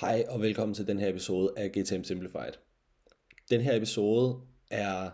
Hej 0.00 0.24
og 0.28 0.40
velkommen 0.40 0.74
til 0.74 0.86
den 0.86 0.98
her 0.98 1.08
episode 1.08 1.52
af 1.56 1.72
GTM 1.72 2.02
Simplified. 2.02 2.52
Den 3.50 3.60
her 3.60 3.76
episode 3.76 4.40
er 4.70 5.10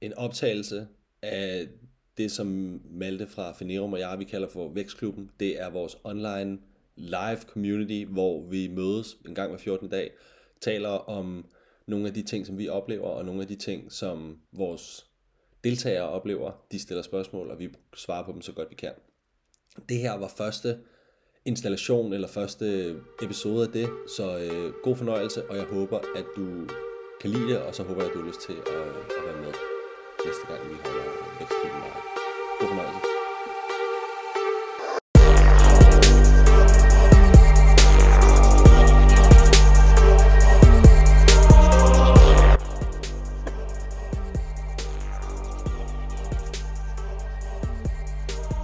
en 0.00 0.14
optagelse 0.14 0.88
af 1.22 1.68
det, 2.16 2.32
som 2.32 2.80
Malte 2.84 3.26
fra 3.26 3.52
Fenerum 3.52 3.92
og 3.92 3.98
jeg, 3.98 4.18
vi 4.18 4.24
kalder 4.24 4.48
for 4.48 4.68
Vækstklubben. 4.68 5.30
Det 5.40 5.60
er 5.60 5.70
vores 5.70 5.96
online 6.04 6.58
live 6.96 7.40
community, 7.46 8.10
hvor 8.10 8.46
vi 8.46 8.68
mødes 8.68 9.16
en 9.28 9.34
gang 9.34 9.50
hver 9.50 9.58
14. 9.58 9.88
dag, 9.88 10.10
taler 10.60 10.88
om 10.88 11.46
nogle 11.86 12.06
af 12.06 12.14
de 12.14 12.22
ting, 12.22 12.46
som 12.46 12.58
vi 12.58 12.68
oplever, 12.68 13.08
og 13.08 13.24
nogle 13.24 13.42
af 13.42 13.48
de 13.48 13.56
ting, 13.56 13.92
som 13.92 14.38
vores 14.52 15.06
deltagere 15.64 16.08
oplever. 16.08 16.66
De 16.72 16.78
stiller 16.78 17.02
spørgsmål, 17.02 17.50
og 17.50 17.58
vi 17.58 17.68
svarer 17.94 18.24
på 18.24 18.32
dem 18.32 18.40
så 18.40 18.52
godt 18.52 18.70
vi 18.70 18.74
kan. 18.74 18.92
Det 19.88 19.98
her 19.98 20.12
var 20.12 20.28
første 20.28 20.78
installation 21.46 22.12
eller 22.12 22.28
første 22.28 22.96
episode 23.22 23.66
af 23.66 23.72
det, 23.72 23.88
så 24.16 24.38
øh, 24.38 24.72
god 24.82 24.96
fornøjelse, 24.96 25.50
og 25.50 25.56
jeg 25.56 25.64
håber, 25.64 25.98
at 26.16 26.24
du 26.36 26.46
kan 27.20 27.30
lide 27.30 27.48
det, 27.48 27.58
og 27.58 27.74
så 27.74 27.82
håber 27.82 28.00
jeg, 28.00 28.10
at 28.10 28.14
du 28.14 28.20
har 28.20 28.28
lyst 28.28 28.40
til 28.40 28.52
at, 28.52 28.72
at 29.18 29.22
være 29.26 29.40
med 29.44 29.52
næste 30.26 30.46
gang, 30.48 30.60
vi 30.70 30.74
holder 30.84 31.16
Vækstklubben 31.38 31.80
live. 31.84 32.02
God 32.60 32.68
fornøjelse. 32.68 33.00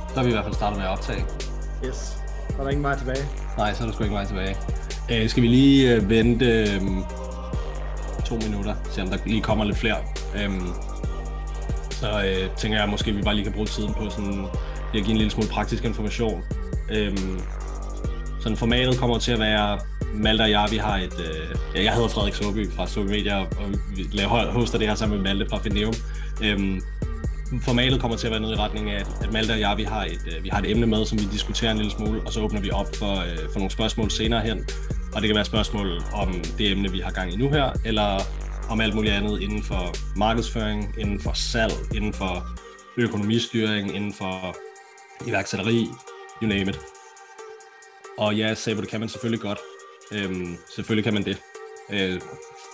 Så 0.08 0.18
har 0.18 0.24
vi 0.24 0.30
i 0.30 0.32
hvert 0.32 0.44
fald 0.44 0.54
startet 0.54 0.78
med 0.78 0.86
at 0.86 0.92
optage. 0.92 1.24
Yes. 1.84 2.21
Er 2.62 2.66
der 2.66 2.70
ingen 2.70 2.84
vej 2.84 2.98
tilbage. 2.98 3.24
Nej, 3.58 3.74
så 3.74 3.82
er 3.82 3.86
der 3.86 3.94
sgu 3.94 4.04
ikke 4.04 4.14
vej 4.14 4.24
tilbage. 4.24 4.56
Øh, 5.10 5.28
skal 5.28 5.42
vi 5.42 5.48
lige 5.48 5.94
øh, 5.94 6.10
vente 6.10 6.46
øh, 6.46 6.80
to 8.24 8.34
minutter, 8.34 8.74
se 8.90 9.02
om 9.02 9.08
der 9.08 9.18
lige 9.26 9.42
kommer 9.42 9.64
lidt 9.64 9.76
flere. 9.76 9.96
Øhm, 10.36 10.68
så 11.90 12.06
øh, 12.06 12.56
tænker 12.56 12.78
jeg, 12.78 12.84
at 12.84 12.90
måske 12.90 13.12
vi 13.12 13.22
bare 13.22 13.34
lige 13.34 13.44
kan 13.44 13.52
bruge 13.52 13.66
tiden 13.66 13.94
på 13.94 14.10
sådan, 14.10 14.32
lige 14.92 15.00
at 15.00 15.04
give 15.04 15.10
en 15.10 15.16
lille 15.16 15.30
smule 15.30 15.48
praktisk 15.48 15.84
information. 15.84 16.42
Øhm, 16.90 17.40
sådan 18.40 18.56
formatet 18.56 18.98
kommer 18.98 19.18
til 19.18 19.32
at 19.32 19.38
være, 19.38 19.78
Malte 20.14 20.42
og 20.42 20.50
jeg, 20.50 20.68
vi 20.70 20.76
har 20.76 20.96
et, 20.96 21.20
øh, 21.20 21.56
ja, 21.74 21.82
jeg 21.82 21.94
hedder 21.94 22.08
Frederik 22.08 22.34
Soby 22.34 22.70
fra 22.72 22.86
Soby 22.86 23.06
Media, 23.06 23.38
og 23.38 23.48
vi 23.96 24.06
laver, 24.12 24.52
hoster 24.52 24.78
det 24.78 24.88
her 24.88 24.94
sammen 24.94 25.22
med 25.22 25.34
Malte 25.34 25.50
fra 25.50 25.58
Fineum. 25.58 25.94
Øhm, 26.42 26.80
formatet 27.60 28.00
kommer 28.00 28.16
til 28.16 28.26
at 28.26 28.30
være 28.30 28.40
noget 28.40 28.56
i 28.56 28.58
retning 28.58 28.90
af, 28.90 29.04
at 29.20 29.32
Malte 29.32 29.52
og 29.52 29.60
jeg, 29.60 29.74
vi 29.76 29.82
har, 29.82 30.04
et, 30.04 30.36
øh, 30.36 30.44
vi 30.44 30.48
har 30.48 30.58
et 30.58 30.70
emne 30.70 30.86
med, 30.86 31.06
som 31.06 31.18
vi 31.18 31.24
diskuterer 31.32 31.70
en 31.70 31.76
lille 31.76 31.92
smule, 31.92 32.20
og 32.26 32.32
så 32.32 32.40
åbner 32.40 32.60
vi 32.60 32.70
op 32.70 32.96
for, 32.96 33.12
øh, 33.20 33.38
for 33.52 33.58
nogle 33.58 33.70
spørgsmål 33.70 34.10
senere 34.10 34.40
hen. 34.40 34.64
Og 35.14 35.22
det 35.22 35.28
kan 35.28 35.34
være 35.34 35.44
spørgsmål 35.44 36.02
om 36.12 36.34
det 36.58 36.70
emne, 36.70 36.92
vi 36.92 37.00
har 37.00 37.10
gang 37.10 37.32
i 37.32 37.36
nu 37.36 37.50
her, 37.50 37.72
eller 37.84 38.20
om 38.70 38.80
alt 38.80 38.94
muligt 38.94 39.14
andet 39.14 39.40
inden 39.40 39.62
for 39.62 39.94
markedsføring, 40.16 40.94
inden 40.98 41.20
for 41.20 41.32
salg, 41.32 41.72
inden 41.94 42.12
for 42.12 42.46
økonomistyring, 42.96 43.96
inden 43.96 44.12
for 44.12 44.56
iværksætteri, 45.28 45.88
you 46.42 46.48
name 46.48 46.70
it. 46.70 46.80
Og 48.18 48.36
ja, 48.36 48.54
Sabo, 48.54 48.80
det 48.80 48.88
kan 48.88 49.00
man 49.00 49.08
selvfølgelig 49.08 49.40
godt. 49.40 49.58
Øhm, 50.12 50.56
selvfølgelig 50.74 51.04
kan 51.04 51.14
man 51.14 51.24
det. 51.24 51.42
Øh, 51.90 52.20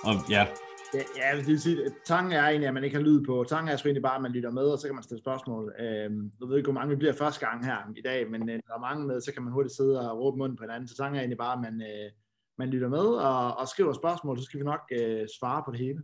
og 0.05 0.25
ja, 0.31 0.47
Ja, 0.95 1.03
ja 1.17 1.39
det 1.39 1.47
vil 1.47 1.61
sige, 1.61 1.85
at 1.85 1.93
tanken 2.05 2.33
er 2.33 2.43
egentlig, 2.43 2.69
at 2.69 2.75
man 2.75 2.85
ikke 2.85 2.97
har 2.97 3.05
lyd 3.05 3.25
på. 3.25 3.45
Tanken 3.49 3.73
er 3.73 3.77
sgu 3.77 3.87
egentlig 3.89 4.03
bare, 4.03 4.17
at 4.17 4.23
man 4.23 4.33
lytter 4.33 4.51
med, 4.51 4.63
og 4.63 4.79
så 4.79 4.87
kan 4.89 4.95
man 4.95 5.03
stille 5.05 5.21
spørgsmål. 5.21 5.75
Øhm, 5.79 6.33
jeg 6.41 6.49
ved 6.49 6.57
ikke, 6.57 6.67
hvor 6.67 6.81
mange 6.81 6.91
vi 6.91 6.97
bliver 6.97 7.13
første 7.13 7.47
gang 7.47 7.67
her 7.67 7.77
i 7.97 8.03
dag, 8.03 8.31
men 8.31 8.41
øh, 8.49 8.55
når 8.55 8.63
der 8.69 8.75
er 8.75 8.89
mange 8.89 9.07
med, 9.07 9.21
så 9.21 9.33
kan 9.33 9.43
man 9.43 9.53
hurtigt 9.53 9.77
sidde 9.77 10.11
og 10.11 10.19
råbe 10.19 10.39
munden 10.39 10.57
på 10.57 10.65
hinanden. 10.65 10.89
Så 10.89 10.97
tanken 10.97 11.17
er 11.17 11.21
egentlig 11.21 11.39
bare, 11.39 11.53
at 11.53 11.61
man, 11.61 11.83
øh, 11.83 12.11
man 12.59 12.69
lytter 12.69 12.89
med 12.89 13.07
og, 13.29 13.57
og 13.57 13.69
skriver 13.69 13.93
spørgsmål, 13.93 14.39
så 14.39 14.45
skal 14.45 14.61
vi 14.61 14.65
nok 14.65 14.81
øh, 14.93 15.27
svare 15.41 15.63
på 15.67 15.71
det 15.71 15.81
hele. 15.81 16.03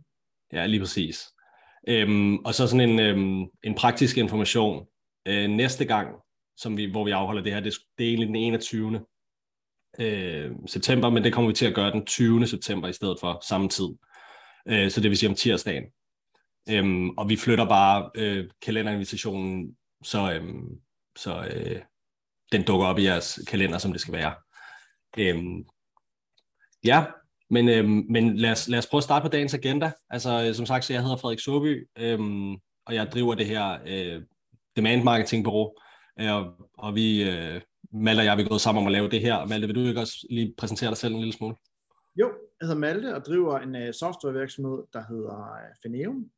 Ja, 0.53 0.65
lige 0.65 0.79
præcis. 0.79 1.25
Øhm, 1.87 2.37
og 2.37 2.53
så 2.53 2.67
sådan 2.67 2.89
en, 2.89 2.99
øhm, 2.99 3.49
en 3.63 3.75
praktisk 3.75 4.17
information. 4.17 4.87
Øh, 5.27 5.49
næste 5.49 5.85
gang, 5.85 6.15
som 6.57 6.77
vi, 6.77 6.85
hvor 6.85 7.05
vi 7.05 7.11
afholder 7.11 7.43
det 7.43 7.53
her, 7.53 7.59
det, 7.59 7.73
det 7.97 8.05
er 8.05 8.09
egentlig 8.09 8.27
den 8.27 8.35
21. 8.35 9.05
Øh, 9.99 10.51
september, 10.67 11.09
men 11.09 11.23
det 11.23 11.33
kommer 11.33 11.49
vi 11.49 11.53
til 11.53 11.65
at 11.65 11.75
gøre 11.75 11.91
den 11.91 12.05
20. 12.05 12.47
september 12.47 12.87
i 12.87 12.93
stedet 12.93 13.17
for 13.19 13.39
samme 13.47 13.69
tid. 13.69 13.87
Øh, 14.67 14.91
så 14.91 15.01
det 15.01 15.09
vil 15.09 15.17
sige 15.17 15.29
om 15.29 15.35
tirsdagen. 15.35 15.83
Øhm, 16.69 17.09
og 17.09 17.29
vi 17.29 17.35
flytter 17.35 17.65
bare 17.65 18.11
øh, 18.15 18.49
kalenderinvitationen, 18.61 19.75
så, 20.03 20.33
øhm, 20.33 20.79
så 21.15 21.47
øh, 21.55 21.81
den 22.51 22.63
dukker 22.63 22.87
op 22.87 22.99
i 22.99 23.03
jeres 23.03 23.39
kalender, 23.47 23.77
som 23.77 23.91
det 23.91 24.01
skal 24.01 24.13
være. 24.13 24.35
Øhm, 25.17 25.65
ja, 26.83 27.05
men, 27.49 27.69
øhm, 27.69 28.05
men 28.09 28.37
lad, 28.37 28.51
os, 28.51 28.67
lad 28.67 28.79
os 28.79 28.87
prøve 28.87 28.99
at 28.99 29.03
starte 29.03 29.23
på 29.23 29.29
dagens 29.29 29.53
agenda. 29.53 29.91
Altså, 30.09 30.43
øh, 30.47 30.55
som 30.55 30.65
sagt, 30.65 30.85
så 30.85 30.93
jeg 30.93 31.01
hedder 31.01 31.17
Frederik 31.17 31.39
Soby, 31.39 31.87
øhm, 31.97 32.53
og 32.85 32.95
jeg 32.95 33.11
driver 33.11 33.35
det 33.35 33.45
her 33.45 33.77
øh, 33.85 34.21
demand 34.75 35.03
marketing 35.03 35.43
bureau, 35.43 35.73
øh, 36.19 36.35
og, 36.35 36.69
og 36.77 36.95
vi, 36.95 37.23
øh, 37.23 37.61
Malte 37.93 38.19
og 38.19 38.25
jeg, 38.25 38.37
vi 38.37 38.41
er 38.41 38.47
gået 38.47 38.61
sammen 38.61 38.81
om 38.81 38.87
at 38.87 38.91
lave 38.91 39.09
det 39.09 39.21
her. 39.21 39.45
Malte, 39.45 39.67
vil 39.67 39.75
du 39.75 39.87
ikke 39.87 40.01
også 40.01 40.27
lige 40.29 40.53
præsentere 40.57 40.89
dig 40.89 40.97
selv 40.97 41.13
en 41.13 41.19
lille 41.19 41.33
smule? 41.33 41.55
Jo, 42.19 42.27
jeg 42.59 42.67
hedder 42.67 42.79
Malte 42.79 43.15
og 43.15 43.25
driver 43.25 43.59
en 43.59 43.75
uh, 43.75 43.93
softwarevirksomhed, 43.93 44.83
der 44.93 45.03
hedder 45.09 45.53
øh, 45.53 45.69
uh, 45.69 45.75
Feneum, 45.83 46.29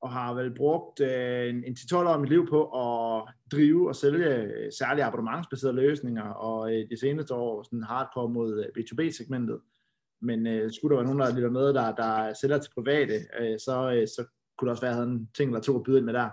og 0.00 0.12
har 0.12 0.34
vel 0.34 0.54
brugt 0.54 1.00
uh, 1.00 1.48
en, 1.50 1.64
en 1.64 1.76
10-12 1.78 1.96
år 1.96 2.08
af 2.08 2.20
mit 2.20 2.30
liv 2.30 2.48
på 2.48 2.60
at 2.84 3.34
drive 3.52 3.88
og 3.88 3.96
sælge 3.96 4.44
uh, 4.44 4.68
særlige 4.78 5.04
abonnementsbaserede 5.04 5.76
løsninger, 5.76 6.28
og 6.28 6.60
uh, 6.60 6.90
de 6.90 7.00
seneste 7.00 7.34
år 7.34 7.62
sådan 7.62 7.82
hardcore 7.82 8.28
mod 8.28 8.58
uh, 8.58 8.64
B2B-segmentet. 8.78 9.60
Men 10.22 10.46
uh, 10.46 10.70
skulle 10.72 10.96
der 10.96 11.02
være 11.02 11.14
nogen, 11.14 11.20
der 11.20 11.34
lytter 11.34 11.50
med, 11.50 11.74
der, 11.74 11.94
der 11.94 12.34
sælger 12.40 12.58
til 12.58 12.70
private, 12.74 13.14
uh, 13.40 13.56
så, 13.58 13.74
uh, 14.00 14.06
så 14.14 14.24
kunne 14.58 14.66
der 14.66 14.72
også 14.72 14.86
være, 14.86 15.02
en 15.02 15.30
ting 15.36 15.50
eller 15.50 15.62
to 15.62 15.76
at 15.78 15.84
byde 15.84 15.98
ind 15.98 16.04
med 16.04 16.14
der. 16.14 16.30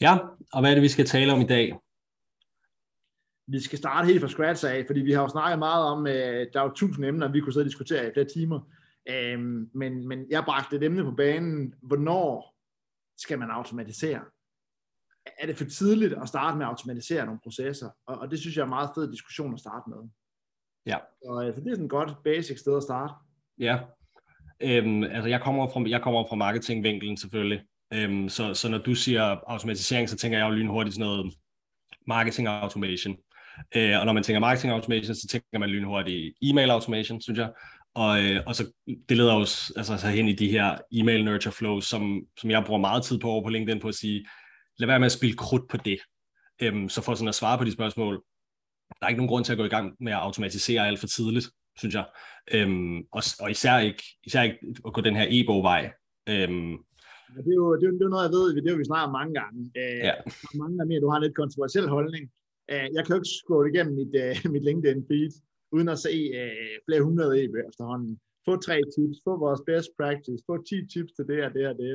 Ja, 0.00 0.18
og 0.52 0.60
hvad 0.60 0.70
er 0.70 0.74
det, 0.74 0.82
vi 0.82 0.88
skal 0.88 1.06
tale 1.06 1.32
om 1.32 1.40
i 1.40 1.46
dag? 1.46 1.78
Vi 3.48 3.60
skal 3.60 3.78
starte 3.78 4.06
helt 4.06 4.20
fra 4.20 4.28
scratch 4.28 4.66
af, 4.66 4.84
fordi 4.86 5.00
vi 5.00 5.12
har 5.12 5.22
jo 5.22 5.28
snakket 5.28 5.58
meget 5.58 5.84
om, 5.84 6.06
øh, 6.06 6.46
der 6.52 6.60
er 6.60 6.64
jo 6.64 6.72
tusind 6.74 7.04
emner, 7.06 7.32
vi 7.32 7.40
kunne 7.40 7.52
sidde 7.52 7.64
og 7.64 7.70
diskutere 7.70 8.08
i 8.08 8.12
flere 8.12 8.26
timer, 8.26 8.60
øhm, 9.08 9.70
men, 9.74 10.08
men 10.08 10.26
jeg 10.30 10.44
bragte 10.44 10.76
et 10.76 10.82
emne 10.82 11.04
på 11.04 11.10
banen, 11.10 11.74
hvornår 11.82 12.54
skal 13.18 13.38
man 13.38 13.50
automatisere? 13.50 14.20
Er 15.38 15.46
det 15.46 15.56
for 15.56 15.64
tidligt 15.64 16.12
at 16.12 16.28
starte 16.28 16.56
med 16.56 16.66
at 16.66 16.70
automatisere 16.70 17.24
nogle 17.24 17.40
processer? 17.42 17.90
Og, 18.06 18.18
og 18.18 18.30
det 18.30 18.38
synes 18.38 18.56
jeg 18.56 18.62
er 18.62 18.66
en 18.66 18.70
meget 18.70 18.90
fed 18.94 19.12
diskussion 19.12 19.54
at 19.54 19.60
starte 19.60 19.90
med. 19.90 20.08
Ja. 20.86 20.98
Så 21.22 21.42
altså, 21.44 21.60
det 21.60 21.70
er 21.70 21.74
sådan 21.74 21.84
et 21.84 21.90
godt 21.90 22.12
basic 22.24 22.58
sted 22.58 22.76
at 22.76 22.82
starte. 22.82 23.14
Ja, 23.58 23.78
øhm, 24.60 25.02
altså 25.02 25.28
jeg 25.28 25.40
kommer 25.40 25.68
fra, 25.68 25.82
jeg 25.88 26.02
kommer 26.02 26.26
fra 26.28 26.36
marketingvinkelen 26.36 27.16
selvfølgelig, 27.16 27.64
øhm, 27.94 28.28
så, 28.28 28.54
så 28.54 28.68
når 28.68 28.78
du 28.78 28.94
siger 28.94 29.22
automatisering, 29.22 30.08
så 30.08 30.16
tænker 30.16 30.38
jeg 30.38 30.46
jo 30.48 30.54
lynhurtigt 30.54 30.94
sådan 30.94 31.06
noget 31.06 31.34
marketing 32.06 32.48
automation. 32.48 33.16
Øh, 33.76 34.00
og 34.00 34.06
når 34.06 34.12
man 34.12 34.22
tænker 34.22 34.40
marketing 34.40 34.72
automation, 34.72 35.14
så 35.14 35.28
tænker 35.30 35.58
man 35.58 35.68
lynhurtigt 35.68 36.34
e-mail 36.42 36.70
automation, 36.70 37.20
synes 37.20 37.38
jeg. 37.38 37.50
Og, 37.94 38.24
øh, 38.24 38.42
og 38.46 38.54
så 38.54 38.72
det 39.08 39.16
leder 39.16 39.34
os 39.34 39.72
altså, 39.76 39.96
så 39.96 40.08
hen 40.08 40.28
i 40.28 40.32
de 40.32 40.48
her 40.48 40.78
e-mail 40.92 41.24
nurture 41.24 41.52
flows, 41.52 41.84
som, 41.84 42.20
som 42.36 42.50
jeg 42.50 42.64
bruger 42.66 42.80
meget 42.80 43.04
tid 43.04 43.18
på 43.18 43.28
over 43.28 43.42
på 43.42 43.48
LinkedIn 43.48 43.80
på 43.80 43.88
at 43.88 43.94
sige, 43.94 44.26
lad 44.78 44.86
være 44.86 44.98
med 44.98 45.06
at 45.06 45.12
spille 45.12 45.36
krudt 45.36 45.68
på 45.70 45.76
det. 45.76 45.98
Øhm, 46.62 46.88
så 46.88 47.02
for 47.02 47.14
sådan 47.14 47.28
at 47.28 47.34
svare 47.34 47.58
på 47.58 47.64
de 47.64 47.72
spørgsmål, 47.72 48.22
der 49.00 49.06
er 49.06 49.08
ikke 49.08 49.18
nogen 49.18 49.28
grund 49.28 49.44
til 49.44 49.52
at 49.52 49.58
gå 49.58 49.64
i 49.64 49.68
gang 49.76 49.96
med 50.00 50.12
at 50.12 50.18
automatisere 50.18 50.86
alt 50.86 51.00
for 51.00 51.06
tidligt, 51.06 51.50
synes 51.78 51.94
jeg. 51.94 52.06
Øhm, 52.54 52.98
og, 53.12 53.22
og 53.40 53.50
især 53.50 53.78
ikke, 53.78 54.02
især 54.24 54.42
ikke 54.42 54.58
at 54.86 54.92
gå 54.92 55.00
den 55.00 55.16
her 55.16 55.26
e-bog-vej. 55.28 55.92
Øhm, 56.28 56.76
Ja, 57.36 57.40
det, 57.46 57.52
er 57.56 57.60
jo, 57.62 57.66
det, 57.78 57.84
er 57.86 57.90
jo, 57.90 57.94
det 57.98 58.06
er 58.08 58.14
noget, 58.14 58.26
jeg 58.26 58.34
ved, 58.36 58.46
det 58.56 58.66
er 58.68 58.74
jo, 58.74 58.82
vi 58.82 58.90
snakker 58.90 59.06
om 59.10 59.16
mange 59.20 59.34
gange. 59.40 59.58
Øh, 59.80 60.00
ja. 60.08 60.14
Mange 60.60 60.78
der 60.78 60.84
mener, 60.84 61.00
du 61.00 61.10
har 61.10 61.18
en 61.18 61.26
lidt 61.26 61.40
kontroversiel 61.42 61.88
holdning. 61.96 62.24
Øh, 62.72 62.88
jeg 62.94 63.02
kan 63.02 63.12
jo 63.14 63.20
ikke 63.20 63.36
scrolle 63.40 63.72
igennem 63.72 63.94
mit, 64.00 64.12
uh, 64.24 64.34
mit 64.54 64.64
LinkedIn 64.68 65.06
feed, 65.08 65.32
uden 65.72 65.88
at 65.88 65.98
se 65.98 66.14
uh, 66.40 66.74
flere 66.86 67.02
hundrede 67.08 67.32
e 67.40 67.44
efterhånden. 67.70 68.20
Få 68.46 68.56
tre 68.56 68.76
tips, 68.94 69.16
få 69.26 69.32
vores 69.46 69.60
best 69.66 69.90
practice, 70.00 70.40
få 70.46 70.54
10 70.62 70.86
tips 70.94 71.12
til 71.16 71.24
det 71.30 71.44
og 71.46 71.52
det 71.56 71.64
og 71.72 71.76
det. 71.84 71.94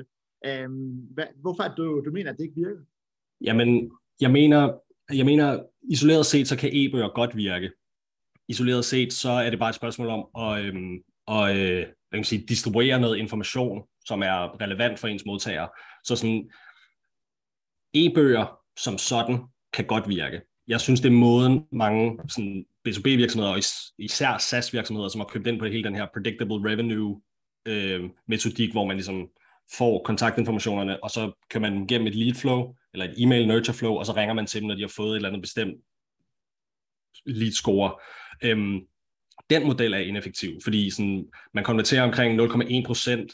Um, 0.65 1.07
hvad, 1.15 1.27
hvorfor 1.41 1.63
du, 1.77 2.01
du 2.05 2.11
mener, 2.11 2.31
at 2.31 2.37
det 2.37 2.43
ikke 2.43 2.55
virker? 2.55 2.83
Jamen, 3.41 3.91
jeg 4.21 4.31
mener, 4.31 4.61
jeg 5.13 5.25
mener, 5.25 5.63
isoleret 5.81 6.25
set, 6.25 6.47
så 6.47 6.57
kan 6.57 6.69
e-bøger 6.73 7.09
godt 7.15 7.35
virke. 7.35 7.71
Isoleret 8.47 8.85
set, 8.85 9.13
så 9.13 9.29
er 9.29 9.49
det 9.49 9.59
bare 9.59 9.69
et 9.69 9.75
spørgsmål 9.75 10.07
om 10.07 10.23
at, 10.43 10.65
øhm, 10.65 10.95
at 11.27 11.55
øh, 11.57 11.77
hvad 11.77 12.17
kan 12.17 12.23
man 12.23 12.23
sige, 12.23 12.45
distribuere 12.47 13.01
noget 13.01 13.17
information, 13.17 13.83
som 14.05 14.21
er 14.21 14.61
relevant 14.61 14.99
for 14.99 15.07
ens 15.07 15.25
modtagere. 15.25 15.69
Så 16.03 16.15
sådan, 16.15 16.51
e-bøger 17.93 18.59
som 18.77 18.97
sådan 18.97 19.37
kan 19.73 19.85
godt 19.85 20.09
virke 20.09 20.41
jeg 20.67 20.81
synes, 20.81 21.01
det 21.01 21.09
er 21.09 21.13
måden 21.13 21.65
mange 21.71 22.19
sådan, 22.29 22.65
B2B-virksomheder, 22.87 23.51
og 23.51 23.59
især 23.97 24.37
SaaS-virksomheder, 24.37 25.09
som 25.09 25.21
har 25.21 25.27
købt 25.27 25.47
ind 25.47 25.59
på 25.59 25.65
hele 25.65 25.83
den 25.83 25.95
her 25.95 26.07
predictable 26.13 26.71
revenue 26.71 27.21
øh, 27.65 28.09
metodik, 28.27 28.71
hvor 28.71 28.85
man 28.85 28.95
ligesom 28.95 29.29
får 29.77 30.03
kontaktinformationerne, 30.03 31.03
og 31.03 31.09
så 31.09 31.31
kører 31.49 31.61
man 31.61 31.87
gennem 31.87 32.07
et 32.07 32.15
lead 32.15 32.35
flow, 32.35 32.75
eller 32.93 33.05
et 33.05 33.13
email 33.17 33.47
nurture 33.47 33.75
flow, 33.75 33.93
og 33.93 34.05
så 34.05 34.13
ringer 34.15 34.33
man 34.33 34.45
til 34.45 34.61
dem, 34.61 34.67
når 34.67 34.75
de 34.75 34.81
har 34.81 34.93
fået 34.95 35.11
et 35.11 35.15
eller 35.15 35.29
andet 35.29 35.41
bestemt 35.41 35.75
lead 37.25 37.51
score. 37.51 37.95
Øhm, 38.43 38.79
Den 39.49 39.67
model 39.67 39.93
er 39.93 39.97
ineffektiv, 39.97 40.51
fordi 40.63 40.89
sådan, 40.89 41.25
man 41.53 41.63
konverterer 41.63 42.03
omkring 42.03 42.41
0,1 42.41 42.85
procent, 42.85 43.33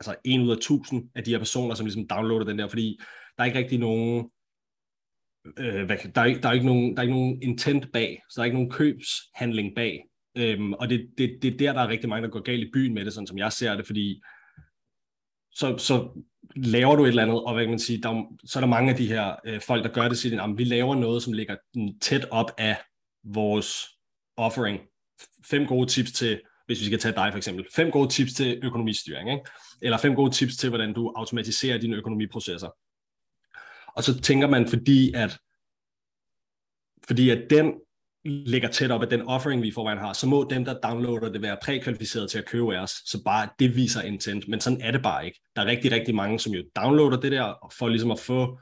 altså 0.00 0.14
1 0.24 0.40
ud 0.40 0.50
af 0.50 0.56
1000 0.56 1.10
af 1.14 1.24
de 1.24 1.30
her 1.30 1.38
personer, 1.38 1.74
som 1.74 1.86
ligesom 1.86 2.08
downloader 2.08 2.44
den 2.44 2.58
der, 2.58 2.68
fordi 2.68 2.98
der 3.36 3.42
er 3.42 3.46
ikke 3.46 3.58
rigtig 3.58 3.78
nogen 3.78 4.30
øh, 5.58 5.84
hvad, 5.84 5.96
der, 6.14 6.20
er 6.20 6.40
der, 6.40 6.48
er 6.48 6.52
ikke 6.52 6.66
nogen, 6.66 6.90
der 6.90 6.98
er 6.98 7.02
ikke 7.02 7.14
nogen 7.14 7.42
intent 7.42 7.92
bag, 7.92 8.22
så 8.30 8.34
der 8.36 8.40
er 8.40 8.44
ikke 8.44 8.56
nogen 8.56 8.70
købshandling 8.70 9.74
bag. 9.74 10.04
Øhm, 10.36 10.72
og 10.72 10.90
det, 10.90 11.10
det, 11.18 11.38
det 11.42 11.54
er 11.54 11.56
der, 11.58 11.72
der 11.72 11.80
er 11.80 11.88
rigtig 11.88 12.08
mange, 12.08 12.24
der 12.26 12.32
går 12.32 12.40
galt 12.40 12.64
i 12.64 12.70
byen 12.72 12.94
med 12.94 13.04
det, 13.04 13.12
sådan 13.12 13.26
som 13.26 13.38
jeg 13.38 13.52
ser 13.52 13.76
det, 13.76 13.86
fordi 13.86 14.22
så, 15.54 15.78
så 15.78 16.22
laver 16.56 16.96
du 16.96 17.04
et 17.04 17.08
eller 17.08 17.22
andet, 17.22 17.44
og 17.44 17.54
hvad 17.54 17.64
kan 17.64 17.70
man 17.70 17.78
sige, 17.78 18.02
der, 18.02 18.36
så 18.44 18.58
er 18.58 18.60
der 18.60 18.68
mange 18.68 18.90
af 18.90 18.96
de 18.96 19.06
her 19.06 19.34
øh, 19.46 19.60
folk, 19.60 19.84
der 19.84 19.92
gør 19.92 20.08
det, 20.08 20.18
siger, 20.18 20.42
at 20.42 20.58
vi 20.58 20.64
laver 20.64 20.94
noget, 20.94 21.22
som 21.22 21.32
ligger 21.32 21.56
tæt 22.00 22.26
op 22.30 22.50
af 22.58 22.76
vores 23.24 23.86
offering. 24.36 24.80
Fem 25.44 25.66
gode 25.66 25.86
tips 25.86 26.12
til, 26.12 26.40
hvis 26.66 26.80
vi 26.80 26.86
skal 26.86 26.98
tage 26.98 27.14
dig 27.14 27.28
for 27.32 27.36
eksempel, 27.36 27.66
fem 27.74 27.90
gode 27.90 28.08
tips 28.08 28.32
til 28.32 28.60
økonomistyring, 28.62 29.30
ikke? 29.30 29.44
eller 29.82 29.98
fem 29.98 30.14
gode 30.14 30.30
tips 30.30 30.56
til, 30.56 30.68
hvordan 30.68 30.92
du 30.92 31.12
automatiserer 31.16 31.78
dine 31.78 31.96
økonomiprocesser. 31.96 32.68
Og 33.96 34.04
så 34.04 34.20
tænker 34.20 34.48
man, 34.48 34.68
fordi 34.68 35.12
at, 35.14 35.38
fordi 37.06 37.30
at 37.30 37.50
den 37.50 37.74
ligger 38.24 38.68
tæt 38.68 38.90
op 38.90 39.02
af 39.02 39.08
den 39.08 39.22
offering, 39.22 39.62
vi 39.62 39.72
forvejen 39.72 39.98
har, 39.98 40.12
så 40.12 40.26
må 40.26 40.46
dem, 40.50 40.64
der 40.64 40.80
downloader 40.80 41.32
det, 41.32 41.42
være 41.42 41.58
prækvalificeret 41.62 42.30
til 42.30 42.38
at 42.38 42.46
købe 42.46 42.76
af 42.76 42.82
os. 42.82 42.90
Så 42.90 43.22
bare 43.24 43.48
det 43.58 43.76
viser 43.76 44.02
intent, 44.02 44.48
men 44.48 44.60
sådan 44.60 44.80
er 44.80 44.90
det 44.90 45.02
bare 45.02 45.26
ikke. 45.26 45.40
Der 45.56 45.62
er 45.62 45.66
rigtig, 45.66 45.92
rigtig 45.92 46.14
mange, 46.14 46.38
som 46.38 46.52
jo 46.52 46.62
downloader 46.76 47.20
det 47.20 47.32
der, 47.32 47.70
for 47.78 47.88
ligesom 47.88 48.10
at 48.10 48.18
få, 48.18 48.60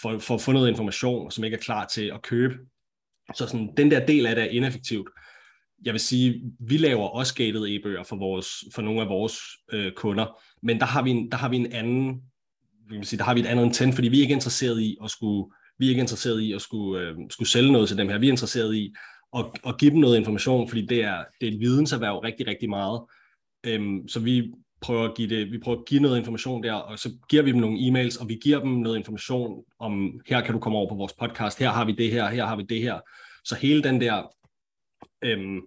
for, 0.00 0.18
for 0.18 0.34
at 0.34 0.40
få 0.40 0.52
noget 0.52 0.68
information, 0.68 1.30
som 1.30 1.44
ikke 1.44 1.54
er 1.54 1.60
klar 1.60 1.86
til 1.86 2.10
at 2.14 2.22
købe. 2.22 2.54
Så 3.34 3.46
sådan, 3.46 3.74
den 3.76 3.90
der 3.90 4.06
del 4.06 4.26
af 4.26 4.34
det 4.34 4.44
er 4.44 4.48
ineffektivt. 4.48 5.08
Jeg 5.84 5.92
vil 5.92 6.00
sige, 6.00 6.42
vi 6.60 6.76
laver 6.76 7.08
også 7.08 7.34
gated 7.34 7.66
e-bøger 7.68 8.02
for, 8.02 8.16
vores, 8.16 8.48
for 8.74 8.82
nogle 8.82 9.00
af 9.00 9.08
vores 9.08 9.40
øh, 9.72 9.92
kunder, 9.92 10.40
men 10.62 10.80
der 10.80 10.86
har 10.86 11.02
vi 11.02 11.10
en, 11.10 11.30
der 11.30 11.36
har 11.36 11.48
vi 11.48 11.56
en 11.56 11.72
anden 11.72 12.22
vil 12.96 13.06
sige, 13.06 13.18
der 13.18 13.24
har 13.24 13.34
vi 13.34 13.40
et 13.40 13.46
andet 13.46 13.64
intent, 13.64 13.94
fordi 13.94 14.08
vi 14.08 14.18
er 14.18 14.22
ikke 14.22 14.34
interesseret 14.34 14.80
i 14.80 14.96
at 15.04 15.10
skulle, 15.10 15.50
vi 15.78 15.86
er 15.86 15.88
ikke 15.88 16.00
interesseret 16.00 16.40
i 16.40 16.52
at 16.52 16.60
skulle, 16.60 17.02
øh, 17.02 17.14
skulle 17.30 17.48
sælge 17.48 17.72
noget 17.72 17.88
til 17.88 17.98
dem 17.98 18.08
her. 18.08 18.18
Vi 18.18 18.26
er 18.26 18.30
interesseret 18.30 18.74
i 18.74 18.94
at, 19.36 19.44
at 19.66 19.78
give 19.78 19.90
dem 19.90 20.00
noget 20.00 20.16
information, 20.16 20.68
fordi 20.68 20.86
det 20.86 21.04
er, 21.04 21.24
det 21.40 21.48
er 21.48 21.52
et 21.52 21.60
videnserhverv 21.60 22.18
rigtig, 22.18 22.46
rigtig 22.46 22.68
meget. 22.68 23.02
Øhm, 23.66 24.08
så 24.08 24.20
vi 24.20 24.52
prøver 24.80 25.08
at 25.08 25.16
give 25.16 25.28
det, 25.28 25.52
vi 25.52 25.58
prøver 25.58 25.78
at 25.78 25.86
give 25.86 26.00
noget 26.00 26.18
information 26.18 26.62
der, 26.62 26.72
og 26.72 26.98
så 26.98 27.10
giver 27.28 27.42
vi 27.42 27.52
dem 27.52 27.60
nogle 27.60 27.78
e-mails, 27.78 28.20
og 28.20 28.28
vi 28.28 28.38
giver 28.42 28.60
dem 28.60 28.70
noget 28.70 28.96
information 28.96 29.64
om, 29.78 30.20
her 30.26 30.40
kan 30.40 30.54
du 30.54 30.60
komme 30.60 30.78
over 30.78 30.88
på 30.88 30.94
vores 30.94 31.12
podcast, 31.12 31.58
her 31.58 31.70
har 31.70 31.84
vi 31.84 31.92
det 31.92 32.10
her, 32.10 32.28
her 32.28 32.46
har 32.46 32.56
vi 32.56 32.62
det 32.68 32.80
her. 32.80 33.00
Så 33.44 33.54
hele 33.54 33.82
den 33.82 34.00
der 34.00 34.34
øhm, 35.24 35.60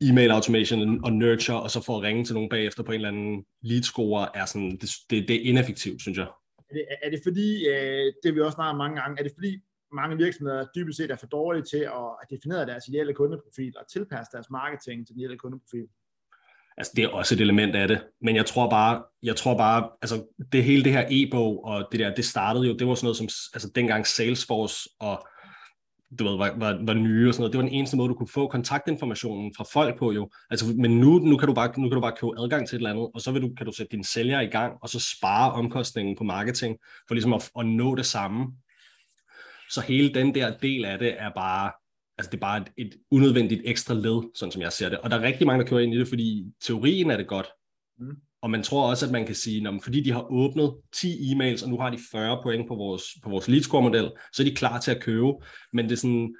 e-mail 0.00 0.30
automation 0.30 1.04
og 1.04 1.12
nurture, 1.12 1.62
og 1.62 1.70
så 1.70 1.84
få 1.84 1.96
at 1.96 2.02
ringe 2.02 2.24
til 2.24 2.34
nogen 2.34 2.48
bagefter 2.48 2.82
på 2.82 2.92
en 2.92 2.94
eller 2.94 3.08
anden 3.08 3.44
lead 3.62 3.82
score, 3.82 4.36
er 4.36 4.44
sådan, 4.44 4.70
det, 4.70 4.90
det, 5.10 5.28
det 5.28 5.36
er 5.36 5.50
ineffektivt, 5.50 6.00
synes 6.02 6.18
jeg. 6.18 6.26
Er 6.70 6.74
det, 6.74 6.86
er 7.02 7.10
det 7.10 7.20
fordi, 7.22 7.68
øh, 7.68 8.12
det 8.22 8.34
vi 8.34 8.40
også 8.40 8.54
snart 8.54 8.76
mange 8.76 9.00
gange, 9.00 9.18
er 9.18 9.22
det 9.22 9.32
fordi 9.34 9.58
mange 9.92 10.16
virksomheder 10.16 10.66
dybest 10.76 10.96
set 10.96 11.10
er 11.10 11.16
for 11.16 11.26
dårlige 11.26 11.64
til 11.64 11.78
at 11.78 12.30
definere 12.30 12.66
deres 12.66 12.88
ideelle 12.88 13.14
kundeprofil 13.14 13.74
og 13.78 13.84
tilpasse 13.92 14.30
deres 14.32 14.50
marketing 14.50 15.06
til 15.06 15.14
den 15.14 15.20
ideelle 15.20 15.38
kundeprofil? 15.38 15.86
Altså, 16.78 16.92
det 16.96 17.04
er 17.04 17.08
også 17.08 17.34
et 17.34 17.40
element 17.40 17.76
af 17.76 17.88
det. 17.88 18.04
Men 18.20 18.36
jeg 18.36 18.46
tror 18.46 18.70
bare, 18.70 19.04
jeg 19.22 19.36
tror 19.36 19.56
bare, 19.56 19.90
altså, 20.02 20.26
det 20.52 20.64
hele 20.64 20.84
det 20.84 20.92
her 20.92 21.06
e-bog 21.10 21.64
og 21.64 21.88
det 21.92 22.00
der, 22.00 22.14
det 22.14 22.24
startede 22.24 22.66
jo, 22.66 22.76
det 22.76 22.86
var 22.86 22.94
sådan 22.94 23.06
noget 23.06 23.16
som, 23.16 23.28
altså 23.54 23.70
dengang 23.74 24.06
Salesforce 24.06 24.90
og 25.00 25.26
du 26.18 26.24
ved, 26.24 26.36
var, 26.36 26.54
var, 26.58 26.78
var 26.84 26.94
nye 26.94 27.28
og 27.28 27.34
sådan 27.34 27.42
noget. 27.42 27.52
Det 27.52 27.58
var 27.58 27.64
den 27.64 27.74
eneste 27.74 27.96
måde, 27.96 28.08
du 28.08 28.14
kunne 28.14 28.28
få 28.28 28.48
kontaktinformationen 28.48 29.52
fra 29.56 29.64
folk 29.72 29.98
på 29.98 30.12
jo. 30.12 30.30
Altså, 30.50 30.66
men 30.76 31.00
nu, 31.00 31.18
nu, 31.18 31.36
kan 31.36 31.48
du 31.48 31.54
bare, 31.54 31.80
nu 31.80 31.88
kan 31.88 31.94
du 31.94 32.00
bare 32.00 32.16
købe 32.20 32.42
adgang 32.42 32.68
til 32.68 32.76
et 32.76 32.78
eller 32.78 32.90
andet, 32.90 33.10
og 33.14 33.20
så 33.20 33.32
vil 33.32 33.42
du, 33.42 33.50
kan 33.56 33.66
du 33.66 33.72
sætte 33.72 33.90
dine 33.90 34.04
sælgere 34.04 34.44
i 34.44 34.48
gang, 34.48 34.74
og 34.82 34.88
så 34.88 35.00
spare 35.18 35.52
omkostningen 35.52 36.16
på 36.16 36.24
marketing, 36.24 36.78
for 37.08 37.14
ligesom 37.14 37.32
at, 37.32 37.50
at 37.58 37.66
nå 37.66 37.94
det 37.94 38.06
samme. 38.06 38.46
Så 39.70 39.80
hele 39.80 40.14
den 40.14 40.34
der 40.34 40.56
del 40.56 40.84
af 40.84 40.98
det 40.98 41.20
er 41.20 41.30
bare, 41.36 41.72
altså 42.18 42.30
det 42.30 42.36
er 42.36 42.40
bare 42.40 42.60
et, 42.60 42.86
et 42.86 42.94
unødvendigt 43.10 43.62
ekstra 43.64 43.94
led, 43.94 44.30
sådan 44.34 44.52
som 44.52 44.62
jeg 44.62 44.72
ser 44.72 44.88
det. 44.88 44.98
Og 44.98 45.10
der 45.10 45.16
er 45.16 45.22
rigtig 45.22 45.46
mange, 45.46 45.64
der 45.64 45.70
kører 45.70 45.80
ind 45.80 45.94
i 45.94 45.98
det, 45.98 46.08
fordi 46.08 46.52
teorien 46.60 47.10
er 47.10 47.16
det 47.16 47.26
godt. 47.26 47.46
Mm. 47.98 48.16
Og 48.46 48.50
man 48.50 48.62
tror 48.62 48.90
også, 48.90 49.06
at 49.06 49.12
man 49.12 49.26
kan 49.26 49.34
sige, 49.34 49.68
at 49.68 49.74
fordi 49.82 50.00
de 50.00 50.12
har 50.12 50.32
åbnet 50.32 50.74
10 50.92 51.32
e-mails, 51.32 51.64
og 51.64 51.70
nu 51.70 51.78
har 51.78 51.90
de 51.90 51.98
40 52.12 52.42
point 52.42 52.68
på 52.68 52.74
vores, 52.74 53.02
på 53.22 53.30
vores 53.30 53.48
lead 53.48 53.62
score 53.62 53.82
model, 53.82 54.10
så 54.32 54.42
er 54.42 54.44
de 54.44 54.54
klar 54.54 54.80
til 54.80 54.90
at 54.90 55.02
købe. 55.02 55.26
Men 55.72 55.84
det 55.84 55.92
er 55.92 55.96
sådan, 55.96 56.36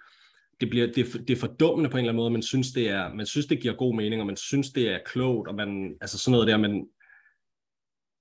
det, 0.60 0.70
bliver, 0.70 0.86
det, 0.86 1.28
det 1.28 1.30
er 1.30 1.40
fordummende 1.40 1.90
på 1.90 1.96
en 1.96 2.04
eller 2.04 2.12
anden 2.12 2.22
måde, 2.22 2.30
man 2.30 2.42
synes, 2.42 2.72
det 2.72 2.90
er, 2.90 3.14
man 3.14 3.26
synes, 3.26 3.46
det 3.46 3.60
giver 3.60 3.74
god 3.74 3.94
mening, 3.94 4.20
og 4.20 4.26
man 4.26 4.36
synes, 4.36 4.70
det 4.70 4.88
er 4.88 4.98
klogt, 5.06 5.48
og 5.48 5.54
man, 5.54 5.96
altså 6.00 6.18
sådan 6.18 6.32
noget 6.32 6.48
der, 6.48 6.56
men, 6.56 6.88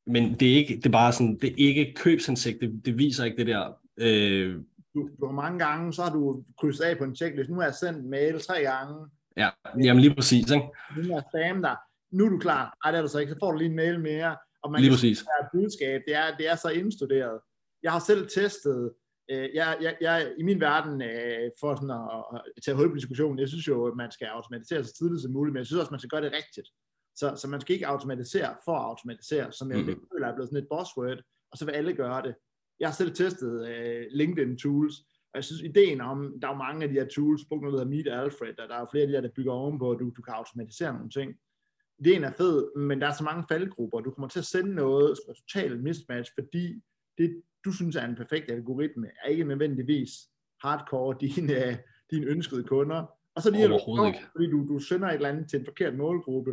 men 0.08 0.40
det 0.40 0.52
er 0.52 0.56
ikke, 0.56 0.76
det 0.76 0.86
er 0.86 0.90
bare 0.92 1.14
sådan, 1.14 1.38
det 1.42 1.50
er 1.50 1.56
ikke 1.58 1.94
købsansigt, 1.96 2.62
det, 2.62 2.82
det 2.86 2.98
viser 2.98 3.24
ikke 3.26 3.38
det 3.38 3.48
der, 3.48 3.74
øh, 3.98 4.56
du, 4.96 5.10
du 5.20 5.26
har 5.26 5.34
mange 5.34 5.60
gange, 5.60 5.94
så 5.94 6.04
har 6.04 6.14
du 6.14 6.44
krydset 6.60 6.84
af 6.84 6.98
på 6.98 7.04
en 7.04 7.16
checklist. 7.16 7.50
Nu 7.50 7.56
har 7.56 7.64
jeg 7.64 7.76
sendt 7.76 8.06
mail 8.06 8.40
tre 8.40 8.62
gange. 8.62 9.10
Ja, 9.38 9.50
jamen 9.84 10.02
lige 10.02 10.16
præcis. 10.16 10.52
Ikke? 10.52 10.66
Nu 10.98 11.16
er 11.16 11.22
spam 11.22 11.62
der 11.62 11.76
nu 12.12 12.26
er 12.26 12.30
du 12.30 12.38
klar. 12.38 12.78
Nej, 12.84 12.92
det 12.92 12.98
er 12.98 13.02
du 13.02 13.08
så 13.08 13.20
ikke. 13.20 13.32
Så 13.32 13.40
får 13.40 13.52
du 13.52 13.58
lige 13.58 13.70
en 13.70 13.76
mail 13.76 14.00
mere. 14.00 14.38
Og 14.64 14.72
man 14.72 14.82
Lige 14.82 14.92
præcis. 14.92 15.22
Kan 15.22 15.48
budskab, 15.54 16.02
det 16.08 16.16
er, 16.16 16.38
det 16.38 16.48
er 16.50 16.56
så 16.56 16.70
indstuderet. 16.70 17.40
Jeg 17.84 17.92
har 17.92 18.00
selv 18.00 18.28
testet, 18.28 18.92
øh, 19.32 19.50
jeg, 19.54 19.78
jeg, 19.82 19.98
jeg, 20.02 20.34
i 20.38 20.44
min 20.44 20.60
verden, 20.60 21.02
øh, 21.02 21.52
for 21.60 21.76
sådan 21.76 21.90
at, 21.90 22.42
at 22.58 22.64
tage 22.66 22.78
hul 22.78 22.90
på 22.90 22.96
diskussionen, 22.96 23.40
jeg 23.40 23.50
synes 23.50 23.68
jo, 23.68 23.86
at 23.86 23.96
man 23.96 24.12
skal 24.12 24.26
automatisere 24.26 24.84
så 24.84 24.94
tidligt 24.94 25.22
som 25.22 25.32
muligt, 25.32 25.54
men 25.54 25.58
jeg 25.58 25.66
synes 25.66 25.80
også, 25.80 25.90
at 25.90 25.92
man 25.92 26.00
skal 26.00 26.10
gøre 26.10 26.22
det 26.22 26.34
rigtigt. 26.34 26.68
Så, 27.16 27.36
så 27.36 27.48
man 27.48 27.62
skal 27.62 27.74
ikke 27.74 27.88
automatisere 27.88 28.56
for 28.66 28.76
at 28.78 28.86
automatisere, 28.86 29.52
som 29.52 29.72
jeg 29.72 29.80
mm. 29.80 29.86
føler 29.86 30.28
er 30.28 30.36
blevet 30.36 30.50
sådan 30.50 30.64
et 30.64 30.70
buzzword, 30.74 31.20
og 31.52 31.58
så 31.58 31.66
vil 31.66 31.72
alle 31.72 31.94
gøre 31.94 32.22
det. 32.22 32.36
Jeg 32.80 32.88
har 32.88 32.94
selv 32.94 33.16
testet 33.16 33.68
øh, 33.70 34.06
LinkedIn 34.12 34.58
tools, 34.58 34.96
og 35.34 35.36
jeg 35.36 35.44
synes, 35.44 35.62
ideen 35.62 36.02
om, 36.02 36.40
der 36.42 36.48
er 36.48 36.52
jo 36.52 36.58
mange 36.58 36.84
af 36.84 36.90
de 36.90 36.96
her 37.00 37.08
tools, 37.16 37.46
brugt 37.50 37.62
noget, 37.62 37.74
der 37.74 37.80
hedder 37.80 37.96
Meet 37.96 38.08
Alfred, 38.08 38.60
og 38.60 38.70
der 38.70 38.76
er 38.76 38.80
jo 38.80 38.88
flere 38.92 39.02
af 39.02 39.08
de 39.08 39.14
her, 39.14 39.22
der 39.22 39.36
bygger 39.36 39.52
ovenpå, 39.52 39.92
at 39.92 40.00
du, 40.00 40.10
du 40.18 40.22
kan 40.22 40.34
automatisere 40.34 40.94
nogle 40.94 41.10
ting 41.10 41.36
ideen 42.00 42.24
er 42.24 42.32
fed, 42.32 42.76
men 42.76 43.02
der 43.02 43.08
er 43.08 43.14
så 43.14 43.24
mange 43.24 43.44
faldgrupper. 43.50 44.00
Du 44.00 44.12
kommer 44.12 44.28
til 44.28 44.40
at 44.40 44.46
sende 44.46 44.76
noget, 44.76 45.18
som 45.18 45.26
er 45.30 45.34
totalt 45.34 45.84
mismatch, 45.84 46.32
fordi 46.40 46.82
det, 47.18 47.42
du 47.66 47.72
synes 47.72 47.96
er 47.96 48.06
en 48.06 48.16
perfekt 48.16 48.52
algoritme, 48.52 49.08
er 49.24 49.30
ikke 49.30 49.44
nødvendigvis 49.44 50.12
hardcore 50.62 51.16
dine, 51.22 51.78
dine 52.12 52.26
ønskede 52.26 52.64
kunder. 52.64 53.06
Og 53.36 53.42
så 53.42 53.52
lige 53.52 53.68
du, 53.68 53.80
fordi 54.32 54.52
du, 54.52 54.68
du 54.68 54.80
sender 54.80 55.08
et 55.08 55.14
eller 55.14 55.30
andet 55.30 55.50
til 55.50 55.60
en 55.60 55.66
forkert 55.66 55.96
målgruppe. 55.96 56.52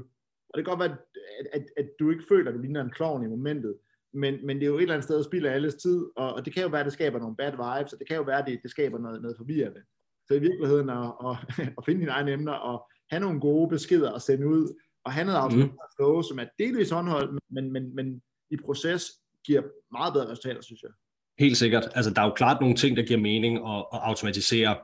Og 0.48 0.58
det 0.58 0.64
kan 0.64 0.76
godt 0.76 0.80
være, 0.80 0.96
at, 1.40 1.46
at, 1.52 1.66
at 1.76 1.90
du 2.00 2.11
ikke 2.11 2.25
føler, 2.28 2.50
at 2.50 2.54
du 2.54 2.61
ligner 2.61 2.84
en 2.84 2.90
klovn 2.90 3.25
i 3.25 3.28
momentet, 3.28 3.75
men, 4.12 4.46
men 4.46 4.56
det 4.56 4.62
er 4.62 4.68
jo 4.68 4.76
et 4.76 4.82
eller 4.82 4.94
andet 4.94 5.04
sted 5.04 5.18
at 5.18 5.25
spille 5.25 5.50
alles 5.50 5.75
tid, 5.75 6.06
og, 6.16 6.34
og 6.34 6.44
det 6.44 6.54
kan 6.54 6.62
jo 6.62 6.68
være, 6.68 6.80
at 6.80 6.84
det 6.84 6.92
skaber 6.92 7.18
nogle 7.18 7.37
bad 7.37 7.50
vibes, 7.50 7.92
og 7.92 7.99
det 7.99 8.08
kan 8.08 8.16
jo 8.16 8.22
være, 8.22 8.38
at 8.38 8.46
det, 8.46 8.61
det 8.62 8.70
skaber 8.70 8.99
noget, 8.99 9.22
noget 9.22 9.37
forvirrende. 9.37 9.82
Så 10.28 10.34
i 10.34 10.38
virkeligheden 10.38 10.90
at, 10.90 11.12
at, 11.26 11.37
at 11.78 11.84
finde 11.84 12.00
dine 12.00 12.11
egne 12.11 12.32
emner, 12.32 12.52
og 12.52 12.88
have 13.11 13.20
nogle 13.20 13.40
gode 13.40 13.68
beskeder 13.68 14.12
at 14.12 14.22
sende 14.22 14.49
ud, 14.49 14.75
og 15.04 15.12
han 15.12 15.26
havde 15.26 15.38
automatisk 15.38 15.73
mm. 15.73 15.78
flow, 15.97 16.23
som 16.23 16.38
er 16.38 16.44
delvis 16.59 16.90
håndholdt, 16.90 17.40
men, 17.50 17.73
men, 17.73 17.94
men 17.94 18.23
i 18.50 18.56
proces 18.64 19.04
giver 19.47 19.62
meget 19.92 20.12
bedre 20.12 20.30
resultater, 20.30 20.62
synes 20.62 20.82
jeg. 20.82 20.90
Helt 21.38 21.56
sikkert. 21.56 21.88
Altså, 21.94 22.11
der 22.11 22.23
er 22.23 22.26
jo 22.26 22.32
klart 22.32 22.61
nogle 22.61 22.76
ting, 22.76 22.97
der 22.97 23.02
giver 23.02 23.21
mening 23.21 23.56
at, 23.56 23.85
at 23.92 24.00
automatisere. 24.02 24.76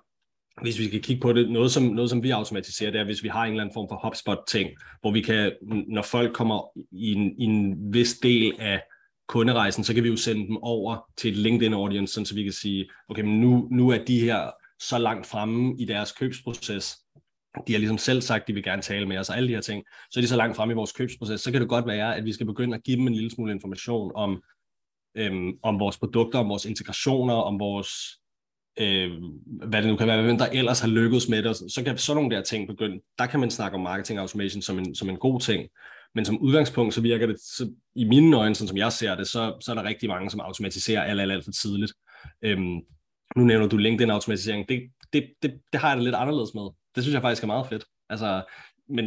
Hvis 0.63 0.79
vi 0.79 0.87
skal 0.89 1.03
kigge 1.03 1.21
på 1.21 1.33
det, 1.33 1.51
noget 1.51 1.73
som, 1.73 1.83
noget 1.83 2.11
som 2.11 2.23
vi 2.23 2.31
automatiserer, 2.31 2.91
det 2.91 3.01
er, 3.01 3.05
hvis 3.05 3.23
vi 3.23 3.29
har 3.29 3.45
en 3.45 3.51
eller 3.51 3.63
anden 3.63 3.75
form 3.75 3.89
for 3.89 4.01
HubSpot-ting, 4.07 4.71
hvor 5.01 5.13
vi 5.13 5.21
kan, 5.21 5.53
når 5.89 6.03
folk 6.03 6.33
kommer 6.33 6.79
i 6.93 7.13
en, 7.13 7.41
i 7.41 7.45
en 7.45 7.93
vis 7.93 8.19
del 8.19 8.53
af 8.59 8.83
kunderejsen, 9.29 9.85
så 9.85 9.95
kan 9.95 10.05
vi 10.05 10.09
jo 10.09 10.17
sende 10.17 10.47
dem 10.47 10.57
over 10.57 11.11
til 11.17 11.31
et 11.31 11.37
LinkedIn 11.37 11.75
audience, 11.75 12.27
så 12.27 12.35
vi 12.35 12.43
kan 12.43 12.53
sige, 12.53 12.91
okay, 13.09 13.23
men 13.23 13.41
nu, 13.41 13.69
nu 13.71 13.89
er 13.91 14.05
de 14.05 14.21
her 14.21 14.51
så 14.81 14.99
langt 14.99 15.27
fremme 15.27 15.75
i 15.79 15.85
deres 15.85 16.13
købsproces, 16.13 16.99
de 17.67 17.73
har 17.73 17.79
ligesom 17.79 17.99
selv 17.99 18.21
sagt, 18.21 18.43
at 18.43 18.49
de 18.49 18.53
vil 18.53 18.63
gerne 18.63 18.83
tale 18.83 19.07
med 19.07 19.19
os 19.19 19.31
og 19.31 19.37
alle 19.37 19.49
de 19.49 19.55
her 19.55 19.61
ting, 19.61 19.85
så 20.11 20.21
er 20.21 20.23
de 20.23 20.29
så 20.29 20.37
langt 20.37 20.57
frem 20.57 20.71
i 20.71 20.75
vores 20.75 20.93
købsproces, 20.93 21.41
så 21.41 21.53
kan 21.53 21.61
det 21.61 21.69
godt 21.69 21.87
være, 21.87 22.17
at 22.17 22.25
vi 22.25 22.33
skal 22.33 22.47
begynde 22.47 22.75
at 22.75 22.83
give 22.83 22.97
dem 22.97 23.07
en 23.07 23.15
lille 23.15 23.31
smule 23.31 23.53
information 23.53 24.13
om, 24.15 24.43
øhm, 25.15 25.53
om 25.63 25.81
vores 25.81 25.99
produkter, 25.99 26.39
om 26.39 26.49
vores 26.49 26.65
integrationer, 26.65 27.35
om 27.35 27.61
vores, 27.61 27.91
øh, 28.81 29.11
hvad 29.47 29.83
det 29.83 29.91
nu 29.91 29.97
kan 29.97 30.07
være, 30.07 30.23
hvem 30.23 30.39
der 30.39 30.47
ellers 30.47 30.81
har 30.81 30.89
lykkedes 30.89 31.29
med 31.29 31.43
det, 31.43 31.57
så 31.57 31.83
kan 31.85 31.99
sådan 31.99 32.23
nogle 32.23 32.37
der 32.37 32.43
ting 32.43 32.69
begynde, 32.69 33.01
der 33.19 33.27
kan 33.27 33.41
man 33.41 33.51
snakke 33.51 33.75
om 33.75 33.83
marketing 33.83 34.19
automation 34.19 34.63
som 34.63 34.79
en, 34.79 34.95
som 34.95 35.09
en 35.09 35.17
god 35.17 35.41
ting, 35.41 35.69
men 36.15 36.25
som 36.25 36.39
udgangspunkt, 36.39 36.95
så 36.95 37.01
virker 37.01 37.27
det, 37.27 37.41
så 37.41 37.73
i 37.95 38.05
mine 38.05 38.37
øjne, 38.37 38.55
sådan 38.55 38.69
som 38.69 38.77
jeg 38.77 38.93
ser 38.93 39.15
det, 39.15 39.29
så, 39.29 39.57
så 39.61 39.71
er 39.71 39.75
der 39.75 39.85
rigtig 39.85 40.09
mange, 40.09 40.31
som 40.31 40.41
automatiserer 40.41 41.03
alt, 41.03 41.21
alt, 41.21 41.33
alt 41.33 41.45
for 41.45 41.53
tidligt. 41.53 41.93
Øhm, 42.43 42.81
nu 43.37 43.45
nævner 43.45 43.67
du 43.69 43.77
LinkedIn-automatisering, 43.77 44.69
det, 44.69 44.83
det, 45.13 45.31
det, 45.43 45.61
det 45.73 45.81
har 45.81 45.89
jeg 45.89 45.97
det 45.97 46.05
lidt 46.05 46.15
anderledes 46.15 46.55
med 46.55 46.69
det 46.99 47.05
synes 47.05 47.15
jeg 47.15 47.23
faktisk 47.23 47.43
er 47.43 47.47
meget 47.47 47.67
fedt. 47.67 47.85
Altså, 48.09 48.45
men, 48.89 49.05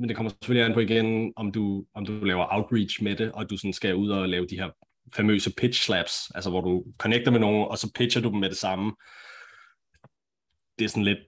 men 0.00 0.08
det 0.08 0.16
kommer 0.16 0.30
selvfølgelig 0.30 0.66
an 0.66 0.74
på 0.74 0.80
igen, 0.80 1.32
om 1.36 1.52
du, 1.52 1.84
om 1.94 2.06
du 2.06 2.12
laver 2.12 2.46
outreach 2.50 3.02
med 3.02 3.16
det, 3.16 3.32
og 3.32 3.50
du 3.50 3.56
sådan 3.56 3.72
skal 3.72 3.94
ud 3.94 4.10
og 4.10 4.28
lave 4.28 4.46
de 4.46 4.56
her 4.56 4.70
famøse 5.14 5.52
pitch 5.56 5.82
slaps, 5.82 6.30
altså 6.34 6.50
hvor 6.50 6.60
du 6.60 6.84
connecter 6.98 7.30
med 7.30 7.40
nogen, 7.40 7.68
og 7.68 7.78
så 7.78 7.92
pitcher 7.94 8.22
du 8.22 8.30
dem 8.30 8.38
med 8.38 8.50
det 8.50 8.56
samme. 8.56 8.92
Det 10.78 10.84
er 10.84 10.88
sådan 10.88 11.04
lidt, 11.04 11.18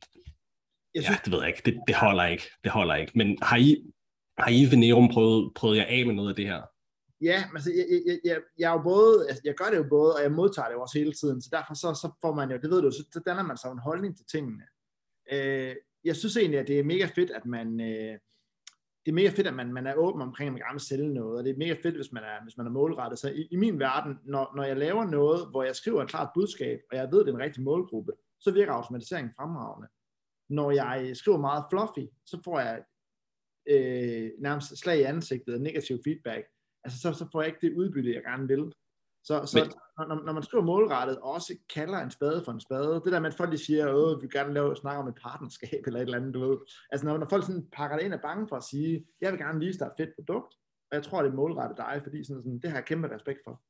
jeg 0.95 1.03
synes, 1.03 1.19
ja, 1.19 1.25
det 1.25 1.33
ved 1.33 1.41
jeg 1.41 1.49
ikke. 1.49 1.63
Det, 1.65 1.81
det 1.87 1.95
holder 1.95 2.25
ikke. 2.25 2.45
Det 2.65 2.73
holder 2.73 2.95
ikke. 2.95 3.13
Men 3.15 3.39
har 3.43 3.57
I, 3.57 3.93
har 4.39 4.51
I 4.51 4.71
Venerum 4.71 5.09
prøvet, 5.09 5.53
prøvet 5.55 5.77
jer 5.77 5.87
af 5.89 6.07
med 6.07 6.15
noget 6.15 6.29
af 6.29 6.37
det 6.37 6.47
her? 6.47 6.63
Ja, 7.21 7.45
altså, 7.55 7.71
jeg, 7.71 7.87
jeg, 8.07 8.19
jeg, 8.25 8.41
jeg, 8.59 8.69
er 8.69 8.73
jo 8.73 8.83
både, 8.83 9.29
altså, 9.29 9.43
jeg 9.45 9.55
gør 9.55 9.71
det 9.71 9.77
jo 9.77 9.87
både, 9.91 10.15
og 10.15 10.23
jeg 10.23 10.33
modtager 10.33 10.69
det 10.69 10.75
jo 10.75 10.83
også 10.83 10.99
hele 10.99 11.13
tiden, 11.13 11.43
så 11.43 11.49
derfor 11.53 11.75
så, 11.75 11.89
så 12.03 12.09
får 12.23 12.35
man 12.35 12.51
jo, 12.51 12.57
det 12.63 12.71
ved 12.71 12.83
du, 12.83 12.91
så 12.91 13.21
danner 13.27 13.43
man 13.43 13.57
sig 13.57 13.71
en 13.71 13.79
holdning 13.89 14.17
til 14.17 14.27
tingene. 14.27 14.65
Øh, 15.33 15.77
jeg 16.05 16.17
synes 16.17 16.37
egentlig, 16.37 16.61
at 16.61 16.69
det 16.69 16.79
er 16.79 16.85
mega 16.85 17.07
fedt, 17.15 17.31
at 17.31 17.47
man, 17.47 17.81
øh, 17.81 18.19
det 19.05 19.11
er 19.11 19.13
mega 19.13 19.29
fedt, 19.29 19.47
at 19.47 19.55
man, 19.55 19.73
man 19.73 19.87
er 19.87 19.95
åben 19.95 20.23
omkring, 20.23 20.49
at 20.49 20.53
man 20.53 20.61
gerne 20.61 20.75
vil 20.75 20.81
sælge 20.81 21.15
noget, 21.15 21.39
og 21.39 21.45
det 21.45 21.51
er 21.51 21.57
mega 21.57 21.77
fedt, 21.83 21.97
hvis 21.97 22.13
man 22.13 22.23
er, 22.23 22.43
hvis 22.43 22.57
man 22.57 22.67
er 22.67 22.71
målrettet. 22.71 23.19
Så 23.19 23.31
i, 23.31 23.49
i 23.51 23.57
min 23.57 23.79
verden, 23.79 24.19
når, 24.25 24.53
når 24.57 24.63
jeg 24.63 24.77
laver 24.77 25.05
noget, 25.05 25.51
hvor 25.51 25.63
jeg 25.63 25.77
skriver 25.77 26.03
et 26.03 26.09
klart 26.09 26.31
budskab, 26.35 26.81
og 26.91 26.97
jeg 26.97 27.09
ved, 27.13 27.21
det 27.21 27.29
er 27.29 27.35
en 27.35 27.43
rigtig 27.43 27.63
målgruppe, 27.63 28.13
så 28.41 28.51
virker 28.51 28.73
automatiseringen 28.73 29.35
fremragende. 29.37 29.89
Når 30.49 30.71
jeg 30.71 31.17
skriver 31.17 31.39
meget 31.39 31.65
fluffy, 31.71 32.07
så 32.27 32.41
får 32.45 32.61
jeg 32.61 32.85
øh, 33.69 34.31
nærmest 34.39 34.79
slag 34.79 34.99
i 34.99 35.03
ansigtet 35.03 35.55
og 35.55 35.61
negativ 35.61 35.99
feedback. 36.05 36.47
Altså, 36.85 37.01
så, 37.01 37.13
så 37.13 37.29
får 37.33 37.43
jeg 37.43 37.49
ikke 37.49 37.67
det 37.67 37.77
udbytte, 37.77 38.15
jeg 38.15 38.23
gerne 38.23 38.49
vil. 38.49 38.73
Så, 39.25 39.47
så 39.47 39.59
Men... 39.59 40.09
når, 40.09 40.25
når 40.25 40.33
man 40.33 40.43
skriver 40.43 40.65
målrettet, 40.65 41.19
og 41.19 41.33
også 41.33 41.55
kalder 41.75 41.99
en 41.99 42.11
spade 42.11 42.43
for 42.45 42.53
en 42.53 42.61
spade, 42.61 43.01
det 43.05 43.13
der 43.13 43.21
med, 43.21 43.29
at 43.29 43.35
folk 43.35 43.53
de 43.53 43.59
siger, 43.59 43.87
at 43.87 44.23
vi 44.23 44.29
gerne 44.29 44.55
lave, 44.55 44.77
snakke 44.77 45.03
om 45.03 45.09
et 45.09 45.19
partnerskab, 45.23 45.81
eller 45.87 46.01
et 46.01 46.05
eller 46.05 46.19
andet, 46.19 46.35
du 46.35 46.41
ved. 46.49 46.59
Altså, 46.93 47.07
når, 47.07 47.19
når 47.19 47.27
folk 47.31 47.45
sådan 47.45 47.67
pakker 47.73 47.97
det 47.97 48.05
ind 48.05 48.15
af 48.15 48.21
bange 48.21 48.49
for 48.49 48.57
at 48.57 48.65
sige, 48.65 49.07
jeg 49.21 49.33
vil 49.33 49.41
gerne 49.41 49.61
vise 49.61 49.79
dig 49.79 49.87
et 49.87 49.93
fedt 49.99 50.11
produkt, 50.19 50.55
og 50.91 50.95
jeg 50.97 51.03
tror, 51.03 51.23
det 51.23 51.31
er 51.31 51.35
målrettet 51.35 51.79
dig, 51.79 52.01
fordi 52.03 52.25
sådan, 52.25 52.43
sådan, 52.43 52.59
det 52.59 52.71
har 52.71 52.77
jeg 52.77 52.85
kæmpe 52.85 53.15
respekt 53.15 53.41
for. 53.45 53.63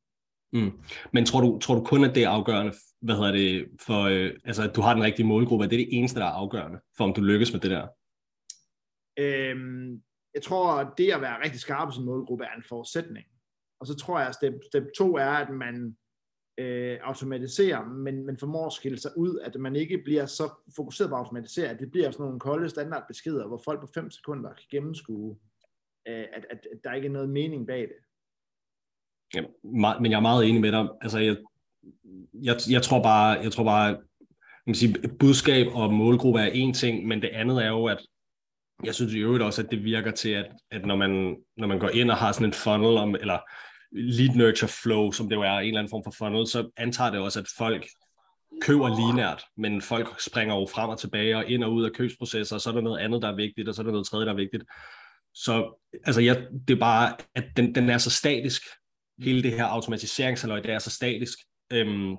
Mm. 0.52 0.73
Men 1.12 1.26
tror 1.26 1.40
du, 1.40 1.58
tror 1.58 1.75
du 1.75 1.84
kun, 1.84 2.04
at 2.04 2.14
det 2.14 2.25
er 2.25 2.28
afgørende, 2.28 2.73
hvad 3.00 3.14
hedder 3.14 3.32
det, 3.32 3.68
for, 3.87 4.02
øh, 4.02 4.30
altså, 4.44 4.62
at 4.68 4.76
du 4.76 4.80
har 4.80 4.94
den 4.94 5.02
rigtige 5.02 5.26
målgruppe, 5.26 5.64
er 5.64 5.68
det 5.68 5.78
det 5.78 5.88
eneste, 5.90 6.20
der 6.20 6.26
er 6.26 6.30
afgørende, 6.30 6.80
for 6.96 7.04
om 7.04 7.14
du 7.14 7.20
lykkes 7.20 7.52
med 7.52 7.61
det 7.61 7.70
der? 7.70 7.87
Øhm, 9.18 10.02
jeg 10.34 10.42
tror, 10.42 10.73
at 10.73 10.88
det 10.99 11.12
at 11.12 11.20
være 11.20 11.44
rigtig 11.44 11.61
skarp 11.61 11.92
som 11.92 12.04
målgruppe 12.04 12.44
er 12.44 12.56
en 12.56 12.64
forudsætning. 12.68 13.26
Og 13.84 13.88
så 13.88 13.96
tror 13.96 14.18
jeg, 14.18 14.28
at 14.28 14.34
step, 14.34 14.54
step 14.66 14.84
2 14.98 15.16
er, 15.16 15.30
at 15.30 15.50
man 15.50 15.96
øh, 16.58 16.98
automatiserer, 17.02 17.84
men, 17.84 18.26
men 18.26 18.38
formår 18.38 18.66
at 18.66 18.72
skille 18.72 18.98
sig 18.98 19.10
ud, 19.16 19.38
at 19.38 19.60
man 19.60 19.76
ikke 19.76 19.98
bliver 20.04 20.26
så 20.26 20.50
fokuseret 20.76 21.10
på 21.10 21.14
at 21.14 21.18
automatisere, 21.18 21.68
at 21.68 21.80
det 21.80 21.90
bliver 21.90 22.10
sådan 22.10 22.24
nogle 22.24 22.40
kolde 22.40 22.68
standardbeskeder, 22.68 23.46
hvor 23.46 23.60
folk 23.64 23.80
på 23.80 23.86
5 23.94 24.10
sekunder 24.10 24.48
kan 24.54 24.66
gennemskue, 24.70 25.36
øh, 26.08 26.24
at, 26.32 26.46
at, 26.50 26.66
at 26.72 26.78
der 26.84 26.92
ikke 26.92 27.08
er 27.08 27.12
noget 27.12 27.28
mening 27.28 27.66
bag 27.66 27.80
det. 27.80 27.96
Ja, 29.34 29.42
men 30.00 30.10
jeg 30.10 30.16
er 30.16 30.20
meget 30.20 30.48
enig 30.48 30.60
med 30.60 30.72
dig. 30.72 30.88
Altså, 31.00 31.18
jeg, 31.18 31.36
jeg, 32.34 32.56
jeg 32.70 32.82
tror 32.82 33.02
bare, 33.02 33.40
jeg 33.40 33.52
tror 33.52 33.64
bare, 33.64 34.02
man 34.66 34.74
sige, 34.74 35.08
budskab 35.18 35.66
og 35.74 35.92
målgruppe 35.92 36.40
er 36.40 36.50
en 36.52 36.74
ting, 36.74 37.06
men 37.06 37.22
det 37.22 37.28
andet 37.28 37.64
er 37.64 37.68
jo, 37.68 37.86
at 37.86 38.06
jeg 38.84 38.94
synes 38.94 39.14
i 39.14 39.18
øvrigt 39.18 39.44
også, 39.44 39.62
at 39.62 39.70
det 39.70 39.84
virker 39.84 40.10
til, 40.10 40.30
at, 40.30 40.52
at 40.70 40.86
når, 40.86 40.96
man, 40.96 41.36
når 41.56 41.66
man 41.66 41.78
går 41.78 41.88
ind 41.88 42.10
og 42.10 42.16
har 42.16 42.32
sådan 42.32 42.48
en 42.48 42.52
funnel, 42.52 42.96
om, 42.96 43.14
eller 43.14 43.38
lead 43.94 44.34
nurture 44.34 44.68
flow, 44.68 45.12
som 45.12 45.28
det 45.28 45.36
jo 45.36 45.42
er 45.42 45.58
en 45.58 45.66
eller 45.66 45.78
anden 45.78 45.90
form 45.90 46.04
for 46.04 46.10
funnel, 46.10 46.46
så 46.46 46.70
antager 46.76 47.10
det 47.10 47.20
også, 47.20 47.40
at 47.40 47.46
folk 47.56 47.86
køber 48.60 48.88
linært, 48.88 49.44
men 49.56 49.82
folk 49.82 50.20
springer 50.20 50.54
jo 50.54 50.66
frem 50.66 50.90
og 50.90 50.98
tilbage 50.98 51.36
og 51.36 51.50
ind 51.50 51.64
og 51.64 51.72
ud 51.72 51.84
af 51.84 51.92
købsprocesser, 51.92 52.56
og 52.56 52.60
så 52.60 52.70
er 52.70 52.74
der 52.74 52.80
noget 52.80 53.00
andet, 53.00 53.22
der 53.22 53.28
er 53.28 53.36
vigtigt, 53.36 53.68
og 53.68 53.74
så 53.74 53.82
er 53.82 53.84
der 53.84 53.92
noget 53.92 54.06
tredje, 54.06 54.26
der 54.26 54.32
er 54.32 54.36
vigtigt. 54.36 54.64
Så 55.34 55.80
altså, 56.04 56.20
jeg, 56.20 56.46
det 56.68 56.74
er 56.74 56.80
bare, 56.80 57.16
at 57.34 57.44
den, 57.56 57.74
den 57.74 57.90
er 57.90 57.98
så 57.98 58.10
statisk, 58.10 58.62
hele 59.18 59.42
det 59.42 59.52
her 59.52 59.64
automatiseringsaløj, 59.64 60.60
det 60.60 60.70
er 60.70 60.78
så 60.78 60.90
statisk. 60.90 61.38
Øhm, 61.72 62.16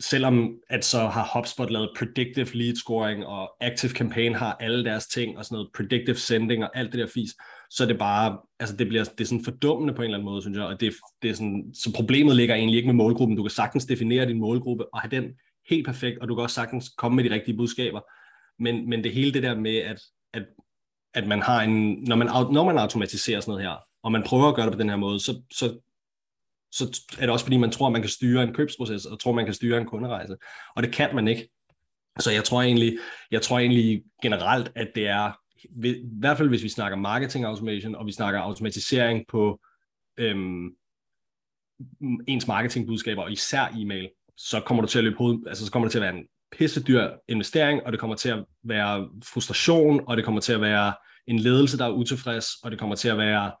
selvom 0.00 0.58
at 0.70 0.84
så 0.84 1.06
har 1.06 1.30
HubSpot 1.34 1.70
lavet 1.70 1.90
predictive 1.98 2.54
lead 2.54 2.74
scoring, 2.74 3.26
og 3.26 3.50
Active 3.60 3.90
Campaign 3.90 4.34
har 4.34 4.56
alle 4.60 4.84
deres 4.84 5.06
ting, 5.06 5.38
og 5.38 5.44
sådan 5.44 5.56
noget 5.56 5.70
predictive 5.76 6.16
sending, 6.16 6.64
og 6.64 6.70
alt 6.74 6.92
det 6.92 7.00
der 7.00 7.06
fis, 7.06 7.30
så 7.70 7.84
er 7.84 7.88
det 7.88 7.98
bare, 7.98 8.38
altså 8.60 8.76
det 8.76 8.88
bliver, 8.88 9.04
det 9.04 9.20
er 9.20 9.24
sådan 9.24 9.44
fordummende 9.44 9.94
på 9.94 10.02
en 10.02 10.04
eller 10.04 10.18
anden 10.18 10.24
måde, 10.24 10.42
synes 10.42 10.56
jeg, 10.56 10.66
og 10.66 10.80
det, 10.80 10.94
det 11.22 11.30
er 11.30 11.34
sådan, 11.34 11.74
så 11.74 11.92
problemet 11.94 12.36
ligger 12.36 12.54
egentlig 12.54 12.76
ikke 12.76 12.86
med 12.86 12.94
målgruppen, 12.94 13.36
du 13.36 13.42
kan 13.42 13.50
sagtens 13.50 13.86
definere 13.86 14.26
din 14.26 14.40
målgruppe, 14.40 14.94
og 14.94 15.00
have 15.00 15.10
den 15.10 15.24
helt 15.70 15.86
perfekt, 15.86 16.18
og 16.18 16.28
du 16.28 16.34
kan 16.34 16.42
også 16.42 16.54
sagtens 16.54 16.88
komme 16.88 17.16
med 17.16 17.24
de 17.24 17.34
rigtige 17.34 17.56
budskaber, 17.56 18.00
men, 18.62 18.88
men 18.88 19.04
det 19.04 19.12
hele 19.12 19.32
det 19.32 19.42
der 19.42 19.54
med, 19.54 19.76
at, 19.76 20.00
at, 20.32 20.46
at 21.14 21.26
man 21.26 21.42
har 21.42 21.62
en, 21.62 22.04
når 22.08 22.16
man, 22.16 22.26
når 22.26 22.64
man 22.64 22.78
automatiserer 22.78 23.40
sådan 23.40 23.52
noget 23.52 23.66
her, 23.66 23.76
og 24.02 24.12
man 24.12 24.22
prøver 24.26 24.48
at 24.48 24.54
gøre 24.54 24.66
det 24.66 24.72
på 24.72 24.78
den 24.78 24.88
her 24.88 24.96
måde, 24.96 25.20
så, 25.20 25.42
så, 25.52 25.78
så 26.74 27.02
er 27.18 27.20
det 27.20 27.30
også 27.30 27.44
fordi, 27.44 27.56
man 27.56 27.70
tror, 27.70 27.88
man 27.88 28.02
kan 28.02 28.10
styre 28.10 28.42
en 28.42 28.54
købsproces, 28.54 29.06
og 29.06 29.20
tror, 29.20 29.32
man 29.32 29.44
kan 29.44 29.54
styre 29.54 29.78
en 29.78 29.86
kunderejse. 29.86 30.36
Og 30.76 30.82
det 30.82 30.92
kan 30.92 31.14
man 31.14 31.28
ikke. 31.28 31.48
Så 32.18 32.30
jeg 32.30 32.44
tror 32.44 32.62
egentlig, 32.62 32.98
jeg 33.30 33.42
tror 33.42 33.58
egentlig 33.58 34.04
generelt, 34.22 34.72
at 34.74 34.88
det 34.94 35.08
er, 35.08 35.32
i 35.84 36.18
hvert 36.18 36.36
fald 36.36 36.48
hvis 36.48 36.62
vi 36.62 36.68
snakker 36.68 36.98
marketing 36.98 37.44
automation, 37.44 37.94
og 37.94 38.06
vi 38.06 38.12
snakker 38.12 38.40
automatisering 38.40 39.24
på 39.28 39.60
øhm, 40.16 40.70
ens 42.28 42.46
marketingbudskaber, 42.46 43.22
og 43.22 43.32
især 43.32 43.72
e-mail, 43.76 44.10
så 44.36 44.60
kommer 44.60 44.80
du 44.80 44.88
til 44.88 44.98
at 44.98 45.04
løbe 45.04 45.16
hoved, 45.16 45.46
altså 45.46 45.66
så 45.66 45.72
kommer 45.72 45.88
det 45.88 45.92
til 45.92 45.98
at 45.98 46.02
være 46.02 46.14
en 46.14 46.26
pissedyr 46.52 47.10
investering, 47.28 47.82
og 47.86 47.92
det 47.92 48.00
kommer 48.00 48.16
til 48.16 48.28
at 48.28 48.44
være 48.64 49.08
frustration, 49.24 50.00
og 50.08 50.16
det 50.16 50.24
kommer 50.24 50.40
til 50.40 50.52
at 50.52 50.60
være 50.60 50.94
en 51.26 51.38
ledelse, 51.38 51.78
der 51.78 51.86
er 51.86 51.92
utilfreds, 51.92 52.46
og 52.62 52.70
det 52.70 52.78
kommer 52.78 52.96
til 52.96 53.08
at 53.08 53.18
være 53.18 53.52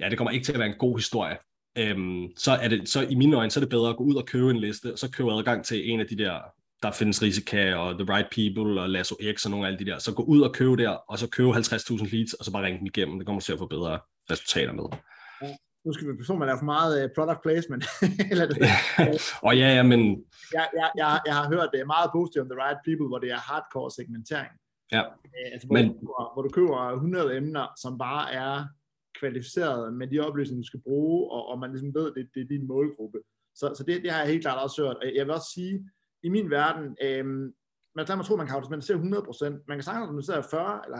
ja, 0.00 0.08
det 0.08 0.18
kommer 0.18 0.30
ikke 0.30 0.44
til 0.44 0.52
at 0.52 0.58
være 0.58 0.68
en 0.68 0.78
god 0.78 0.98
historie. 0.98 1.38
Øhm, 1.78 2.28
så 2.36 2.52
er 2.52 2.68
det, 2.68 2.88
så 2.88 3.00
i 3.10 3.14
mine 3.14 3.36
øjne, 3.36 3.50
så 3.50 3.60
er 3.60 3.62
det 3.62 3.70
bedre 3.70 3.90
at 3.90 3.96
gå 3.96 4.04
ud 4.04 4.14
og 4.14 4.26
købe 4.26 4.50
en 4.50 4.56
liste, 4.56 4.92
og 4.92 4.98
så 4.98 5.10
købe 5.10 5.32
adgang 5.32 5.64
til 5.64 5.90
en 5.90 6.00
af 6.00 6.06
de 6.06 6.18
der, 6.18 6.40
der 6.82 6.90
findes 6.90 7.22
Risika 7.22 7.74
og 7.74 7.94
The 7.94 8.14
Right 8.14 8.28
People 8.30 8.82
og 8.82 8.90
Lasso 8.90 9.14
X 9.34 9.44
og 9.44 9.50
nogle 9.50 9.66
af 9.66 9.70
alle 9.70 9.84
de 9.84 9.90
der. 9.90 9.98
Så 9.98 10.14
gå 10.14 10.22
ud 10.22 10.40
og 10.40 10.54
købe 10.54 10.76
der, 10.76 10.90
og 10.90 11.18
så 11.18 11.28
købe 11.28 11.50
50.000 11.50 12.16
leads, 12.16 12.34
og 12.34 12.44
så 12.44 12.52
bare 12.52 12.64
ringe 12.64 12.78
dem 12.78 12.86
igennem. 12.86 13.18
Det 13.18 13.26
kommer 13.26 13.40
til 13.40 13.52
at 13.52 13.58
få 13.58 13.66
bedre 13.66 13.98
resultater 14.30 14.72
med. 14.72 14.84
Ja, 15.42 15.56
nu 15.84 15.92
skal 15.92 16.06
vi 16.08 16.12
forstå, 16.18 16.32
at 16.32 16.38
man 16.38 16.46
laver 16.46 16.58
for 16.58 16.64
meget 16.64 17.04
uh, 17.04 17.10
product 17.16 17.42
placement. 17.42 17.84
Eller 18.32 18.46
det. 18.46 18.56
og 19.46 19.52
ja, 19.58 19.68
ja, 19.76 19.82
men... 19.82 20.00
Jeg, 20.52 20.66
jeg, 20.80 20.90
jeg, 20.96 21.20
jeg 21.26 21.34
har 21.34 21.48
hørt 21.48 21.68
det 21.72 21.80
er 21.80 21.84
meget 21.96 22.10
positivt 22.16 22.42
om 22.42 22.48
The 22.52 22.60
Right 22.64 22.80
People, 22.86 23.08
hvor 23.08 23.18
det 23.18 23.30
er 23.30 23.40
hardcore 23.48 23.90
segmentering. 23.90 24.52
Ja. 24.92 25.02
Uh, 25.02 25.46
altså, 25.52 25.66
hvor, 25.66 25.76
men... 25.76 25.88
du, 25.88 26.06
hvor 26.34 26.42
du 26.42 26.48
køber 26.48 26.76
100 26.90 27.36
emner, 27.36 27.66
som 27.82 27.98
bare 27.98 28.32
er 28.32 28.54
kvalificeret 29.22 29.94
med 29.94 30.06
de 30.06 30.20
oplysninger, 30.26 30.62
du 30.62 30.66
skal 30.66 30.80
bruge, 30.88 31.30
og, 31.34 31.42
og 31.50 31.58
man 31.58 31.70
ligesom 31.70 31.94
ved, 31.94 32.06
at 32.10 32.14
det, 32.16 32.28
det 32.34 32.40
er 32.42 32.52
din 32.54 32.66
målgruppe. 32.66 33.18
Så, 33.54 33.74
så 33.76 33.82
det, 33.86 34.02
det 34.02 34.10
har 34.10 34.20
jeg 34.20 34.28
helt 34.32 34.44
klart 34.44 34.62
også 34.62 34.82
hørt. 34.82 34.96
Og 34.96 35.06
jeg 35.16 35.26
vil 35.26 35.34
også 35.34 35.50
sige, 35.54 35.90
i 36.22 36.28
min 36.28 36.50
verden, 36.50 36.96
øhm, 37.02 37.54
man 37.96 38.06
tager 38.06 38.16
mig 38.16 38.26
tro, 38.26 38.36
man 38.36 38.46
kan 38.46 38.56
automatisere 38.56 38.96
100%. 38.96 39.02
Man 39.68 39.76
kan 39.76 39.82
sagtens 39.82 40.02
automatisere 40.06 40.42
40 40.50 40.80
eller 40.86 40.98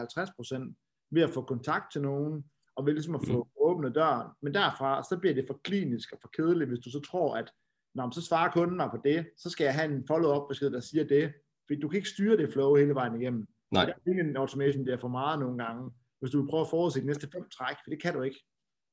50% 0.69 0.75
ved 1.11 1.23
at 1.23 1.31
få 1.31 1.43
kontakt 1.43 1.93
til 1.93 2.03
nogen, 2.03 2.45
og 2.77 2.87
ved 2.87 2.93
ligesom 2.93 3.15
at 3.15 3.27
få 3.27 3.39
mm. 3.45 3.51
åbnet 3.69 3.95
døren. 3.95 4.29
Men 4.43 4.55
derfra, 4.55 5.03
så 5.03 5.19
bliver 5.21 5.35
det 5.35 5.45
for 5.47 5.61
klinisk 5.65 6.13
og 6.13 6.19
for 6.23 6.31
kedeligt, 6.37 6.71
hvis 6.71 6.85
du 6.85 6.91
så 6.91 7.01
tror, 7.01 7.37
at 7.37 7.53
når 7.95 8.11
så 8.11 8.23
svarer 8.23 8.51
kunden 8.51 8.77
mig 8.77 8.89
på 8.91 9.01
det, 9.05 9.27
så 9.37 9.51
skal 9.51 9.65
jeg 9.65 9.75
have 9.75 9.95
en 9.95 10.07
follow-up 10.07 10.49
besked, 10.49 10.71
der 10.71 10.81
siger 10.81 11.05
det. 11.05 11.33
Fordi 11.67 11.81
du 11.81 11.89
kan 11.89 11.97
ikke 11.97 12.09
styre 12.09 12.37
det 12.37 12.53
flow 12.53 12.75
hele 12.75 12.95
vejen 12.95 13.21
igennem. 13.21 13.47
Nej. 13.71 13.85
Der 13.85 13.93
er 13.93 14.25
en 14.25 14.37
automation, 14.37 14.87
der 14.87 14.93
er 14.93 14.99
for 14.99 15.09
meget 15.09 15.41
nogle 15.41 15.65
gange 15.65 15.91
hvis 16.23 16.33
du 16.33 16.41
vil 16.41 16.51
prøve 16.51 16.61
at 16.61 16.73
forudse 16.75 17.01
de 17.01 17.07
næste 17.07 17.29
fem 17.35 17.45
træk, 17.57 17.77
for 17.85 17.91
det 17.91 18.03
kan 18.03 18.15
du 18.15 18.23
ikke. 18.23 18.41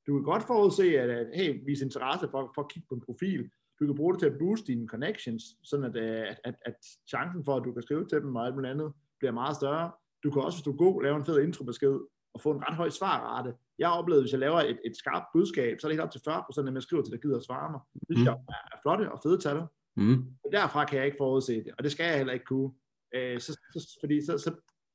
Du 0.07 0.13
kan 0.13 0.23
godt 0.23 0.43
forudse, 0.43 0.99
at, 0.99 1.09
at 1.09 1.27
hey, 1.39 1.49
vise 1.65 1.85
interesse 1.85 2.27
for, 2.31 2.51
for 2.55 2.61
at 2.61 2.71
kigge 2.71 2.87
på 2.89 2.95
en 2.95 3.05
profil. 3.05 3.49
Du 3.79 3.85
kan 3.85 3.95
bruge 3.95 4.13
det 4.13 4.19
til 4.19 4.29
at 4.29 4.39
booste 4.39 4.67
dine 4.67 4.87
connections, 4.87 5.43
sådan 5.63 5.85
at, 5.85 5.95
at, 5.95 6.39
at, 6.43 6.55
at 6.65 6.75
chancen 7.09 7.45
for, 7.45 7.55
at 7.55 7.63
du 7.65 7.73
kan 7.73 7.81
skrive 7.81 8.05
til 8.05 8.21
dem 8.21 8.35
og 8.35 8.45
alt 8.45 8.55
muligt 8.55 8.71
andet, 8.71 8.93
bliver 9.19 9.31
meget 9.31 9.55
større. 9.55 9.91
Du 10.23 10.31
kan 10.31 10.41
også, 10.41 10.57
hvis 10.57 10.63
du 10.63 10.71
er 10.71 10.77
god, 10.77 11.03
lave 11.03 11.15
en 11.17 11.25
fed 11.25 11.39
introbesked 11.39 11.95
og 12.33 12.41
få 12.41 12.51
en 12.51 12.63
ret 12.67 12.75
høj 12.75 12.89
svarrate. 12.89 13.53
Jeg 13.79 13.87
har 13.87 13.95
oplevet, 13.95 14.23
hvis 14.23 14.31
jeg 14.31 14.39
laver 14.39 14.59
et, 14.59 14.79
et 14.85 14.97
skarpt 14.97 15.25
budskab, 15.33 15.79
så 15.79 15.87
er 15.87 15.89
det 15.89 15.95
helt 15.95 16.05
op 16.05 16.11
til 16.11 16.19
40% 16.19 16.67
af 16.67 16.73
jeg 16.73 16.83
skriver 16.83 17.03
til, 17.03 17.13
der 17.13 17.19
gider 17.19 17.37
at 17.37 17.43
svare 17.43 17.71
mig. 17.71 17.81
Det 17.93 18.01
synes 18.09 18.19
mm. 18.19 18.25
jeg 18.25 18.37
er 18.73 18.79
flotte 18.81 19.11
og 19.11 19.19
fede 19.23 19.39
tal. 19.39 19.57
Mm. 19.97 20.19
Og 20.43 20.49
derfra 20.51 20.85
kan 20.85 20.97
jeg 20.97 21.05
ikke 21.05 21.17
forudse 21.19 21.63
det, 21.63 21.73
og 21.77 21.83
det 21.83 21.91
skal 21.91 22.05
jeg 22.05 22.17
heller 22.17 22.33
ikke 22.33 22.45
kunne. 22.45 22.71
Øh, 23.15 23.39
så, 23.39 23.51
så, 23.73 23.97
fordi 24.01 24.25
så, 24.25 24.37
så, 24.37 24.51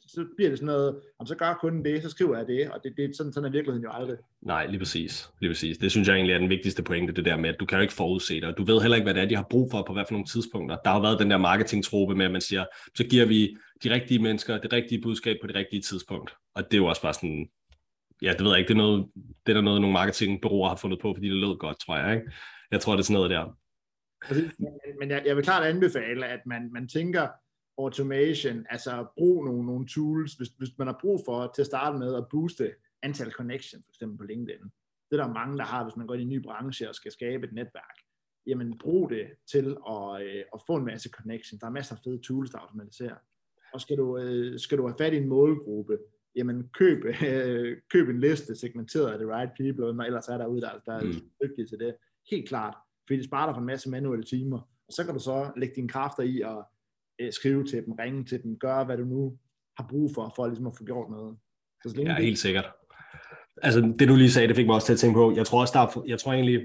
så 0.07 0.27
bliver 0.37 0.51
det 0.51 0.59
sådan 0.59 0.67
noget, 0.67 1.01
om 1.19 1.27
så 1.27 1.35
gør 1.35 1.59
kunden 1.61 1.85
det, 1.85 2.03
så 2.03 2.11
skriver 2.11 2.37
jeg 2.37 2.47
det, 2.47 2.71
og 2.71 2.81
det, 2.85 2.93
det 2.97 3.17
sådan, 3.17 3.33
sådan 3.33 3.47
er 3.47 3.53
virkeligheden 3.53 3.85
jo 3.85 3.91
aldrig. 3.93 4.17
Nej, 4.43 4.67
lige 4.67 4.79
præcis. 4.79 5.31
lige 5.41 5.51
præcis. 5.51 5.79
Det 5.79 5.91
synes 5.91 6.09
jeg 6.09 6.15
egentlig 6.15 6.35
er 6.35 6.39
den 6.39 6.49
vigtigste 6.49 6.83
pointe, 6.83 7.13
det 7.13 7.25
der 7.25 7.37
med, 7.37 7.49
at 7.49 7.57
du 7.61 7.67
kan 7.67 7.79
jo 7.79 7.83
ikke 7.83 7.95
forudse 7.95 8.35
det, 8.35 8.45
og 8.45 8.59
du 8.59 8.65
ved 8.65 8.81
heller 8.81 8.97
ikke, 8.97 9.05
hvad 9.05 9.15
det 9.15 9.23
er, 9.23 9.29
de 9.29 9.37
har 9.37 9.47
brug 9.51 9.71
for 9.71 9.83
på 9.83 9.93
hvad 9.93 10.05
for 10.09 10.13
nogle 10.13 10.27
tidspunkter. 10.27 10.77
Der 10.85 10.91
har 10.91 11.01
været 11.01 11.19
den 11.19 11.31
der 11.31 11.39
marketingtrope 11.39 12.15
med, 12.15 12.25
at 12.25 12.33
man 12.33 12.41
siger, 12.41 12.65
så 12.95 13.05
giver 13.05 13.27
vi 13.27 13.57
de 13.85 13.91
rigtige 13.91 14.23
mennesker 14.23 14.59
det 14.59 14.73
rigtige 14.73 15.01
budskab 15.01 15.37
på 15.41 15.47
det 15.47 15.57
rigtige 15.57 15.83
tidspunkt. 15.83 16.35
Og 16.55 16.65
det 16.65 16.75
er 16.75 16.79
jo 16.79 16.87
også 16.87 17.03
bare 17.03 17.15
sådan, 17.15 17.49
ja, 18.23 18.33
det 18.33 18.41
ved 18.45 18.51
jeg 18.51 18.59
ikke, 18.59 18.69
det 18.69 18.75
er, 18.75 18.83
noget, 18.83 19.07
det 19.47 19.53
er 19.53 19.55
der 19.55 19.61
noget, 19.61 19.81
nogle 19.81 19.93
marketingbureauer 19.93 20.69
har 20.69 20.77
fundet 20.77 21.01
på, 21.01 21.15
fordi 21.15 21.29
det 21.29 21.37
lød 21.37 21.59
godt, 21.59 21.81
tror 21.81 21.97
jeg. 21.97 22.15
Ikke? 22.15 22.33
Jeg 22.71 22.81
tror, 22.81 22.93
det 22.93 23.01
er 23.01 23.05
sådan 23.05 23.15
noget 23.15 23.31
der. 23.31 23.59
Men 25.01 25.11
jeg, 25.11 25.23
jeg 25.27 25.37
vil 25.37 25.45
klart 25.45 25.67
anbefale, 25.67 26.27
at 26.27 26.41
man, 26.47 26.73
man 26.73 26.89
tænker, 26.89 27.29
automation, 27.79 28.67
altså 28.71 29.07
brug 29.17 29.45
nogle, 29.45 29.67
nogle 29.67 29.87
tools, 29.87 30.35
hvis, 30.35 30.49
hvis 30.49 30.79
man 30.79 30.87
har 30.87 30.99
brug 31.01 31.21
for 31.27 31.53
til 31.55 31.63
at 31.63 31.67
starte 31.67 31.99
med 31.99 32.15
at 32.15 32.27
booste 32.31 32.75
antal 33.03 33.31
connections, 33.33 33.87
for 33.87 33.93
eksempel 33.93 34.19
på 34.19 34.25
LinkedIn. 34.25 34.65
Det 35.11 35.21
er 35.21 35.25
der 35.25 35.33
mange, 35.33 35.59
der 35.59 35.65
har, 35.65 35.85
hvis 35.85 35.97
man 35.97 36.07
går 36.07 36.15
i 36.15 36.23
en 36.23 36.29
ny 36.29 36.43
branche 36.43 36.89
og 36.89 36.95
skal 36.95 37.13
skabe 37.13 37.47
et 37.47 37.53
netværk. 37.53 37.99
jamen 38.47 38.79
brug 38.79 39.11
det 39.11 39.27
til 39.51 39.77
at, 39.89 40.23
øh, 40.23 40.45
at 40.55 40.61
få 40.67 40.77
en 40.77 40.85
masse 40.85 41.09
connection. 41.09 41.61
Der 41.61 41.67
er 41.67 41.71
masser 41.71 41.95
af 41.95 42.01
fede 42.05 42.19
tools, 42.19 42.51
der 42.51 42.59
automatiserer. 42.59 43.17
Og 43.75 43.81
skal 43.81 43.97
du, 43.97 44.19
øh, 44.19 44.59
skal 44.59 44.79
du 44.79 44.87
have 44.87 44.97
fat 44.99 45.13
i 45.13 45.17
en 45.17 45.29
målgruppe, 45.29 45.99
jamen 46.37 46.69
køb, 46.69 47.05
øh, 47.05 47.77
køb 47.93 48.09
en 48.09 48.21
liste 48.21 48.57
segmenteret 48.57 49.13
af 49.13 49.19
the 49.19 49.29
right 49.37 49.51
people, 49.57 49.87
og 49.87 50.07
ellers 50.07 50.29
er 50.29 50.39
der 50.39 50.47
ude, 50.47 50.61
der, 50.61 50.71
der 50.87 50.93
er 50.93 51.05
mm. 51.05 51.31
dygtige 51.43 51.67
til 51.67 51.79
det. 51.79 51.97
Helt 52.31 52.49
klart, 52.49 52.77
fordi 53.07 53.17
det 53.17 53.25
sparer 53.25 53.47
dig 53.47 53.55
for 53.55 53.61
en 53.61 53.67
masse 53.67 53.91
manuelle 53.91 54.25
timer. 54.25 54.59
Og 54.87 54.93
så 54.93 55.05
kan 55.05 55.15
du 55.15 55.21
så 55.21 55.53
lægge 55.57 55.75
dine 55.75 55.89
kræfter 55.89 56.23
i 56.23 56.41
at 56.41 56.65
øh, 57.21 57.33
skrive 57.33 57.65
til 57.65 57.85
dem, 57.87 57.93
ringe 57.93 58.25
til 58.25 58.43
dem, 58.43 58.59
gøre 58.59 58.85
hvad 58.85 58.97
du 58.97 59.05
nu 59.05 59.39
har 59.79 59.87
brug 59.91 60.11
for, 60.15 60.33
for 60.37 60.47
ligesom 60.47 60.67
at 60.67 60.77
få 60.79 60.85
gjort 60.85 61.11
noget. 61.11 61.37
Så 61.83 61.91
så 61.91 62.03
ja, 62.03 62.15
helt 62.15 62.39
sikkert. 62.39 62.67
Altså 63.63 63.95
det 63.99 64.09
du 64.09 64.17
lige 64.17 64.31
sagde, 64.31 64.49
det 64.49 64.57
fik 64.57 64.67
mig 64.67 64.75
også 64.75 64.87
til 64.87 64.93
at 64.93 64.99
tænke 64.99 65.15
på. 65.15 65.33
Jeg 65.37 65.47
tror 65.47 65.61
også, 65.61 65.73
der 65.73 65.81
er, 65.81 66.05
jeg 66.07 66.19
tror 66.19 66.33
egentlig, 66.33 66.61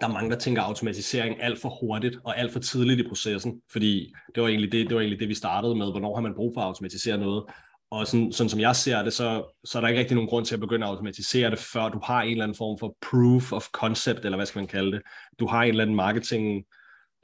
der 0.00 0.08
er 0.08 0.12
mange, 0.12 0.30
der 0.30 0.36
tænker 0.36 0.62
automatisering 0.62 1.42
alt 1.42 1.60
for 1.60 1.68
hurtigt 1.80 2.18
og 2.24 2.38
alt 2.38 2.52
for 2.52 2.60
tidligt 2.60 3.00
i 3.00 3.08
processen, 3.08 3.62
fordi 3.72 4.14
det 4.34 4.42
var 4.42 4.48
egentlig 4.48 4.72
det, 4.72 4.86
det, 4.86 4.94
var 4.94 5.00
egentlig 5.00 5.20
det 5.20 5.28
vi 5.28 5.34
startede 5.34 5.74
med, 5.74 5.90
hvornår 5.90 6.14
har 6.14 6.22
man 6.22 6.34
brug 6.34 6.54
for 6.54 6.60
at 6.60 6.66
automatisere 6.66 7.18
noget. 7.18 7.44
Og 7.90 8.06
sådan, 8.06 8.32
sådan 8.32 8.50
som 8.50 8.60
jeg 8.60 8.76
ser 8.76 9.02
det, 9.02 9.12
så, 9.12 9.54
så 9.64 9.78
er 9.78 9.80
der 9.80 9.88
ikke 9.88 10.00
rigtig 10.00 10.14
nogen 10.14 10.28
grund 10.28 10.46
til 10.46 10.54
at 10.54 10.60
begynde 10.60 10.86
at 10.86 10.90
automatisere 10.90 11.50
det, 11.50 11.58
før 11.58 11.88
du 11.88 12.00
har 12.04 12.22
en 12.22 12.30
eller 12.30 12.44
anden 12.44 12.56
form 12.56 12.78
for 12.78 12.96
proof 13.10 13.52
of 13.52 13.66
concept, 13.72 14.24
eller 14.24 14.36
hvad 14.36 14.46
skal 14.46 14.58
man 14.58 14.68
kalde 14.68 14.92
det. 14.92 15.02
Du 15.40 15.46
har 15.46 15.62
en 15.62 15.68
eller 15.68 15.82
anden 15.82 15.96
marketing 15.96 16.64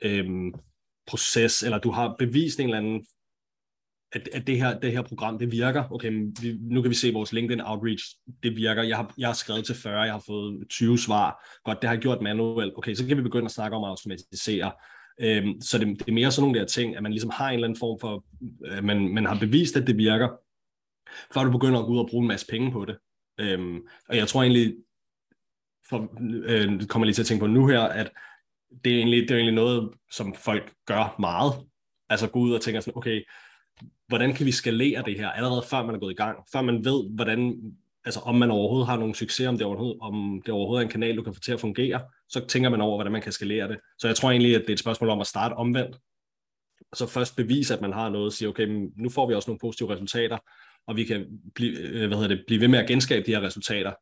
øhm, 0.03 0.55
proces, 1.07 1.63
eller 1.63 1.79
du 1.79 1.91
har 1.91 2.17
bevist 2.19 2.61
en 2.61 2.67
eller 2.67 2.79
anden 2.79 3.07
at, 4.13 4.29
at 4.33 4.47
det, 4.47 4.59
her, 4.59 4.79
det 4.81 4.93
her 4.93 5.03
program, 5.03 5.39
det 5.39 5.53
virker. 5.53 5.85
Okay, 5.93 6.11
vi, 6.41 6.59
nu 6.61 6.83
kan 6.83 6.91
vi 6.91 6.95
se 6.95 7.13
vores 7.13 7.33
LinkedIn 7.33 7.61
outreach, 7.61 8.05
det 8.43 8.57
virker. 8.57 8.83
Jeg 8.83 8.97
har, 8.97 9.15
jeg 9.19 9.29
har 9.29 9.35
skrevet 9.35 9.67
til 9.67 9.75
40, 9.75 10.01
jeg 10.01 10.13
har 10.13 10.23
fået 10.27 10.69
20 10.71 10.99
svar. 10.99 11.45
Godt, 11.65 11.83
det 11.83 11.89
har 11.89 11.95
jeg 11.95 12.03
gjort 12.03 12.23
manuelt. 12.23 12.73
Okay, 12.77 12.95
så 12.95 13.07
kan 13.07 13.17
vi 13.17 13.23
begynde 13.23 13.45
at 13.45 13.51
snakke 13.51 13.77
om 13.77 13.85
at 13.85 13.91
automatisere. 13.91 14.73
Øhm, 15.21 15.61
så 15.61 15.79
det, 15.79 15.87
det 15.87 16.09
er 16.09 16.13
mere 16.13 16.33
sådan 16.33 16.43
nogle 16.43 16.61
der 16.61 16.67
ting, 16.67 16.97
at 16.97 17.03
man 17.03 17.13
ligesom 17.13 17.31
har 17.31 17.49
en 17.49 17.55
eller 17.55 17.67
anden 17.67 17.79
form 17.79 17.99
for, 18.01 18.25
at 18.65 18.85
man, 18.85 19.15
man 19.15 19.27
har 19.27 19.39
bevist, 19.39 19.77
at 19.77 19.87
det 19.87 19.97
virker, 19.97 20.29
før 21.35 21.45
du 21.45 21.51
begynder 21.51 21.79
at 21.81 21.87
gå 21.87 21.93
ud 21.93 21.99
og 21.99 22.09
bruge 22.11 22.23
en 22.23 22.29
masse 22.29 22.47
penge 22.47 22.73
på 22.73 22.85
det. 22.85 22.97
Øhm, 23.41 23.81
og 24.09 24.17
jeg 24.17 24.29
tror 24.29 24.43
egentlig, 24.43 24.75
for, 25.89 26.09
øh, 26.45 26.87
kommer 26.87 27.07
lige 27.07 27.15
til 27.15 27.23
at 27.23 27.27
tænke 27.27 27.41
på 27.41 27.47
nu 27.47 27.67
her, 27.67 27.81
at 27.81 28.11
det 28.85 28.93
er, 28.93 28.97
egentlig, 28.97 29.23
det 29.23 29.31
er 29.31 29.35
egentlig 29.35 29.55
noget, 29.55 29.91
som 30.11 30.35
folk 30.35 30.73
gør 30.87 31.17
meget. 31.19 31.53
Altså 32.09 32.27
gå 32.29 32.39
ud 32.39 32.53
og 32.53 32.61
tænke 32.61 32.83
sådan, 32.83 32.97
okay, 32.97 33.23
hvordan 34.09 34.35
kan 34.35 34.47
vi 34.47 34.53
skalere 34.53 35.03
det 35.07 35.19
her, 35.19 35.31
allerede 35.31 35.63
før 35.71 35.87
man 35.87 35.95
er 35.95 35.99
gået 35.99 36.13
i 36.13 36.17
gang, 36.17 36.39
før 36.53 36.63
man 36.63 36.85
ved, 36.85 37.15
hvordan, 37.15 37.57
altså 38.05 38.21
om 38.21 38.35
man 38.35 38.51
overhovedet 38.51 38.87
har 38.87 38.97
nogen 38.97 39.15
succes, 39.15 39.47
om 39.47 39.59
det 39.59 39.67
overhovedet, 39.67 39.99
om 40.01 40.43
det 40.47 40.55
overhovedet 40.55 40.83
er 40.83 40.87
en 40.87 40.93
kanal, 40.93 41.17
du 41.17 41.23
kan 41.23 41.35
få 41.35 41.41
til 41.41 41.53
at 41.53 41.61
fungere, 41.61 42.01
så 42.29 42.47
tænker 42.47 42.71
man 42.71 42.81
over, 42.81 42.97
hvordan 42.97 43.13
man 43.13 43.23
kan 43.23 43.33
skalere 43.33 43.69
det. 43.69 43.79
Så 43.99 44.07
jeg 44.07 44.17
tror 44.17 44.31
egentlig, 44.31 44.55
at 44.55 44.61
det 44.61 44.69
er 44.69 44.73
et 44.73 44.79
spørgsmål 44.79 45.11
om 45.11 45.21
at 45.21 45.27
starte 45.27 45.53
omvendt, 45.53 45.97
og 46.91 46.97
så 46.97 47.07
først 47.07 47.37
bevise, 47.37 47.75
at 47.75 47.81
man 47.81 47.93
har 47.93 48.09
noget, 48.09 48.27
og 48.27 48.33
sige, 48.33 48.49
okay, 48.49 48.89
nu 48.97 49.09
får 49.09 49.29
vi 49.29 49.35
også 49.35 49.51
nogle 49.51 49.59
positive 49.59 49.93
resultater, 49.93 50.39
og 50.87 50.97
vi 50.97 51.05
kan 51.05 51.27
blive, 51.55 51.79
øh, 51.79 52.07
hvad 52.07 52.19
hedder 52.19 52.37
det, 52.37 52.45
blive 52.47 52.61
ved 52.61 52.69
med 52.69 52.79
at 52.79 52.89
genskabe 52.89 53.27
de 53.27 53.31
her 53.31 53.41
resultater 53.41 53.93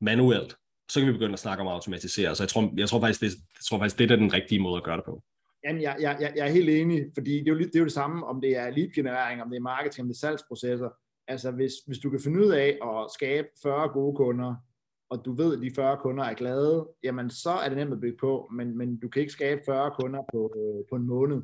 manuelt, 0.00 0.56
så 0.90 1.00
kan 1.00 1.08
vi 1.08 1.12
begynde 1.12 1.32
at 1.32 1.38
snakke 1.38 1.60
om 1.60 1.66
at 1.66 1.72
automatisere. 1.72 2.34
Så 2.34 2.42
jeg 2.42 2.48
tror, 2.48 2.72
jeg 2.76 2.88
tror 2.88 3.00
faktisk, 3.00 3.20
det, 3.20 3.26
jeg 3.58 3.64
tror 3.68 3.78
faktisk, 3.78 3.98
det 3.98 4.10
er 4.10 4.16
den 4.16 4.32
rigtige 4.32 4.60
måde 4.60 4.76
at 4.76 4.84
gøre 4.84 4.96
det 4.96 5.04
på. 5.04 5.22
Jamen, 5.64 5.82
jeg, 5.82 5.96
jeg, 6.00 6.32
jeg 6.36 6.48
er 6.48 6.52
helt 6.52 6.70
enig, 6.70 7.06
fordi 7.14 7.30
det 7.30 7.48
er, 7.48 7.52
jo, 7.52 7.58
det 7.58 7.74
er 7.74 7.78
jo 7.78 7.84
det 7.84 7.92
samme, 7.92 8.26
om 8.26 8.40
det 8.40 8.56
er 8.56 8.70
lead-generering, 8.70 9.42
om 9.42 9.50
det 9.50 9.56
er 9.56 9.60
marketing, 9.60 10.04
om 10.04 10.08
det 10.08 10.14
er 10.14 10.18
salgsprocesser. 10.18 10.90
Altså, 11.28 11.50
hvis, 11.50 11.72
hvis 11.86 11.98
du 11.98 12.10
kan 12.10 12.20
finde 12.20 12.40
ud 12.40 12.52
af 12.52 12.78
at 12.82 13.10
skabe 13.14 13.48
40 13.62 13.88
gode 13.88 14.16
kunder, 14.16 14.54
og 15.10 15.24
du 15.24 15.32
ved, 15.32 15.56
at 15.56 15.62
de 15.62 15.70
40 15.74 15.96
kunder 15.96 16.24
er 16.24 16.34
glade, 16.34 16.88
jamen 17.02 17.30
så 17.30 17.50
er 17.50 17.68
det 17.68 17.78
nemt 17.78 17.92
at 17.92 18.00
bygge 18.00 18.18
på, 18.20 18.48
men, 18.52 18.78
men 18.78 19.00
du 19.00 19.08
kan 19.08 19.20
ikke 19.20 19.32
skabe 19.32 19.60
40 19.66 19.90
kunder 20.00 20.22
på, 20.32 20.52
øh, 20.56 20.84
på 20.90 20.96
en 20.96 21.06
måned, 21.06 21.42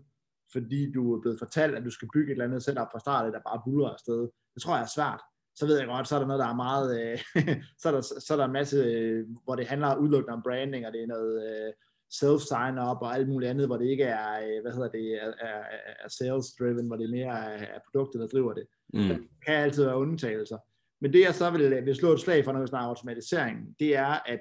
fordi 0.53 0.93
du 0.93 1.15
er 1.15 1.21
blevet 1.21 1.39
fortalt, 1.39 1.75
at 1.75 1.85
du 1.85 1.91
skal 1.91 2.09
bygge 2.15 2.29
et 2.29 2.33
eller 2.33 2.45
andet 2.45 2.63
setup 2.63 2.89
fra 2.93 3.01
start, 3.01 3.33
der 3.33 3.41
bare 3.49 3.63
buller 3.65 3.89
afsted. 3.89 4.29
Det 4.55 4.63
tror 4.63 4.75
jeg 4.75 4.83
er 4.83 4.95
svært. 4.97 5.21
Så 5.57 5.67
ved 5.67 5.79
jeg 5.79 5.87
godt, 5.87 6.09
så 6.09 6.15
er 6.15 6.19
der 6.19 6.27
noget, 6.27 6.41
der 6.41 6.49
er 6.49 6.63
meget, 6.67 6.89
øh, 7.01 7.19
så, 7.81 7.89
er 7.89 7.93
der, 7.93 8.01
så 8.01 8.29
er 8.31 8.37
der 8.37 8.45
en 8.45 8.53
masse, 8.53 8.77
øh, 8.77 9.27
hvor 9.45 9.57
det 9.57 9.67
handler 9.67 9.97
udelukkende 9.97 10.35
om 10.35 10.43
branding, 10.43 10.87
og 10.87 10.93
det 10.93 11.03
er 11.03 11.07
noget 11.07 11.33
øh, 11.49 11.73
self-sign-up 12.11 12.99
og 13.03 13.15
alt 13.15 13.29
muligt 13.29 13.51
andet, 13.51 13.67
hvor 13.67 13.77
det 13.77 13.87
ikke 13.87 14.05
er, 14.05 14.33
øh, 14.47 14.63
hvad 14.63 14.73
hedder 14.73 14.89
det, 14.89 15.23
er, 15.23 15.33
er, 15.41 15.63
er 16.05 16.09
sales-driven, 16.09 16.87
hvor 16.87 16.97
det 16.97 17.11
mere 17.11 17.35
er, 17.53 17.67
er 17.77 17.81
produktet, 17.87 18.21
der 18.21 18.27
driver 18.27 18.53
det. 18.53 18.67
Mm. 18.95 19.01
Det 19.01 19.19
kan 19.47 19.55
altid 19.55 19.85
være 19.85 19.99
undtagelser. 19.99 20.59
Men 21.01 21.13
det 21.13 21.21
jeg 21.21 21.35
så 21.35 21.51
vil, 21.51 21.87
vil 21.87 21.97
slå 21.97 22.13
et 22.13 22.21
slag 22.21 22.45
for, 22.45 22.53
når 22.53 22.61
vi 22.61 22.67
snakker 22.67 22.89
automatisering, 22.89 23.77
det 23.79 23.97
er, 23.97 24.19
at 24.27 24.41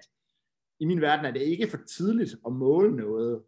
i 0.80 0.86
min 0.86 1.02
verden 1.02 1.26
er 1.26 1.32
det 1.32 1.42
ikke 1.42 1.68
for 1.68 1.80
tidligt 1.98 2.36
at 2.46 2.54
måle 2.54 2.96
noget 2.96 3.42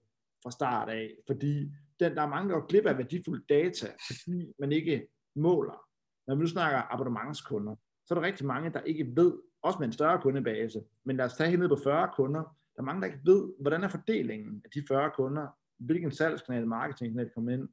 fra 0.43 0.51
start 0.51 0.89
af, 0.89 1.09
fordi 1.27 1.71
den, 1.99 2.15
der 2.15 2.21
er 2.21 2.29
mange, 2.29 2.49
der 2.49 2.59
går 2.59 2.67
glip 2.67 2.85
af 2.85 2.97
værdifuld 2.97 3.43
data, 3.49 3.87
fordi 4.07 4.53
man 4.59 4.71
ikke 4.71 5.07
måler. 5.35 5.86
Når 6.27 6.35
vi 6.35 6.41
nu 6.41 6.47
snakker 6.47 6.93
abonnementskunder, 6.93 7.75
så 8.05 8.13
er 8.13 8.19
der 8.19 8.27
rigtig 8.27 8.45
mange, 8.45 8.69
der 8.69 8.79
ikke 8.79 9.11
ved, 9.15 9.33
også 9.61 9.79
med 9.79 9.87
en 9.87 9.93
større 9.93 10.21
kundebase, 10.21 10.83
men 11.03 11.17
lad 11.17 11.25
os 11.25 11.33
tage 11.33 11.49
helt 11.49 11.59
ned 11.59 11.69
på 11.69 11.77
40 11.83 12.09
kunder, 12.15 12.41
der 12.75 12.81
er 12.81 12.85
mange, 12.85 13.01
der 13.01 13.07
ikke 13.07 13.25
ved, 13.25 13.53
hvordan 13.59 13.83
er 13.83 13.87
fordelingen 13.87 14.61
af 14.65 14.69
de 14.71 14.83
40 14.87 15.11
kunder, 15.15 15.47
hvilken 15.77 16.11
salgskanal, 16.11 16.67
marketingkanal 16.67 17.29
kommer 17.29 17.51
ind, 17.51 17.69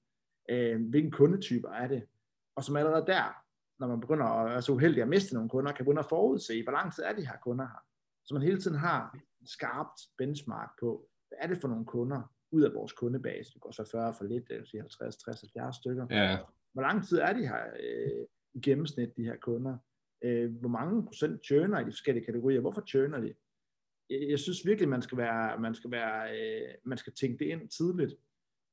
øh, 0.51 0.89
hvilken 0.89 1.11
kundetyper 1.11 1.69
er 1.69 1.89
det, 1.89 2.03
og 2.57 2.65
som 2.65 2.77
allerede 2.77 3.07
der, 3.07 3.45
når 3.79 3.87
man 3.87 4.01
begynder 4.01 4.27
at 4.27 4.51
være 4.51 4.63
så 4.63 4.73
uheldig 4.73 5.03
at 5.03 5.09
miste 5.09 5.35
nogle 5.35 5.49
kunder, 5.49 5.73
kan 5.73 5.85
begynde 5.85 5.99
at 5.99 6.09
forudse, 6.09 6.63
hvor 6.63 6.73
lang 6.73 6.95
tid 6.95 7.03
er 7.05 7.13
de 7.13 7.27
her 7.27 7.37
kunder 7.43 7.65
her. 7.65 7.85
Så 8.25 8.35
man 8.35 8.43
hele 8.43 8.61
tiden 8.61 8.77
har 8.77 9.17
et 9.43 9.49
skarpt 9.49 10.01
benchmark 10.19 10.71
på, 10.81 11.09
hvad 11.29 11.39
er 11.41 11.47
det 11.47 11.59
for 11.61 11.69
nogle 11.69 11.85
kunder 11.85 12.23
ud 12.51 12.63
af 12.63 12.75
vores 12.75 12.93
kundebase. 12.93 13.53
Det 13.55 13.61
går 13.61 13.71
så 13.71 13.89
40 13.93 14.15
for 14.15 14.25
lidt, 14.25 14.49
det 14.49 14.57
vil 14.57 14.67
sige 14.67 14.81
50, 14.81 15.17
60, 15.17 15.41
70 15.41 15.77
stykker. 15.77 16.07
Ja. 16.11 16.39
Hvor 16.73 16.83
lang 16.83 17.07
tid 17.07 17.19
er 17.19 17.33
de 17.33 17.49
her 17.49 17.65
øh, 17.81 18.27
i 18.55 18.61
gennemsnit, 18.61 19.17
de 19.17 19.25
her 19.25 19.37
kunder? 19.37 19.77
Øh, 20.25 20.53
hvor 20.61 20.69
mange 20.69 21.07
procent 21.07 21.45
churner 21.45 21.81
i 21.81 21.85
de 21.85 21.93
forskellige 21.93 22.25
kategorier? 22.25 22.61
Hvorfor 22.61 22.85
churner 22.87 23.21
de? 23.21 23.35
jeg 24.11 24.39
synes 24.39 24.67
virkelig, 24.67 24.89
man 24.89 25.03
skal 25.03 25.19
være, 25.19 25.61
man 25.61 25.75
skal 25.75 25.91
være, 25.91 26.39
øh, 26.39 26.69
man 26.85 26.99
skal 26.99 27.13
tænke 27.13 27.45
det 27.45 27.51
ind 27.51 27.69
tidligt. 27.69 28.15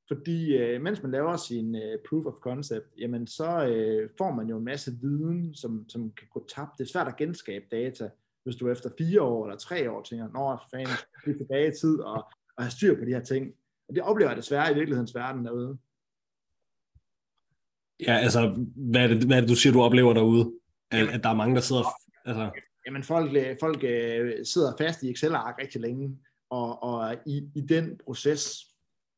Fordi 0.08 0.58
øh, 0.58 0.82
mens 0.82 1.04
man 1.04 1.12
laver 1.12 1.38
sin 1.38 1.76
øh, 1.76 2.00
proof 2.10 2.26
of 2.26 2.34
concept, 2.34 2.88
jamen 2.98 3.28
så 3.28 3.68
øh, 3.68 4.10
får 4.18 4.32
man 4.32 4.48
jo 4.48 4.58
en 4.58 4.64
masse 4.64 4.92
viden, 5.02 5.54
som, 5.56 5.90
som 5.90 6.12
kan 6.12 6.28
gå 6.34 6.46
tabt. 6.56 6.78
Det 6.78 6.84
er 6.84 6.92
svært 6.92 7.08
at 7.08 7.16
genskabe 7.16 7.66
data, 7.72 8.10
hvis 8.44 8.56
du 8.56 8.70
efter 8.70 8.90
fire 8.98 9.22
år 9.22 9.46
eller 9.46 9.58
tre 9.58 9.92
år 9.92 10.02
tænker, 10.02 10.28
nå, 10.28 10.58
fanden, 10.72 10.96
det 11.26 11.34
er 11.34 11.38
tilbage 11.38 11.68
i 11.68 11.76
tid 11.82 12.00
og, 12.00 12.32
og 12.58 12.64
have 12.64 12.72
styr 12.72 13.00
på 13.00 13.06
de 13.06 13.14
her 13.14 13.24
ting. 13.24 13.54
Og 13.88 13.96
det 13.96 14.04
oplever 14.04 14.30
jeg 14.30 14.38
desværre 14.38 14.72
i 14.72 14.76
virkelighedens 14.76 15.16
verden 15.16 15.46
derude. 15.46 15.78
Ja, 18.08 18.18
altså, 18.18 18.66
hvad 18.76 19.04
er 19.04 19.08
det, 19.08 19.24
hvad 19.24 19.38
er 19.38 19.42
det 19.42 19.50
du 19.50 19.56
siger, 19.56 19.74
du 19.74 19.82
oplever 19.82 20.14
derude? 20.14 20.52
At, 20.92 21.08
at 21.08 21.24
der 21.24 21.30
er 21.30 21.36
mange, 21.36 21.56
der 21.56 21.62
sidder... 21.62 21.84
Altså 22.26 22.50
jamen 22.86 23.04
folk, 23.04 23.36
øh, 23.36 23.58
folk 23.60 23.84
øh, 23.84 24.46
sidder 24.46 24.74
fast 24.78 25.04
i 25.04 25.12
Excel-ark 25.12 25.56
rigtig 25.62 25.82
længe, 25.82 26.18
og, 26.50 26.84
og 26.84 27.16
i, 27.26 27.50
i 27.56 27.62
den 27.62 28.00
proces, 28.06 28.68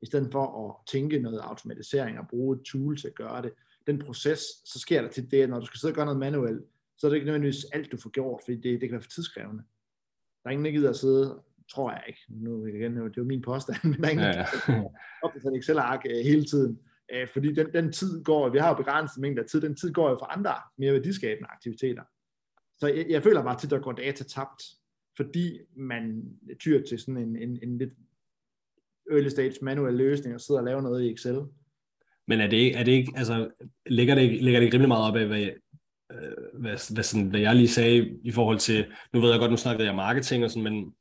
i 0.02 0.06
stedet 0.06 0.32
for 0.32 0.69
at 0.69 0.76
tænke 0.91 1.19
noget 1.19 1.39
automatisering 1.39 2.19
og 2.19 2.28
bruge 2.30 2.56
et 2.56 2.63
tool 2.63 2.98
til 2.98 3.08
at 3.08 3.15
gøre 3.15 3.41
det, 3.41 3.52
den 3.88 4.00
proces, 4.00 4.39
så 4.65 4.80
sker 4.80 5.02
der 5.02 5.10
til 5.10 5.32
det, 5.32 5.41
at 5.41 5.50
når 5.50 5.60
du 5.60 5.65
skal 5.65 5.80
sidde 5.80 5.91
og 5.91 5.96
gøre 5.96 6.06
noget 6.06 6.19
manuelt, 6.19 6.65
så 6.98 7.08
er 7.08 7.10
det 7.10 7.15
ikke 7.15 7.26
nødvendigvis 7.26 7.65
alt, 7.74 7.91
du 7.91 7.98
får 7.98 8.10
gjort, 8.10 8.41
fordi 8.46 8.56
det, 8.56 8.82
det 8.82 8.89
kan 8.89 8.91
være 8.91 9.02
for 9.02 9.10
tidskrævende. 9.10 9.63
Der 10.43 10.50
er 10.50 10.52
ingen, 10.52 10.65
der 10.65 10.72
gider 10.72 10.89
at 10.89 10.96
sidde, 10.96 11.39
tror 11.69 11.91
jeg 11.91 12.04
ikke, 12.08 12.19
nu 12.30 12.65
igen, 12.65 12.96
det 12.96 13.04
er 13.04 13.12
jo 13.17 13.24
min 13.24 13.41
påstand, 13.41 13.78
men 13.89 14.02
der 14.02 14.08
er 14.08 14.12
ingen, 14.12 14.26
ja, 14.26 14.46
ja. 14.67 14.84
der 15.22 15.52
et 15.52 15.58
Excel-ark 15.58 16.06
øh, 16.10 16.26
hele 16.26 16.46
tiden, 16.46 16.80
Øh, 17.13 17.28
fordi 17.28 17.54
den, 17.54 17.73
den 17.73 17.91
tid 17.91 18.23
går, 18.23 18.49
vi 18.49 18.58
har 18.58 18.69
jo 18.69 18.76
begrænset 18.76 19.21
mængde 19.21 19.41
af 19.41 19.47
tid, 19.47 19.62
den 19.62 19.76
tid 19.76 19.93
går 19.93 20.10
jo 20.10 20.15
for 20.15 20.26
andre 20.26 20.54
mere 20.78 20.93
værdiskabende 20.93 21.49
aktiviteter. 21.49 22.04
Så 22.80 22.88
jeg, 22.88 23.06
jeg 23.10 23.23
føler 23.23 23.43
bare 23.43 23.58
at 23.63 23.69
der 23.69 23.80
går 23.80 23.91
data 23.91 24.23
tabt, 24.23 24.63
fordi 25.17 25.60
man 25.76 26.23
tyr 26.60 26.82
til 26.82 26.99
sådan 26.99 27.17
en, 27.17 27.36
en, 27.36 27.60
en 27.63 27.78
lidt 27.78 27.93
early 29.12 29.28
stage 29.28 29.54
manuel 29.62 29.93
løsning 29.93 30.36
og 30.36 30.41
sidder 30.41 30.62
og 30.62 30.65
laver 30.65 30.82
noget 30.82 31.04
i 31.04 31.13
Excel. 31.13 31.41
Men 32.28 32.41
er 32.41 32.47
det 32.47 32.58
ikke, 32.58 32.78
er 32.78 32.84
det 32.84 32.91
ikke 32.91 33.13
altså, 33.15 33.49
ligger 33.86 34.15
det, 34.15 34.43
ligger 34.43 34.60
det 34.60 34.65
ikke 34.65 34.76
rimelig 34.76 34.88
meget 34.88 35.12
op 35.12 35.15
af, 35.15 35.28
hvad, 35.28 35.41
øh, 36.12 36.62
hvad, 36.62 36.93
hvad, 36.93 37.04
sådan, 37.04 37.28
hvad 37.28 37.39
jeg 37.39 37.56
lige 37.56 37.67
sagde 37.67 38.19
i 38.23 38.32
forhold 38.32 38.60
til, 38.60 38.86
nu 39.13 39.21
ved 39.21 39.30
jeg 39.30 39.39
godt, 39.39 39.52
nu 39.52 39.58
snakkede 39.58 39.88
jeg 39.88 39.95
marketing 39.95 40.43
og 40.43 40.49
sådan, 40.49 40.63
men, 40.63 40.93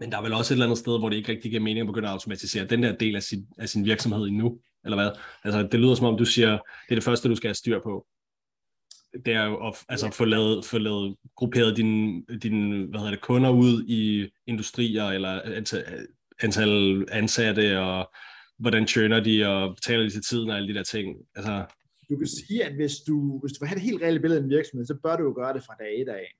men 0.00 0.12
der 0.12 0.18
er 0.18 0.22
vel 0.22 0.32
også 0.32 0.54
et 0.54 0.56
eller 0.56 0.66
andet 0.66 0.78
sted, 0.78 0.98
hvor 0.98 1.08
det 1.08 1.16
ikke 1.16 1.32
rigtig 1.32 1.50
giver 1.50 1.62
mening 1.62 1.80
at 1.80 1.86
begynde 1.86 2.08
at 2.08 2.12
automatisere 2.12 2.64
den 2.64 2.82
der 2.82 2.96
del 2.96 3.16
af 3.16 3.22
sin, 3.22 3.46
af 3.58 3.68
sin 3.68 3.84
virksomhed 3.84 4.26
endnu, 4.26 4.60
eller 4.84 4.96
hvad? 4.96 5.10
Altså, 5.44 5.62
det 5.62 5.80
lyder 5.80 5.94
som 5.94 6.06
om, 6.06 6.18
du 6.18 6.24
siger, 6.24 6.50
det 6.50 6.90
er 6.90 6.94
det 6.94 7.04
første, 7.04 7.28
du 7.28 7.36
skal 7.36 7.48
have 7.48 7.54
styr 7.54 7.80
på 7.82 8.06
det 9.24 9.34
er 9.34 9.44
jo 9.44 9.66
at 9.66 9.84
altså, 9.88 10.10
få, 10.10 10.24
lavet, 10.24 10.64
få 10.64 10.78
lavet, 10.78 11.16
grupperet 11.36 11.76
dine, 11.76 12.22
din, 12.42 12.82
hvad 12.82 13.00
hedder 13.00 13.10
det, 13.10 13.20
kunder 13.20 13.50
ud 13.50 13.84
i 13.86 14.30
industrier, 14.46 15.04
eller 15.04 15.42
antal, 15.42 16.06
antal 16.42 17.04
ansatte, 17.10 17.80
og 17.80 18.12
hvordan 18.58 18.86
tjener 18.86 19.20
de, 19.20 19.46
og 19.46 19.74
betaler 19.74 20.02
de 20.02 20.10
til 20.10 20.22
tiden, 20.22 20.50
og 20.50 20.56
alle 20.56 20.68
de 20.68 20.74
der 20.74 20.82
ting. 20.82 21.16
Altså, 21.34 21.64
du 22.10 22.16
kan 22.16 22.26
sige, 22.26 22.64
at 22.64 22.74
hvis 22.74 22.96
du, 23.06 23.40
hvis 23.40 23.52
du 23.52 23.58
vil 23.60 23.68
have 23.68 23.74
det 23.74 23.82
helt 23.82 24.02
reelle 24.02 24.20
billede 24.20 24.40
af 24.40 24.44
en 24.44 24.50
virksomhed, 24.50 24.86
så 24.86 24.94
bør 25.02 25.16
du 25.16 25.22
jo 25.22 25.32
gøre 25.36 25.54
det 25.54 25.64
fra 25.64 25.74
dag 25.78 26.00
et 26.02 26.08
af. 26.08 26.34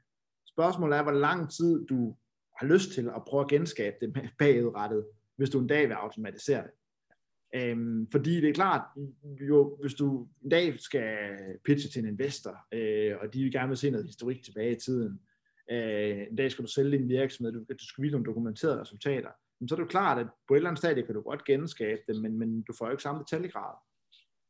Spørgsmålet 0.47 0.99
er, 0.99 1.03
hvor 1.03 1.13
lang 1.13 1.51
tid 1.53 1.87
du 1.87 2.17
har 2.59 2.67
lyst 2.67 2.93
til 2.93 3.07
at 3.17 3.23
prøve 3.29 3.45
at 3.45 3.51
genskabe 3.51 3.97
det 4.01 4.31
bagudrettet. 4.39 5.05
hvis 5.37 5.51
du 5.51 5.61
en 5.61 5.67
dag 5.67 5.89
vil 5.89 5.95
automatisere 5.95 6.63
det. 6.63 6.71
Øhm, 7.55 8.11
fordi 8.11 8.41
det 8.41 8.49
er 8.49 8.55
klart, 8.55 8.83
jo, 9.41 9.77
hvis 9.81 9.95
du 9.95 10.29
en 10.43 10.51
dag 10.51 10.81
skal 10.81 11.29
pitche 11.65 11.91
til 11.91 12.03
en 12.03 12.09
investor, 12.09 12.59
øh, 12.73 13.17
og 13.21 13.35
de 13.35 13.43
vil 13.43 13.53
gerne 13.53 13.69
vil 13.69 13.77
se 13.77 13.91
noget 13.91 14.07
historik 14.07 14.43
tilbage 14.43 14.77
i 14.77 14.81
tiden, 14.81 15.21
øh, 15.71 16.27
en 16.31 16.37
dag 16.37 16.51
skal 16.51 16.65
du 16.65 16.71
sælge 16.71 16.99
din 16.99 17.09
virksomhed, 17.09 17.53
du, 17.53 17.59
du 17.59 17.87
skal 17.87 18.03
vise 18.03 18.13
nogle 18.13 18.27
dokumenterede 18.27 18.81
resultater, 18.81 19.31
men 19.61 19.69
så 19.69 19.75
er 19.75 19.77
det 19.77 19.85
jo 19.85 19.89
klart, 19.89 20.19
at 20.19 20.27
på 20.49 20.55
et 20.55 20.59
eller 20.59 20.69
andet 20.69 20.79
stadie 20.79 21.07
kan 21.07 21.15
du 21.15 21.21
godt 21.21 21.45
genskabe 21.45 22.01
det, 22.09 22.23
men, 22.23 22.39
men 22.39 22.63
du 22.63 22.73
får 22.79 22.87
jo 22.87 22.91
ikke 22.91 23.03
samme 23.03 23.23
detaljegrad. 23.23 23.75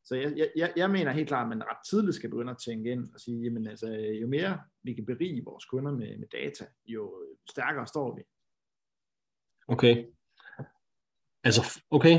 Så 0.05 0.15
jeg, 0.15 0.51
jeg, 0.57 0.73
jeg 0.77 0.91
mener 0.91 1.13
helt 1.13 1.29
klart, 1.29 1.45
at 1.45 1.49
man 1.49 1.63
ret 1.63 1.87
tidligt 1.91 2.17
skal 2.17 2.31
begynde 2.31 2.51
at 2.51 2.59
tænke 2.65 2.91
ind 2.91 3.15
og 3.15 3.21
sige, 3.21 3.43
jamen 3.43 3.67
altså, 3.67 3.87
jo 3.93 4.27
mere 4.27 4.61
vi 4.83 4.95
kan 4.95 5.07
berige 5.07 5.45
vores 5.45 5.65
kunder 5.65 5.93
med, 5.93 6.19
med 6.19 6.29
data, 6.29 6.67
jo 6.87 7.25
stærkere 7.51 7.87
står 7.87 8.17
vi. 8.17 8.23
Okay. 9.69 10.05
Altså, 11.45 11.83
okay. 11.91 12.19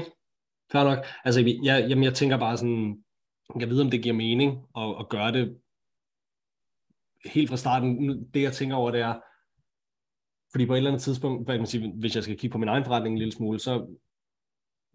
Fair 0.76 0.84
nok. 0.84 1.06
Altså, 1.26 1.58
jeg, 1.64 1.86
jamen, 1.90 2.04
jeg 2.04 2.14
tænker 2.14 2.38
bare 2.38 2.58
sådan, 2.58 3.04
jeg 3.60 3.70
ved, 3.70 3.82
om 3.82 3.92
det 3.92 4.04
giver 4.04 4.16
mening 4.16 4.52
at, 4.78 4.96
at 5.00 5.10
gøre 5.10 5.32
det 5.32 5.58
helt 7.26 7.50
fra 7.50 7.58
starten. 7.58 8.24
Det, 8.34 8.42
jeg 8.42 8.54
tænker 8.54 8.76
over, 8.76 8.92
det 8.92 9.02
er, 9.02 9.14
fordi 10.52 10.66
på 10.66 10.74
et 10.74 10.78
eller 10.78 10.90
andet 10.90 11.04
tidspunkt, 11.04 11.48
hvad 11.48 11.58
man 11.58 11.68
sige, 11.68 11.94
hvis 12.00 12.16
jeg 12.16 12.24
skal 12.24 12.38
kigge 12.38 12.52
på 12.52 12.58
min 12.58 12.70
egen 12.70 12.86
forretning 12.86 13.14
en 13.14 13.20
lille 13.20 13.32
smule, 13.32 13.60
så 13.60 13.98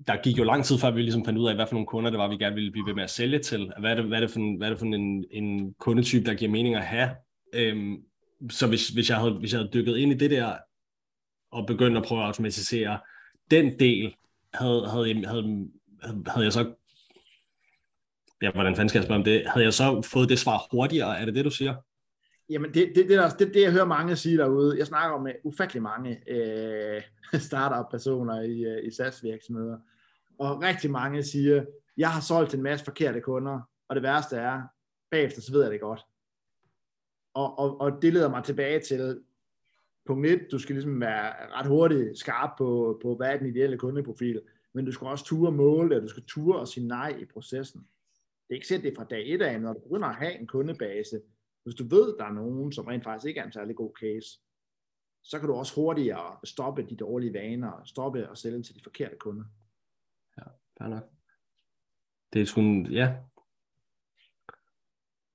der 0.07 0.23
gik 0.23 0.39
jo 0.39 0.45
lang 0.45 0.65
tid 0.65 0.79
før, 0.79 0.91
vi 0.91 1.03
ligesom 1.03 1.25
fandt 1.25 1.39
ud 1.39 1.49
af, 1.49 1.55
hvad 1.55 1.67
for 1.67 1.75
nogle 1.75 1.87
kunder 1.87 2.11
det 2.11 2.19
var, 2.19 2.29
vi 2.29 2.37
gerne 2.37 2.55
ville 2.55 2.73
blive 2.73 2.87
ved 2.87 2.95
med 2.95 3.05
at 3.05 3.11
sælge 3.11 3.39
til. 3.39 3.73
Hvad 3.79 3.91
er 3.91 3.95
det, 3.95 4.05
hvad 4.05 4.19
er 4.19 4.21
det 4.21 4.31
for, 4.31 4.41
en, 4.41 4.57
hvad 4.57 4.69
er 4.69 4.71
det 4.71 4.79
for 4.79 4.87
en, 4.87 5.25
en 5.31 5.75
kundetype, 5.75 6.25
der 6.25 6.35
giver 6.35 6.51
mening 6.51 6.75
at 6.75 6.87
have? 6.87 7.11
Øhm, 7.55 7.97
så 8.51 8.69
hvis, 8.69 8.89
hvis, 8.89 9.11
jeg 9.11 9.19
havde, 9.19 9.33
hvis 9.33 9.53
jeg 9.53 9.61
havde 9.61 9.73
dykket 9.73 9.97
ind 9.97 10.13
i 10.13 10.17
det 10.17 10.31
der, 10.31 10.57
og 11.53 11.67
begyndt 11.67 11.97
at 11.97 12.05
prøve 12.05 12.21
at 12.21 12.27
automatisere 12.27 13.01
den 13.51 13.79
del, 13.79 14.15
havde, 14.55 14.89
havde, 14.89 15.27
havde, 15.27 15.71
havde 16.27 16.45
jeg 16.45 16.53
så 16.53 16.75
ja, 18.43 18.51
hvordan 18.53 18.77
fanden 18.77 18.89
skal 18.89 18.99
jeg 18.99 19.05
spørge 19.05 19.19
om 19.19 19.25
det? 19.25 19.47
Havde 19.47 19.65
jeg 19.65 19.75
så 19.75 20.03
fået 20.03 20.29
det 20.29 20.39
svar 20.39 20.67
hurtigere? 20.73 21.21
Er 21.21 21.25
det 21.25 21.35
det, 21.35 21.45
du 21.45 21.51
siger? 21.51 21.75
Jamen, 22.51 22.75
det, 22.75 22.93
det, 22.95 23.09
det, 23.09 23.17
er 23.17 23.29
det, 23.29 23.55
det, 23.55 23.63
jeg 23.63 23.73
hører 23.73 23.85
mange 23.85 24.17
sige 24.17 24.37
derude. 24.37 24.79
Jeg 24.79 24.87
snakker 24.87 25.19
med 25.19 25.33
ufattelig 25.45 25.83
mange 25.83 26.23
øh, 26.31 27.03
startup-personer 27.49 28.41
i, 28.41 28.65
øh, 28.65 28.87
i 28.87 28.91
SaaS-virksomheder. 28.91 29.79
Og 30.39 30.63
rigtig 30.63 30.91
mange 30.91 31.23
siger, 31.23 31.65
jeg 31.97 32.11
har 32.11 32.21
solgt 32.21 32.55
en 32.55 32.63
masse 32.63 32.85
forkerte 32.85 33.21
kunder, 33.21 33.61
og 33.89 33.97
det 33.97 34.03
værste 34.03 34.37
er, 34.37 34.63
bagefter 35.11 35.41
så 35.43 35.53
ved 35.53 35.63
jeg 35.63 35.71
det 35.71 35.81
godt. 35.81 36.07
Og, 37.35 37.59
og, 37.59 37.81
og 37.81 38.03
det 38.03 38.13
leder 38.13 38.29
mig 38.29 38.45
tilbage 38.45 38.81
til 38.81 39.21
punkt 40.15 40.27
1, 40.27 40.47
du 40.53 40.59
skal 40.59 40.75
ligesom 40.75 41.01
være 41.01 41.51
ret 41.51 41.67
hurtigt 41.67 42.19
skarp 42.19 42.51
på, 42.59 42.99
på 43.03 43.17
hvad 43.17 43.33
er 43.33 43.37
den 43.37 43.47
ideelle 43.47 43.79
kundeprofil, 43.79 44.43
men 44.73 44.85
du 44.85 44.93
skal 44.93 45.07
også 45.07 45.25
ture 45.25 45.53
måle 45.53 45.89
det, 45.89 45.97
og 45.97 46.03
du 46.03 46.09
skal 46.09 46.25
ture 46.25 46.59
og 46.59 46.69
sige 46.69 46.87
nej 46.87 47.17
i 47.21 47.25
processen. 47.25 47.81
Det 48.49 48.55
er 48.55 48.55
ikke 48.55 48.67
sikkert, 48.67 48.85
det 48.85 48.97
fra 48.97 49.05
dag 49.05 49.29
1 49.29 49.43
af, 49.43 49.61
når 49.61 49.73
du 49.73 49.81
begynder 49.81 50.09
at 50.09 50.15
have 50.15 50.41
en 50.41 50.47
kundebase, 50.47 51.21
hvis 51.63 51.75
du 51.75 51.85
ved, 51.85 52.17
der 52.19 52.25
er 52.25 52.33
nogen, 52.33 52.73
som 52.73 52.87
rent 52.87 53.05
faktisk 53.05 53.29
ikke 53.29 53.41
er 53.41 53.45
en 53.45 53.53
særlig 53.53 53.77
god 53.77 53.93
case, 54.01 54.41
så 55.23 55.39
kan 55.39 55.49
du 55.49 55.55
også 55.55 55.75
hurtigere 55.75 56.37
stoppe 56.45 56.83
de 56.83 56.97
dårlige 56.97 57.33
vaner, 57.33 57.83
stoppe 57.85 58.31
og 58.31 58.39
sælge 58.39 58.63
til 58.63 58.75
de 58.75 58.81
forkerte 58.83 59.17
kunder. 59.17 59.45
Ja, 60.39 60.43
fair 60.79 60.89
nok. 60.89 61.03
Det 62.33 62.43
er 62.43 62.47
sådan, 62.47 62.87
ja. 62.87 63.15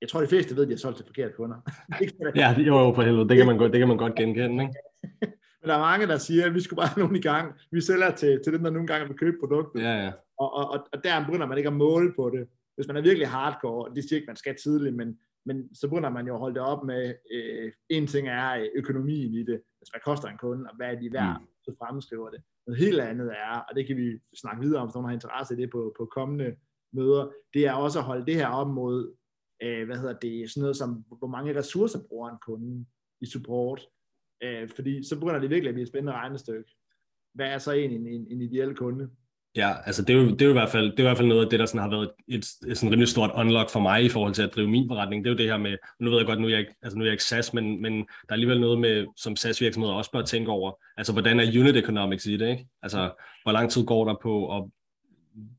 Jeg 0.02 0.10
tror, 0.10 0.22
de 0.22 0.28
fleste 0.28 0.56
ved, 0.56 0.64
at 0.64 0.68
de 0.68 0.74
har 0.74 0.78
solgt 0.78 0.98
til 0.98 1.06
forkerte 1.06 1.34
kunder. 1.34 1.58
ja, 2.42 2.56
jo, 2.58 2.80
jo, 2.80 2.94
for 2.96 3.02
helvede. 3.02 3.30
Det 3.30 3.38
kan 3.38 3.46
man 3.46 3.58
godt, 3.58 3.72
det 3.72 3.80
kan 3.80 3.88
man 3.88 3.98
godt 3.98 4.16
genkende, 4.16 4.64
ikke? 4.64 4.74
Men 5.62 5.70
der 5.70 5.76
er 5.76 5.80
mange, 5.80 6.08
der 6.08 6.18
siger, 6.18 6.46
at 6.46 6.54
vi 6.54 6.62
skulle 6.62 6.78
bare 6.78 6.88
have 6.88 7.00
nogen 7.00 7.16
i 7.16 7.22
gang. 7.22 7.54
Vi 7.72 7.82
sælger 7.82 8.12
til, 8.12 8.40
til 8.44 8.54
dem, 8.54 8.64
der 8.64 8.70
nogle 8.70 8.88
gange 8.88 9.08
vil 9.08 9.18
købe 9.18 9.38
produktet. 9.40 9.82
Ja, 9.82 10.04
ja. 10.04 10.12
Og, 10.40 10.54
og, 10.54 10.70
og, 10.70 10.88
og 10.94 11.04
der 11.04 11.26
begynder 11.26 11.48
man 11.48 11.58
ikke 11.58 11.68
at 11.68 11.74
måle 11.74 12.14
på 12.16 12.30
det. 12.30 12.48
Hvis 12.76 12.88
man 12.88 12.98
er 12.98 13.02
virkelig 13.02 13.28
hardcore, 13.28 13.96
det 13.96 14.04
siger 14.04 14.16
ikke, 14.16 14.28
man 14.28 14.36
skal 14.36 14.56
tidligt, 14.64 14.96
men 14.96 15.18
men 15.46 15.76
så 15.76 15.88
begynder 15.88 16.10
man 16.10 16.28
jo 16.28 16.34
at 16.34 16.40
holde 16.40 16.56
det 16.56 16.64
op 16.64 16.84
med, 16.84 17.14
øh, 17.32 17.72
en 17.90 18.08
ting 18.08 18.28
er 18.28 18.56
øh, 18.56 18.68
økonomien 18.76 19.34
i 19.34 19.44
det, 19.44 19.62
altså 19.82 19.92
hvad 19.92 20.02
koster 20.06 20.28
en 20.28 20.38
kunde, 20.38 20.70
og 20.70 20.76
hvad 20.76 20.88
er 20.88 21.00
de 21.00 21.14
værd, 21.14 21.40
mm. 21.40 21.48
så 21.64 21.76
fremskriver 21.80 22.30
det. 22.30 22.42
Noget 22.68 22.80
helt 22.80 23.00
andet 23.00 23.32
er, 23.32 23.60
og 23.70 23.76
det 23.76 23.88
kan 23.88 23.98
vi 23.98 24.20
snakke 24.36 24.62
videre 24.62 24.82
om, 24.82 24.88
hvis 24.88 24.96
nogen 24.96 25.10
har 25.10 25.14
interesse 25.14 25.54
i 25.54 25.58
det 25.58 25.70
på, 25.70 25.94
på 25.98 26.06
kommende 26.06 26.56
møder, 26.94 27.32
det 27.54 27.68
er 27.68 27.74
også 27.74 28.00
at 28.00 28.06
holde 28.06 28.26
det 28.26 28.36
her 28.36 28.48
op 28.48 28.70
mod, 28.70 29.16
øh, 29.64 29.86
hvad 29.86 29.98
hedder 29.98 30.14
det, 30.14 30.52
sådan 30.52 30.62
noget 30.62 30.78
som, 30.78 31.06
hvor 31.20 31.28
mange 31.28 31.60
ressourcer 31.60 32.00
bruger 32.10 32.30
en 32.30 32.38
kunde 32.46 32.86
i 33.22 33.26
support, 33.26 33.88
øh, 34.44 34.70
fordi 34.76 35.04
så 35.04 35.20
begynder 35.20 35.40
det 35.40 35.50
virkelig 35.50 35.70
at 35.70 35.76
blive 35.76 35.84
et 35.84 35.90
spændende 35.90 36.14
regnestykke. 36.14 36.72
Hvad 37.34 37.48
er 37.48 37.58
så 37.58 37.72
en, 37.72 38.08
en, 38.08 38.28
en 38.30 38.42
ideel 38.42 38.76
kunde? 38.76 39.10
Ja, 39.56 39.74
altså 39.86 40.02
det 40.02 40.16
er, 40.16 40.22
jo, 40.22 40.30
det, 40.30 40.42
er 40.42 40.46
jo 40.46 40.52
i 40.52 40.60
hvert 40.60 40.70
fald, 40.70 40.92
det 40.92 41.00
er 41.00 41.04
i 41.04 41.08
hvert 41.08 41.18
fald 41.18 41.28
noget 41.28 41.44
af 41.44 41.50
det, 41.50 41.60
der 41.60 41.66
sådan 41.66 41.82
har 41.82 41.90
været 41.90 42.12
et, 42.28 42.46
et 42.68 42.78
sådan 42.78 42.92
rimelig 42.92 43.08
stort 43.08 43.32
unlock 43.36 43.70
for 43.70 43.80
mig 43.80 44.04
i 44.04 44.10
forhold 44.10 44.34
til 44.34 44.44
at 44.44 44.56
drive 44.56 44.68
min 44.68 44.88
forretning. 44.90 45.24
Det 45.24 45.30
er 45.30 45.34
jo 45.34 45.38
det 45.38 45.46
her 45.46 45.58
med, 45.58 45.78
nu 46.00 46.10
ved 46.10 46.18
jeg 46.18 46.26
godt, 46.26 46.42
nu 46.42 46.48
er 46.48 46.52
jeg 46.52 46.60
ikke, 46.60 46.76
altså 46.82 46.98
nu 46.98 47.04
er 47.04 47.08
jeg 47.08 47.14
ikke 47.14 47.24
SAS, 47.24 47.54
men, 47.54 47.82
men 47.82 47.94
der 47.98 48.30
er 48.30 48.34
alligevel 48.34 48.62
noget 48.62 48.80
med, 48.80 49.06
som 49.18 49.36
SAS-virksomheder 49.36 49.94
også 49.94 50.12
bør 50.12 50.22
tænke 50.22 50.52
over. 50.52 50.72
Altså 50.98 51.14
hvordan 51.14 51.40
er 51.40 51.60
unit 51.60 51.78
economics 51.78 52.26
i 52.26 52.38
det, 52.38 52.50
ikke? 52.50 52.68
Altså 52.82 53.12
hvor 53.44 53.52
lang 53.52 53.72
tid 53.72 53.86
går 53.86 54.06
der 54.06 54.16
på, 54.22 54.46
og 54.46 54.72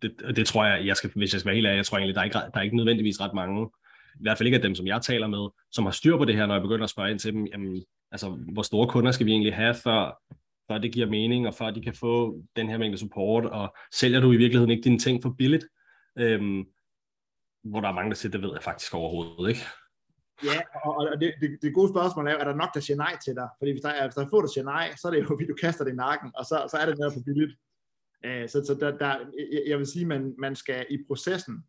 det, 0.02 0.36
det 0.36 0.46
tror 0.46 0.64
jeg, 0.64 0.86
jeg 0.86 0.96
skal, 0.96 1.10
hvis 1.14 1.32
jeg 1.32 1.40
skal 1.40 1.48
være 1.48 1.54
helt 1.54 1.66
ærlig, 1.66 1.76
jeg 1.76 1.86
tror 1.86 1.98
egentlig, 1.98 2.14
der 2.14 2.20
er 2.20 2.24
ikke, 2.24 2.34
der 2.34 2.58
er 2.58 2.62
ikke 2.62 2.76
nødvendigvis 2.76 3.20
ret 3.20 3.34
mange, 3.34 3.70
i 4.20 4.22
hvert 4.22 4.38
fald 4.38 4.46
ikke 4.46 4.56
af 4.56 4.62
dem, 4.62 4.74
som 4.74 4.86
jeg 4.86 5.02
taler 5.02 5.26
med, 5.26 5.48
som 5.72 5.84
har 5.84 5.90
styr 5.90 6.16
på 6.16 6.24
det 6.24 6.36
her, 6.36 6.46
når 6.46 6.54
jeg 6.54 6.62
begynder 6.62 6.84
at 6.84 6.90
spørge 6.90 7.10
ind 7.10 7.18
til 7.18 7.32
dem, 7.32 7.46
jamen, 7.46 7.84
altså 8.12 8.30
hvor 8.52 8.62
store 8.62 8.88
kunder 8.88 9.10
skal 9.10 9.26
vi 9.26 9.30
egentlig 9.30 9.54
have, 9.54 9.74
før, 9.74 10.22
før 10.70 10.78
det 10.78 10.92
giver 10.92 11.06
mening, 11.06 11.46
og 11.46 11.54
før 11.54 11.70
de 11.70 11.82
kan 11.82 11.94
få 11.94 12.42
den 12.56 12.68
her 12.68 12.78
mængde 12.78 12.98
support, 12.98 13.44
og 13.44 13.74
sælger 13.92 14.20
du 14.20 14.32
i 14.32 14.36
virkeligheden 14.36 14.70
ikke 14.70 14.84
dine 14.84 14.98
ting 14.98 15.22
for 15.22 15.34
billigt? 15.38 15.66
Øhm, 16.18 16.64
hvor 17.64 17.80
der 17.80 17.88
er 17.88 17.92
mange, 17.92 18.10
der 18.10 18.16
siger, 18.16 18.30
det 18.30 18.42
ved 18.42 18.50
jeg 18.52 18.62
faktisk 18.62 18.94
overhovedet 18.94 19.48
ikke. 19.48 19.64
Ja, 20.44 20.60
og, 20.84 20.96
og 20.96 21.20
det, 21.20 21.34
det, 21.40 21.58
det 21.62 21.74
gode 21.74 21.88
spørgsmål 21.88 22.28
er, 22.28 22.32
er 22.32 22.44
der 22.44 22.54
nok, 22.54 22.74
der 22.74 22.80
siger 22.80 22.96
nej 22.96 23.16
til 23.24 23.34
dig? 23.34 23.48
Fordi 23.58 23.70
hvis 23.70 23.82
der 23.82 23.88
er, 23.88 24.06
hvis 24.06 24.14
der 24.14 24.24
er 24.24 24.28
få, 24.28 24.42
der 24.42 24.48
siger 24.54 24.64
nej, 24.64 24.94
så 24.96 25.08
er 25.08 25.12
det 25.12 25.20
jo, 25.22 25.26
fordi 25.28 25.46
du 25.46 25.54
kaster 25.54 25.84
det 25.84 25.92
i 25.92 25.96
nakken, 25.96 26.30
og 26.34 26.44
så, 26.44 26.56
så 26.70 26.76
er 26.76 26.86
det 26.86 26.98
noget 26.98 27.14
for 27.14 27.22
billigt. 27.26 27.52
Øh, 28.24 28.48
så 28.48 28.64
så 28.66 28.74
der, 28.80 28.98
der, 28.98 29.12
jeg 29.66 29.78
vil 29.78 29.86
sige, 29.86 30.06
man, 30.06 30.34
man 30.38 30.56
skal 30.56 30.86
i 30.90 30.98
processen, 31.08 31.64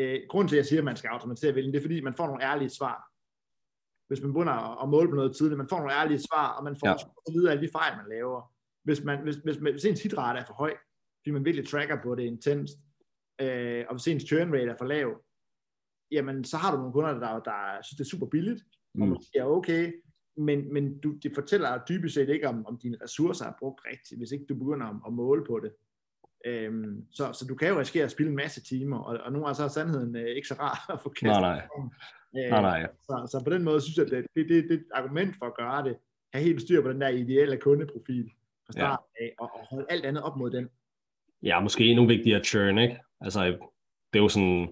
uh, 0.00 0.28
grunden 0.28 0.48
til, 0.48 0.56
at 0.56 0.58
jeg 0.58 0.66
siger, 0.66 0.80
at 0.80 0.84
man 0.84 0.96
skal 0.96 1.08
automatisere 1.08 1.54
vælgen, 1.54 1.72
det 1.72 1.78
er, 1.78 1.82
fordi 1.82 2.00
man 2.00 2.14
får 2.14 2.26
nogle 2.26 2.44
ærlige 2.44 2.70
svar 2.70 3.08
hvis 4.08 4.22
man 4.22 4.32
begynder 4.32 4.82
at 4.82 4.88
måle 4.88 5.08
på 5.08 5.14
noget 5.14 5.36
tidligt. 5.36 5.58
Man 5.58 5.68
får 5.68 5.78
nogle 5.78 5.94
ærlige 5.94 6.18
svar, 6.18 6.48
og 6.56 6.64
man 6.64 6.76
får 6.76 6.88
ja. 6.88 6.94
at 7.26 7.34
vide 7.34 7.50
alle 7.50 7.62
de 7.66 7.72
fejl, 7.72 7.96
man 7.96 8.08
laver. 8.08 8.54
Hvis, 8.84 9.04
man, 9.04 9.22
hvis, 9.22 9.36
hvis, 9.36 9.56
hvis 9.56 9.84
ens 9.84 10.02
hitrate 10.02 10.38
er 10.38 10.44
for 10.44 10.54
høj, 10.54 10.74
fordi 11.20 11.30
man 11.30 11.44
virkelig 11.44 11.68
tracker 11.68 12.02
på 12.02 12.14
det 12.14 12.22
intenst, 12.22 12.74
øh, 13.40 13.84
og 13.88 13.94
hvis 13.94 14.08
ens 14.08 14.22
churn 14.22 14.52
rate 14.54 14.70
er 14.70 14.76
for 14.78 14.84
lav, 14.84 15.08
jamen 16.10 16.44
så 16.44 16.56
har 16.56 16.70
du 16.70 16.76
nogle 16.78 16.92
kunder, 16.92 17.12
der, 17.12 17.40
der 17.40 17.82
synes, 17.82 17.96
det 17.96 18.04
er 18.04 18.08
super 18.08 18.26
billigt, 18.26 18.62
mm. 18.94 19.02
og 19.02 19.08
man 19.08 19.22
siger, 19.22 19.44
okay, 19.44 19.92
men, 20.36 20.72
men 20.72 21.00
du, 21.00 21.12
det 21.22 21.32
fortæller 21.34 21.84
dybest 21.88 22.14
set 22.14 22.28
ikke, 22.28 22.48
om, 22.48 22.66
om 22.66 22.78
dine 22.78 22.98
ressourcer 23.02 23.46
er 23.46 23.52
brugt 23.58 23.80
rigtigt, 23.86 24.20
hvis 24.20 24.32
ikke 24.32 24.46
du 24.48 24.54
begynder 24.54 24.86
at, 24.86 24.96
at 25.06 25.12
måle 25.12 25.44
på 25.44 25.60
det. 25.60 25.72
Øhm, 26.46 27.04
så, 27.10 27.32
så 27.32 27.46
du 27.48 27.54
kan 27.54 27.68
jo 27.68 27.80
risikere 27.80 28.04
at 28.04 28.10
spille 28.10 28.30
en 28.30 28.36
masse 28.36 28.62
timer, 28.62 28.98
og, 28.98 29.18
og 29.24 29.32
nogle 29.32 29.46
gange 29.46 29.56
så 29.56 29.64
er 29.64 29.68
sandheden 29.68 30.16
øh, 30.16 30.36
ikke 30.36 30.48
så 30.48 30.54
rar 30.54 30.92
at 30.92 31.00
få 31.00 31.08
kastet. 31.08 31.40
Nej, 31.40 31.40
nej. 31.40 32.44
Øh, 32.44 32.50
nej, 32.50 32.62
nej. 32.62 32.86
Så, 33.02 33.28
så 33.32 33.44
på 33.44 33.50
den 33.50 33.64
måde 33.64 33.80
synes 33.80 33.96
jeg, 33.96 34.06
at 34.06 34.24
det, 34.36 34.48
det, 34.48 34.64
det 34.64 34.70
er 34.70 34.74
et 34.74 34.84
argument 34.94 35.34
for 35.38 35.46
at 35.46 35.56
gøre 35.56 35.84
det, 35.84 35.96
have 36.32 36.44
helt 36.44 36.62
styr 36.62 36.82
på 36.82 36.92
den 36.92 37.00
der 37.00 37.08
ideelle 37.08 37.56
kundeprofil 37.56 38.30
fra 38.66 38.72
start 38.72 39.00
ja. 39.20 39.24
af, 39.24 39.34
og, 39.38 39.50
og 39.54 39.66
holde 39.70 39.86
alt 39.90 40.04
andet 40.04 40.22
op 40.22 40.36
mod 40.36 40.50
den. 40.50 40.68
Ja, 41.42 41.60
måske 41.60 41.84
endnu 41.84 42.06
vigtigere 42.06 42.44
churn, 42.44 42.78
ikke? 42.78 42.98
Altså, 43.20 43.46
det 44.12 44.18
er 44.18 44.22
jo 44.22 44.28
sådan, 44.28 44.68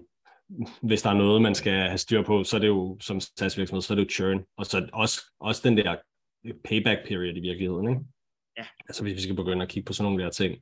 hvis 0.81 1.01
der 1.01 1.09
er 1.09 1.13
noget, 1.13 1.41
man 1.41 1.55
skal 1.55 1.73
have 1.73 1.97
styr 1.97 2.23
på, 2.23 2.43
så 2.43 2.55
er 2.55 2.59
det 2.59 2.67
jo 2.67 2.97
som 3.01 3.19
SaaS-virksomhed, 3.19 3.81
så 3.81 3.93
er 3.93 3.95
det 3.95 4.03
jo 4.03 4.09
churn. 4.09 4.45
Og 4.57 4.65
så 4.65 4.89
også, 4.93 5.21
også 5.39 5.69
den 5.69 5.77
der 5.77 5.95
payback 6.63 7.07
period 7.07 7.35
i 7.35 7.39
virkeligheden, 7.39 7.89
ikke? 7.89 8.01
Ja. 8.57 8.63
Altså 8.89 9.03
hvis 9.03 9.15
vi 9.15 9.21
skal 9.21 9.35
begynde 9.35 9.63
at 9.63 9.69
kigge 9.69 9.87
på 9.87 9.93
sådan 9.93 10.11
nogle 10.11 10.23
der 10.23 10.29
ting. 10.29 10.57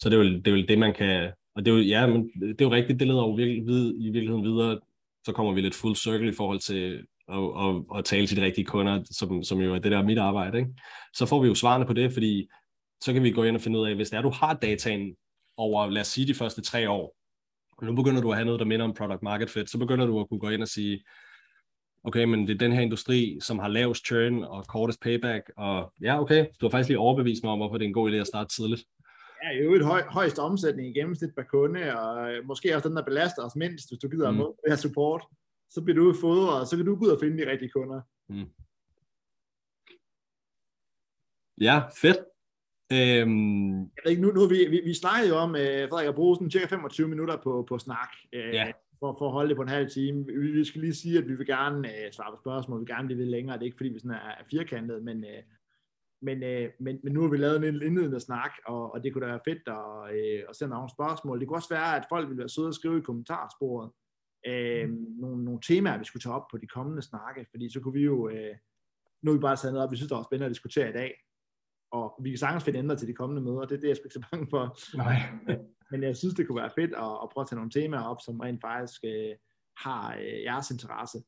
Så 0.00 0.10
det 0.10 0.18
er 0.18 0.24
jo 0.24 0.24
det, 0.24 0.48
er 0.48 0.56
jo 0.56 0.66
det 0.68 0.78
man 0.78 0.94
kan, 0.94 1.32
og 1.54 1.64
det 1.64 1.70
er 1.72 1.76
jo, 1.76 1.82
ja, 1.82 2.06
men 2.06 2.30
det 2.40 2.60
er 2.60 2.64
jo 2.64 2.72
rigtigt, 2.72 3.00
det 3.00 3.08
leder 3.08 3.22
jo 3.22 3.30
virkelig, 3.30 3.66
vid, 3.66 3.94
i 3.98 4.10
virkeligheden 4.10 4.44
videre 4.44 4.80
så 5.24 5.32
kommer 5.32 5.52
vi 5.52 5.60
lidt 5.60 5.74
full 5.74 5.96
circle 5.96 6.28
i 6.28 6.34
forhold 6.34 6.60
til 6.60 7.06
at, 7.28 7.38
at, 7.38 7.98
at 7.98 8.04
tale 8.04 8.26
til 8.26 8.36
de 8.36 8.44
rigtige 8.44 8.64
kunder, 8.64 9.02
som, 9.10 9.42
som 9.42 9.60
jo 9.60 9.74
er 9.74 9.78
det 9.78 9.92
der 9.92 10.02
mit 10.02 10.18
arbejde. 10.18 10.58
Ikke? 10.58 10.70
Så 11.14 11.26
får 11.26 11.42
vi 11.42 11.48
jo 11.48 11.54
svarene 11.54 11.86
på 11.86 11.92
det, 11.92 12.12
fordi 12.12 12.48
så 13.00 13.12
kan 13.12 13.22
vi 13.22 13.30
gå 13.30 13.44
ind 13.44 13.56
og 13.56 13.62
finde 13.62 13.78
ud 13.78 13.88
af, 13.88 13.94
hvis 13.94 14.10
det 14.10 14.16
er, 14.16 14.22
du 14.22 14.30
har 14.30 14.54
dataen 14.54 15.16
over, 15.56 15.86
lad 15.86 16.00
os 16.00 16.06
sige, 16.06 16.26
de 16.26 16.34
første 16.34 16.62
tre 16.62 16.90
år, 16.90 17.16
og 17.78 17.86
nu 17.86 17.94
begynder 17.94 18.20
du 18.20 18.30
at 18.30 18.36
have 18.36 18.44
noget, 18.44 18.60
der 18.60 18.66
minder 18.66 18.84
om 18.84 18.94
product 18.94 19.22
market 19.22 19.50
fit, 19.50 19.70
så 19.70 19.78
begynder 19.78 20.06
du 20.06 20.20
at 20.20 20.28
kunne 20.28 20.40
gå 20.40 20.48
ind 20.48 20.62
og 20.62 20.68
sige, 20.68 21.04
okay, 22.04 22.24
men 22.24 22.46
det 22.46 22.54
er 22.54 22.58
den 22.58 22.72
her 22.72 22.80
industri, 22.80 23.38
som 23.40 23.58
har 23.58 23.68
lavest 23.68 24.06
churn 24.06 24.44
og 24.44 24.66
kortest 24.66 25.00
payback, 25.00 25.50
og 25.56 25.92
ja, 26.02 26.20
okay, 26.20 26.46
du 26.60 26.66
har 26.66 26.70
faktisk 26.70 26.88
lige 26.88 26.98
overbevist 26.98 27.44
mig 27.44 27.52
om, 27.52 27.58
hvorfor 27.58 27.78
det 27.78 27.84
er 27.84 27.88
en 27.88 27.94
god 27.94 28.12
idé 28.12 28.14
at 28.14 28.26
starte 28.26 28.54
tidligt. 28.56 28.84
Ja, 29.42 29.64
jo 29.64 29.74
et 29.74 29.84
høj, 29.84 30.02
højst 30.02 30.38
omsætning 30.38 30.88
i 30.88 30.98
gennemsnit 30.98 31.34
per 31.34 31.42
kunde, 31.42 32.00
og 32.00 32.32
øh, 32.32 32.44
måske 32.46 32.76
også 32.76 32.88
den, 32.88 32.96
der 32.96 33.04
belaster 33.04 33.42
os 33.44 33.56
mindst, 33.56 33.90
hvis 33.90 33.98
du 33.98 34.08
gider 34.08 34.30
mm. 34.30 34.40
at 34.40 34.46
det 34.46 34.72
her 34.72 34.76
support. 34.76 35.24
Så 35.70 35.82
bliver 35.82 35.96
du 35.96 36.14
fodret, 36.20 36.60
og 36.60 36.66
så 36.66 36.76
kan 36.76 36.86
du 36.86 36.96
gå 36.96 37.04
ud 37.04 37.10
og 37.10 37.20
finde 37.20 37.38
de 37.44 37.50
rigtige 37.50 37.70
kunder. 37.70 38.00
Mm. 38.28 38.48
Ja, 41.60 41.82
fedt. 42.02 42.18
Øhm, 42.92 43.78
Jeg 43.80 44.02
ved 44.04 44.10
ikke, 44.10 44.22
nu, 44.22 44.32
nu 44.32 44.48
vi, 44.48 44.66
vi, 44.70 44.80
vi 44.84 44.94
snakkede 44.94 45.28
jo 45.28 45.36
om, 45.36 45.56
øh, 45.56 45.88
Frederik, 45.88 46.08
at 46.08 46.14
bruge 46.14 46.36
sådan 46.36 46.50
cirka 46.50 46.66
25 46.66 47.08
minutter 47.08 47.36
på, 47.36 47.64
på 47.68 47.78
snak, 47.78 48.08
øh, 48.32 48.54
Ja. 48.54 48.72
For, 49.00 49.16
for 49.18 49.26
at 49.26 49.32
holde 49.32 49.48
det 49.48 49.56
på 49.56 49.62
en 49.62 49.68
halv 49.68 49.90
time. 49.90 50.26
Vi, 50.26 50.50
vi 50.50 50.64
skal 50.64 50.80
lige 50.80 50.94
sige, 50.94 51.18
at 51.18 51.28
vi 51.28 51.34
vil 51.34 51.46
gerne 51.46 51.88
øh, 51.88 52.12
svare 52.12 52.32
på 52.32 52.36
spørgsmål, 52.40 52.78
vi 52.78 52.80
vil 52.80 52.94
gerne 52.94 53.06
blive 53.06 53.18
lidt 53.18 53.30
længere, 53.30 53.56
det 53.56 53.62
er 53.62 53.66
ikke 53.66 53.76
fordi, 53.76 53.88
vi 53.88 53.98
sådan 53.98 54.10
er, 54.10 54.30
er 54.40 54.44
firkantet, 54.50 55.02
men, 55.02 55.24
øh, 55.24 55.42
men, 56.22 56.42
øh, 56.42 56.70
men, 56.80 57.00
men 57.02 57.12
nu 57.12 57.20
har 57.22 57.28
vi 57.28 57.36
lavet 57.36 57.56
en 57.68 57.82
indledende 57.82 58.20
snak, 58.20 58.50
og, 58.66 58.92
og 58.92 59.04
det 59.04 59.12
kunne 59.12 59.26
da 59.26 59.30
være 59.30 59.46
fedt 59.48 59.62
at, 59.66 60.14
øh, 60.16 60.42
at 60.48 60.56
sende 60.56 60.74
nogle 60.74 60.90
spørgsmål. 60.90 61.40
Det 61.40 61.48
kunne 61.48 61.58
også 61.58 61.74
være, 61.74 61.96
at 61.96 62.04
folk 62.08 62.28
ville 62.28 62.38
være 62.38 62.48
søde 62.48 62.68
og 62.68 62.74
skrive 62.74 62.98
i 62.98 63.02
kommentarsporet 63.02 63.90
øh, 64.46 64.88
nogle, 65.20 65.44
nogle 65.44 65.60
temaer, 65.62 65.98
vi 65.98 66.04
skulle 66.04 66.22
tage 66.22 66.34
op 66.34 66.48
på 66.50 66.58
de 66.58 66.66
kommende 66.66 67.02
snakke, 67.02 67.46
fordi 67.50 67.72
så 67.72 67.80
kunne 67.80 67.94
vi 67.94 68.04
jo, 68.04 68.28
øh, 68.28 68.56
nu 69.22 69.30
har 69.30 69.38
vi 69.38 69.40
bare 69.40 69.56
taget 69.56 69.72
noget 69.72 69.84
op, 69.84 69.92
vi 69.92 69.96
synes, 69.96 70.08
det 70.08 70.16
var 70.16 70.22
spændende 70.22 70.46
at 70.46 70.54
diskutere 70.54 70.90
i 70.90 70.92
dag, 70.92 71.14
og 71.92 72.14
vi 72.22 72.30
kan 72.30 72.38
sagtens 72.38 72.64
finde 72.64 72.78
ændre 72.78 72.96
til 72.96 73.08
de 73.08 73.14
kommende 73.14 73.42
møder, 73.42 73.60
det 73.60 73.76
er 73.76 73.80
det, 73.80 73.82
jeg 73.82 73.90
er 73.90 73.94
sgu 73.94 74.04
ikke 74.04 74.14
så 74.14 74.26
bange 74.30 74.46
for. 74.50 74.96
nej. 74.96 75.16
Men 75.90 76.02
jeg 76.02 76.16
synes, 76.16 76.34
det 76.34 76.46
kunne 76.46 76.62
være 76.62 76.76
fedt 76.78 76.94
at, 76.94 77.12
at 77.22 77.28
prøve 77.32 77.42
at 77.42 77.48
tage 77.48 77.56
nogle 77.56 77.70
temaer 77.70 78.02
op, 78.02 78.20
som 78.20 78.40
rent 78.40 78.60
faktisk 78.60 79.00
øh, 79.04 79.34
har 79.76 80.16
øh, 80.16 80.42
jeres 80.42 80.70
interesse. 80.70 81.18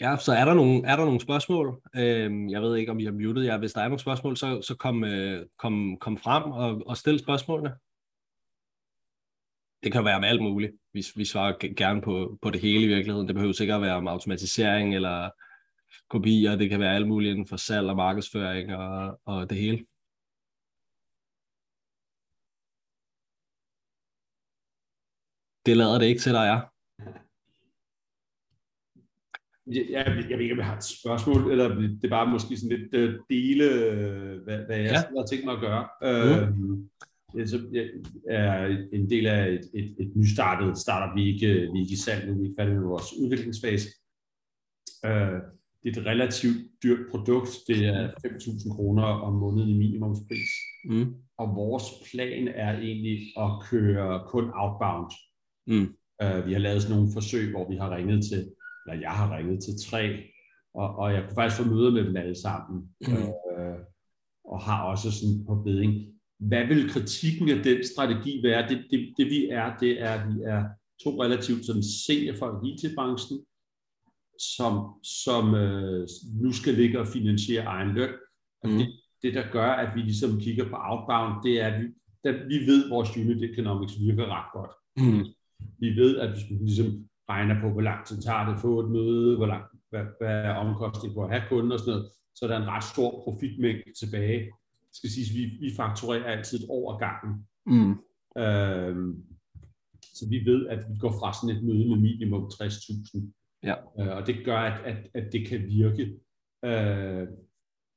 Ja, 0.00 0.16
så 0.16 0.32
er 0.32 0.44
der 0.44 0.54
nogle, 0.54 0.86
er 0.86 0.96
der 0.96 1.04
nogle 1.04 1.20
spørgsmål? 1.20 1.82
Øhm, 1.96 2.48
jeg 2.48 2.62
ved 2.62 2.76
ikke, 2.76 2.92
om 2.92 2.98
I 2.98 3.04
har 3.04 3.12
muted 3.12 3.42
jer. 3.42 3.58
Hvis 3.58 3.72
der 3.72 3.80
er 3.80 3.88
nogle 3.88 4.00
spørgsmål, 4.00 4.36
så, 4.36 4.62
så 4.62 4.74
kom, 4.76 5.04
øh, 5.04 5.46
kom, 5.58 5.98
kom 5.98 6.18
frem 6.18 6.42
og, 6.42 6.82
og 6.86 6.96
stil 6.96 7.18
spørgsmålene. 7.18 7.74
Det 9.82 9.92
kan 9.92 10.04
være 10.04 10.16
om 10.16 10.24
alt 10.24 10.42
muligt. 10.42 10.72
Vi, 10.92 11.04
vi 11.16 11.24
svarer 11.24 11.74
gerne 11.76 12.02
på, 12.02 12.38
på 12.42 12.50
det 12.50 12.60
hele 12.60 12.84
i 12.84 12.88
virkeligheden. 12.88 13.26
Det 13.26 13.34
behøver 13.34 13.52
sikkert 13.52 13.82
være 13.82 13.96
om 13.96 14.08
automatisering 14.08 14.94
eller 14.94 15.30
kopier. 16.10 16.56
Det 16.56 16.70
kan 16.70 16.80
være 16.80 16.94
alt 16.94 17.08
muligt 17.08 17.30
inden 17.30 17.46
for 17.46 17.56
salg 17.56 17.88
og 17.88 17.96
markedsføring 17.96 18.74
og, 18.76 19.20
og 19.24 19.50
det 19.50 19.58
hele. 19.58 19.86
Det 25.66 25.76
lader 25.76 25.98
det 25.98 26.06
ikke 26.06 26.20
til, 26.20 26.32
der 26.32 26.40
er. 26.40 26.60
Ja, 29.74 29.80
jeg, 29.90 30.06
jeg 30.30 30.38
ved 30.38 30.44
ikke, 30.44 30.52
om 30.52 30.58
jeg 30.58 30.66
har 30.66 30.76
et 30.76 30.84
spørgsmål, 30.84 31.50
eller 31.52 31.68
det 31.74 32.04
er 32.04 32.08
bare 32.08 32.30
måske 32.30 32.56
sådan 32.56 32.78
lidt 32.78 32.94
uh, 32.94 33.20
dele, 33.30 33.64
øh, 33.64 34.42
hvad, 34.44 34.58
hvad 34.66 34.76
jeg 34.76 34.84
Ja. 34.84 35.18
har 35.20 35.26
tænkt 35.26 35.44
mig 35.44 35.54
at 35.54 35.60
gøre. 35.60 35.88
Mm. 36.56 36.88
Uh, 37.34 37.46
så 37.46 37.68
jeg 37.72 37.86
er 38.30 38.66
en 38.92 39.10
del 39.10 39.26
af 39.26 39.48
et, 39.48 39.70
et, 39.74 39.94
et 39.98 40.12
nystartet 40.16 40.78
startup, 40.78 41.16
vi 41.16 41.22
er 41.22 41.34
ikke, 41.34 41.46
vi 41.72 41.78
er 41.78 41.82
ikke 41.82 41.92
i 41.92 41.96
salg 41.96 42.28
nu, 42.28 42.42
vi 42.42 42.46
er 42.48 42.54
færdige 42.58 42.78
med 42.78 42.86
vores 42.86 43.12
udviklingsfase. 43.22 43.88
Uh, 45.06 45.38
det 45.82 45.96
er 45.96 46.00
et 46.00 46.06
relativt 46.06 46.56
dyrt 46.82 47.06
produkt, 47.10 47.50
det 47.68 47.86
er 47.86 48.08
5.000 48.26 48.74
kroner 48.76 49.04
om 49.04 49.32
måneden 49.32 49.68
i 49.70 49.78
minimumspris. 49.78 50.50
Mm. 50.84 51.14
Og 51.38 51.56
vores 51.56 51.84
plan 52.10 52.48
er 52.48 52.78
egentlig 52.78 53.18
at 53.38 53.50
køre 53.70 54.22
kun 54.28 54.50
outbound. 54.54 55.10
Mm. 55.66 55.94
Uh, 56.24 56.46
vi 56.46 56.52
har 56.52 56.58
lavet 56.60 56.82
sådan 56.82 56.96
nogle 56.96 57.12
forsøg, 57.12 57.50
hvor 57.50 57.68
vi 57.70 57.76
har 57.76 57.96
ringet 57.96 58.24
til, 58.30 58.50
eller 58.86 59.00
jeg 59.00 59.10
har 59.10 59.36
ringet 59.36 59.62
til 59.64 59.74
tre, 59.90 60.22
og, 60.74 60.96
og 60.96 61.12
jeg 61.12 61.22
kunne 61.22 61.34
faktisk 61.34 61.62
få 61.62 61.68
møder 61.68 61.90
med 61.90 62.04
dem 62.04 62.16
alle 62.16 62.40
sammen, 62.40 62.88
Mm. 63.00 63.12
øh, 63.14 63.78
og 64.44 64.60
har 64.60 64.82
også 64.82 65.10
sådan 65.12 65.44
på 65.46 65.54
beding. 65.54 65.92
Hvad 66.38 66.66
vil 66.66 66.90
kritikken 66.90 67.48
af 67.48 67.62
den 67.64 67.84
strategi 67.94 68.40
være? 68.42 68.68
Det, 68.68 68.84
det, 68.90 69.14
det 69.16 69.26
vi 69.26 69.46
er, 69.48 69.76
det 69.76 70.02
er, 70.02 70.10
at 70.10 70.28
vi 70.34 70.40
er 70.44 70.64
to 71.04 71.22
relativt 71.22 71.66
sådan 71.66 71.82
seniorfolk 72.06 72.64
i 72.64 72.68
IT-branchen, 72.72 73.38
som, 74.56 74.94
som 75.02 75.54
øh, 75.54 76.08
nu 76.42 76.52
skal 76.52 76.74
ligge 76.74 77.00
og 77.00 77.06
finansiere 77.06 77.64
egen 77.64 77.94
løn. 77.94 78.10
Og 78.62 78.68
Mm. 78.70 78.78
det, 78.78 78.88
det, 79.22 79.34
der 79.34 79.50
gør, 79.52 79.70
at 79.70 79.94
vi 79.96 80.00
ligesom 80.00 80.40
kigger 80.40 80.64
på 80.68 80.76
outbound, 80.78 81.42
det 81.44 81.60
er, 81.60 81.66
at 81.66 81.80
vi, 81.82 81.86
at 82.24 82.48
vi 82.48 82.54
ved, 82.66 82.84
at 82.84 82.90
vores 82.90 83.16
unit 83.16 83.42
economics 83.52 83.94
virker 84.00 84.26
ret 84.26 84.52
godt 84.52 84.70
Mm. 84.98 85.24
Vi 85.78 85.88
ved, 85.96 86.18
at 86.18 86.30
hvis 86.30 86.50
man 86.50 86.58
ligesom 86.58 87.08
regner 87.28 87.60
på, 87.60 87.70
hvor 87.70 87.80
lang 87.80 88.06
tid 88.06 88.22
tager 88.22 88.46
det 88.46 88.54
at 88.54 88.60
få 88.60 88.80
et 88.80 88.90
møde, 88.90 89.36
hvor 89.36 89.46
lang, 89.46 89.64
hvad, 89.90 90.04
hvad 90.20 90.36
er 90.44 90.54
omkostningen 90.54 91.14
på 91.14 91.24
at 91.24 91.30
have 91.30 91.42
kunden 91.48 91.72
og 91.72 91.78
sådan 91.78 91.92
noget, 91.92 92.10
så 92.34 92.44
er 92.44 92.48
der 92.48 92.56
en 92.56 92.68
ret 92.68 92.84
stor 92.84 93.10
profitmængde 93.24 93.92
tilbage. 94.00 94.40
Det 94.88 94.96
skal 94.98 95.10
siges, 95.10 95.34
vi, 95.34 95.44
vi 95.60 95.74
fakturerer 95.76 96.24
altid 96.24 96.58
ad 96.70 96.98
gangen. 96.98 97.46
Mm. 97.66 97.94
Øhm, 98.42 99.24
så 100.02 100.28
vi 100.28 100.44
ved, 100.44 100.66
at 100.66 100.78
vi 100.90 100.98
går 100.98 101.12
fra 101.20 101.32
sådan 101.32 101.56
et 101.56 101.64
møde 101.64 101.88
med 101.88 101.96
minimum 101.96 102.50
60.000. 102.54 103.20
Ja. 103.62 103.74
Øh, 104.00 104.16
og 104.16 104.26
det 104.26 104.44
gør, 104.44 104.58
at, 104.58 104.80
at, 104.84 105.10
at 105.14 105.32
det 105.32 105.46
kan 105.46 105.66
virke. 105.66 106.04
Øh, 106.64 107.26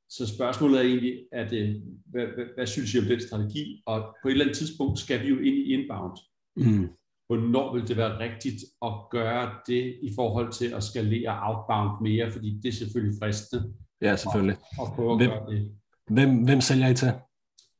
så 0.10 0.36
spørgsmålet 0.36 0.80
er 0.80 0.84
egentlig, 0.84 1.26
at, 1.32 1.54
øh, 1.54 1.76
hvad, 2.06 2.26
hvad, 2.26 2.45
hvad 2.56 2.67
synes 2.67 2.93
I 2.93 3.00
om 3.00 3.06
den 3.06 3.22
strategi? 3.22 3.84
Og 3.86 4.15
på 4.22 4.28
et 4.28 4.32
eller 4.32 4.45
andet 4.45 4.58
tidspunkt 4.58 5.00
skal 5.00 5.22
vi 5.24 5.28
jo 5.28 5.38
ind 5.38 5.56
i 5.56 5.74
inbound 5.74 6.17
Mm. 6.56 6.89
Hvornår 7.30 7.74
vil 7.74 7.88
det 7.88 7.98
være 7.98 8.20
rigtigt 8.20 8.56
at 8.82 8.92
gøre 9.12 9.52
det 9.68 9.98
i 10.02 10.10
forhold 10.15 10.52
til 10.52 10.74
at 10.74 10.84
skalere 10.84 11.39
outbound 11.50 12.02
mere, 12.02 12.32
fordi 12.32 12.60
det 12.63 12.70
er 12.70 12.74
selvfølgelig 12.74 13.20
fristende 13.22 13.74
Ja, 14.02 14.15
selvfølgelig. 14.15 14.58
at 14.82 14.88
prøve 14.96 15.12
at 15.12 15.18
Hvem- 15.18 15.30
gøre 15.30 15.46
det. 15.56 15.72
Hvem, 16.12 16.44
hvem 16.44 16.62
sælger 16.62 16.88
I 16.88 16.96
til? 16.96 17.12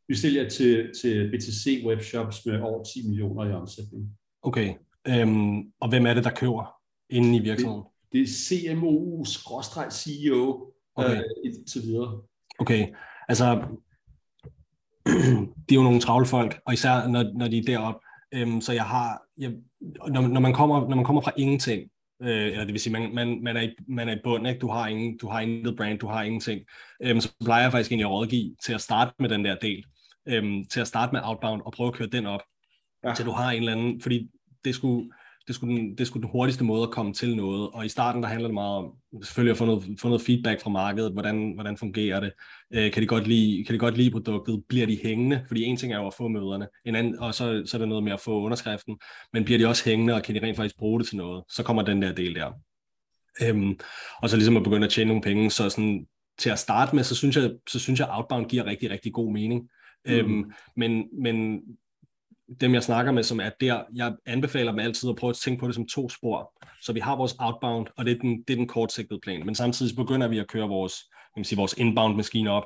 Vi 0.08 0.16
sælger 0.16 0.50
til, 0.50 0.92
til 1.02 1.32
BTC 1.32 1.84
webshops 1.86 2.46
med 2.46 2.62
over 2.62 2.84
10 2.84 3.08
millioner 3.08 3.46
i 3.50 3.54
omsætning. 3.54 4.18
Okay. 4.42 4.74
Øhm, 5.08 5.58
og 5.80 5.90
hvem 5.90 6.06
er 6.06 6.14
det, 6.14 6.24
der 6.24 6.32
køber 6.32 6.74
inde 7.10 7.36
i 7.38 7.40
virksomheden? 7.40 7.84
Det 8.12 8.22
er 8.22 8.26
CMO-CEO 9.46 10.74
Okay. 10.96 11.16
øh, 11.18 11.24
indtil 11.46 11.82
videre. 11.82 12.22
Okay, 12.60 12.88
altså, 13.30 13.46
de 15.70 15.72
er 15.72 15.76
jo 15.76 15.84
nogle 15.84 16.00
travle 16.02 16.26
folk, 16.26 16.60
og 16.66 16.74
især 16.74 17.08
når, 17.08 17.24
når 17.38 17.48
de 17.48 17.58
er 17.58 17.64
deroppe. 17.64 18.00
Øhm, 18.34 18.62
så 18.62 18.74
jeg 18.74 18.84
har, 18.84 19.22
jeg, 19.40 19.52
når, 20.08 20.22
når, 20.22 20.40
man 20.42 20.54
kommer, 20.54 20.90
når 20.90 20.96
man 20.96 21.06
kommer 21.06 21.22
fra 21.22 21.32
ingenting, 21.38 21.90
øh, 22.22 22.46
eller 22.46 22.64
det 22.66 22.74
vil 22.74 22.80
sige, 22.80 22.94
man, 22.94 23.16
man, 23.16 23.44
man, 23.44 23.58
er 23.58 23.62
i, 23.62 23.76
man 23.88 24.10
er 24.10 24.16
i 24.16 24.20
bund, 24.24 24.48
ikke? 24.48 24.60
Du, 24.60 24.68
har 24.68 24.88
ingen, 24.88 25.18
du 25.18 25.28
har 25.28 25.40
intet 25.40 25.76
brand, 25.78 26.00
du 26.00 26.08
har 26.08 26.24
ingenting, 26.24 26.62
øhm, 27.04 27.22
så 27.22 27.30
plejer 27.46 27.64
jeg 27.64 27.72
faktisk 27.72 27.92
egentlig 27.92 28.06
at 28.06 28.12
rådgive 28.12 28.56
til 28.66 28.74
at 28.74 28.82
starte 28.82 29.12
med 29.20 29.30
den 29.30 29.46
der 29.46 29.56
del, 29.56 29.86
øhm, 30.28 30.66
til 30.66 30.80
at 30.80 30.88
starte 30.88 31.12
med 31.14 31.22
outbound 31.24 31.62
og 31.66 31.72
prøve 31.74 31.88
at 31.88 31.94
køre 31.94 32.08
den 32.08 32.26
op, 32.26 32.42
Ja. 33.04 33.14
til 33.14 33.26
du 33.26 33.32
har 33.32 33.52
en 33.52 33.60
eller 33.60 33.72
anden, 33.72 34.02
fordi 34.02 34.30
det 34.66 34.76
skulle, 34.76 35.12
det 35.50 35.56
skulle, 35.56 35.78
den, 35.78 35.98
det 35.98 36.08
skulle 36.08 36.22
den 36.22 36.32
hurtigste 36.32 36.64
måde 36.64 36.84
at 36.84 36.92
komme 36.92 37.14
til 37.14 37.36
noget, 37.36 37.70
og 37.74 37.86
i 37.86 37.90
starten 37.90 38.24
der 38.24 38.30
handler 38.30 38.48
det 38.48 38.54
meget 38.54 38.78
om 38.78 38.94
selvfølgelig 39.24 39.52
at 39.52 39.58
få 39.58 39.66
noget, 39.66 39.84
få 40.00 40.08
noget 40.08 40.22
feedback 40.22 40.62
fra 40.62 40.70
markedet, 40.70 41.14
hvordan, 41.14 41.52
hvordan 41.54 41.78
fungerer 41.78 42.20
det, 42.20 42.32
øh, 42.74 42.92
kan, 42.92 43.02
de 43.02 43.08
godt 43.08 43.28
lide, 43.28 43.66
kan 43.66 43.74
de 43.74 43.80
godt 43.80 43.98
lide 43.98 44.12
produktet, 44.12 44.64
bliver 44.70 44.86
de 44.86 45.00
hængende, 45.04 45.44
fordi 45.48 45.64
en 45.64 45.78
ting 45.78 45.94
er 45.94 45.98
jo 45.98 46.08
at 46.08 46.14
få 46.14 46.28
møderne, 46.28 46.68
en 46.86 46.96
anden, 46.96 47.20
og 47.20 47.34
så, 47.34 47.64
så 47.66 47.78
er 47.78 47.80
det 47.80 47.88
noget 47.88 48.04
med 48.04 48.12
at 48.12 48.20
få 48.20 48.42
underskriften, 48.42 49.00
men 49.34 49.46
bliver 49.46 49.58
de 49.58 49.68
også 49.68 49.90
hængende, 49.90 50.14
og 50.14 50.24
kan 50.24 50.36
de 50.36 50.40
rent 50.40 50.58
faktisk 50.58 50.78
bruge 50.78 51.00
det 51.00 51.08
til 51.08 51.18
noget, 51.18 51.44
så 51.50 51.64
kommer 51.64 51.82
den 51.82 52.02
der 52.02 52.14
del 52.14 52.36
der. 52.36 52.52
Øhm, 53.42 53.80
og 54.22 54.30
så 54.30 54.36
ligesom 54.36 54.58
at 54.58 54.64
begynde 54.64 54.86
at 54.86 54.92
tjene 54.92 55.08
nogle 55.08 55.22
penge, 55.22 55.52
så 55.52 55.70
sådan, 55.70 56.06
til 56.38 56.50
at 56.50 56.60
starte 56.60 56.96
med, 56.96 57.04
så 57.04 57.16
synes 57.16 57.38
jeg, 57.38 57.52
så 57.70 57.80
synes 57.80 58.00
jeg 58.00 58.08
outbound 58.12 58.46
giver 58.46 58.66
rigtig, 58.66 58.90
rigtig 58.90 59.14
god 59.14 59.34
mening. 59.34 59.70
Mm. 60.06 60.12
Øhm, 60.12 60.52
men, 60.76 61.04
men 61.22 61.62
dem, 62.62 62.74
jeg 62.74 62.84
snakker 62.84 63.12
med, 63.12 63.24
som 63.24 63.40
er 63.40 63.50
der, 63.62 63.84
jeg 63.96 64.14
anbefaler 64.26 64.72
dem 64.72 64.80
altid 64.80 65.10
at 65.10 65.16
prøve 65.16 65.30
at 65.30 65.36
tænke 65.36 65.60
på 65.60 65.68
det 65.68 65.76
som 65.76 65.88
to 65.88 66.10
spor. 66.10 66.66
Så 66.82 66.94
vi 66.94 67.00
har 67.00 67.16
vores 67.16 67.36
outbound, 67.40 67.88
og 67.98 68.06
det 68.06 68.12
er 68.12 68.20
den, 68.20 68.44
det 68.48 68.54
er 68.54 68.58
den 68.58 68.68
kortsigtede 68.68 69.20
plan. 69.24 69.46
Men 69.46 69.56
samtidig 69.56 69.96
begynder 69.96 70.28
vi 70.28 70.38
at 70.38 70.48
køre 70.48 70.68
vores, 70.68 70.94
kan 71.12 71.40
man 71.40 71.46
sige, 71.46 71.58
vores 71.58 71.74
inbound-maskine 71.74 72.52
op 72.52 72.64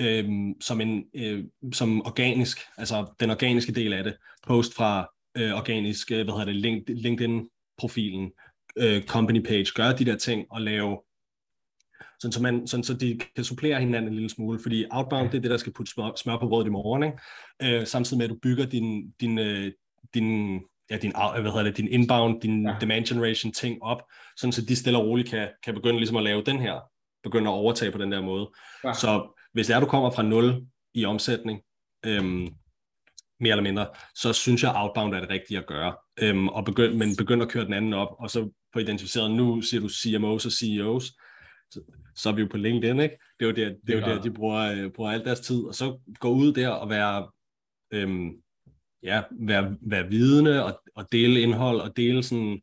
øhm, 0.00 0.60
som, 0.60 0.80
en, 0.80 1.04
øh, 1.14 1.44
som 1.72 2.06
organisk, 2.06 2.58
altså 2.78 3.06
den 3.20 3.30
organiske 3.30 3.72
del 3.72 3.92
af 3.92 4.04
det. 4.04 4.16
Post 4.46 4.74
fra 4.74 5.08
øh, 5.36 5.52
organisk, 5.52 6.12
øh, 6.12 6.24
hvad 6.24 6.34
hedder 6.34 6.52
det, 6.84 6.86
LinkedIn-profilen, 6.96 8.32
øh, 8.76 9.02
company 9.02 9.42
page, 9.44 9.66
gøre 9.74 9.96
de 9.96 10.04
der 10.04 10.16
ting 10.16 10.46
og 10.50 10.60
lave 10.60 10.98
sådan 12.20 12.32
så, 12.32 12.42
man, 12.42 12.66
sådan 12.66 12.84
så 12.84 12.94
de 12.94 13.20
kan 13.34 13.44
supplere 13.44 13.80
hinanden 13.80 14.08
en 14.08 14.14
lille 14.14 14.30
smule, 14.30 14.58
fordi 14.62 14.84
outbound, 14.90 15.30
det 15.30 15.36
er 15.36 15.42
det, 15.42 15.50
der 15.50 15.56
skal 15.56 15.72
putte 15.72 15.92
smør, 15.92 16.10
smør 16.16 16.38
på 16.38 16.48
brødet 16.48 16.66
i 16.66 16.70
morgen, 16.70 17.02
ikke? 17.02 17.78
Øh, 17.80 17.86
samtidig 17.86 18.18
med, 18.18 18.24
at 18.24 18.30
du 18.30 18.38
bygger 18.42 18.66
din, 18.66 19.10
din, 19.20 19.38
øh, 19.38 19.72
din, 20.14 20.60
ja, 20.90 20.96
din, 20.96 21.12
hvad 21.40 21.50
hedder 21.50 21.62
det, 21.62 21.76
din 21.76 21.88
inbound, 21.88 22.40
din 22.40 22.62
ja. 22.62 22.72
Ja. 22.72 22.76
demand 22.80 23.06
generation 23.06 23.52
ting 23.52 23.82
op, 23.82 24.02
sådan 24.36 24.52
så 24.52 24.62
de 24.62 24.76
stille 24.76 24.98
og 24.98 25.06
roligt 25.06 25.30
kan, 25.30 25.48
kan 25.64 25.74
begynde 25.74 25.98
ligesom 25.98 26.16
at 26.16 26.22
lave 26.22 26.42
den 26.42 26.58
her, 26.60 26.80
begynde 27.22 27.50
at 27.50 27.54
overtage 27.54 27.92
på 27.92 27.98
den 27.98 28.12
der 28.12 28.20
måde. 28.20 28.50
Ja. 28.84 28.92
Så 28.92 29.38
hvis 29.52 29.66
det 29.66 29.76
er, 29.76 29.80
du 29.80 29.86
kommer 29.86 30.10
fra 30.10 30.22
0 30.22 30.66
i 30.94 31.04
omsætning, 31.04 31.60
øhm, 32.06 32.48
mere 33.40 33.50
eller 33.50 33.62
mindre, 33.62 33.86
så 34.14 34.32
synes 34.32 34.62
jeg, 34.62 34.72
outbound 34.76 35.14
er 35.14 35.20
det 35.20 35.30
rigtige 35.30 35.58
at 35.58 35.66
gøre. 35.66 35.94
Øhm, 36.18 36.48
og 36.48 36.64
begynd, 36.64 36.94
men 36.94 37.16
begynd 37.16 37.42
at 37.42 37.48
køre 37.48 37.64
den 37.64 37.74
anden 37.74 37.92
op, 37.92 38.08
og 38.18 38.30
så 38.30 38.50
få 38.72 38.78
identificeret, 38.78 39.30
nu 39.30 39.62
siger 39.62 39.80
du 39.80 39.88
CMOs 39.88 40.46
og 40.46 40.52
CEOs, 40.52 41.12
så, 41.70 41.80
så 42.14 42.28
er 42.28 42.34
vi 42.34 42.40
jo 42.42 42.48
på 42.50 42.56
LinkedIn, 42.56 43.00
ikke? 43.00 43.18
Det 43.40 43.46
er 43.46 43.50
jo 43.50 43.56
der, 43.56 43.68
det 43.86 43.94
er 43.94 44.00
jo 44.00 44.06
Ja. 44.06 44.14
der 44.14 44.22
de 44.22 44.30
bruger, 44.32 44.72
øh, 44.72 44.92
bruger 44.92 45.10
al 45.10 45.24
deres 45.24 45.40
tid, 45.40 45.64
og 45.64 45.74
så 45.74 45.98
gå 46.20 46.30
ud 46.30 46.52
der 46.52 46.68
og 46.68 46.90
være, 46.90 47.30
øhm, 47.90 48.42
ja, 49.02 49.22
være, 49.30 49.76
være 49.80 50.08
vidende 50.08 50.64
og, 50.64 50.82
og 50.94 51.12
dele 51.12 51.40
indhold 51.40 51.80
og 51.80 51.96
dele 51.96 52.22
sådan, 52.22 52.62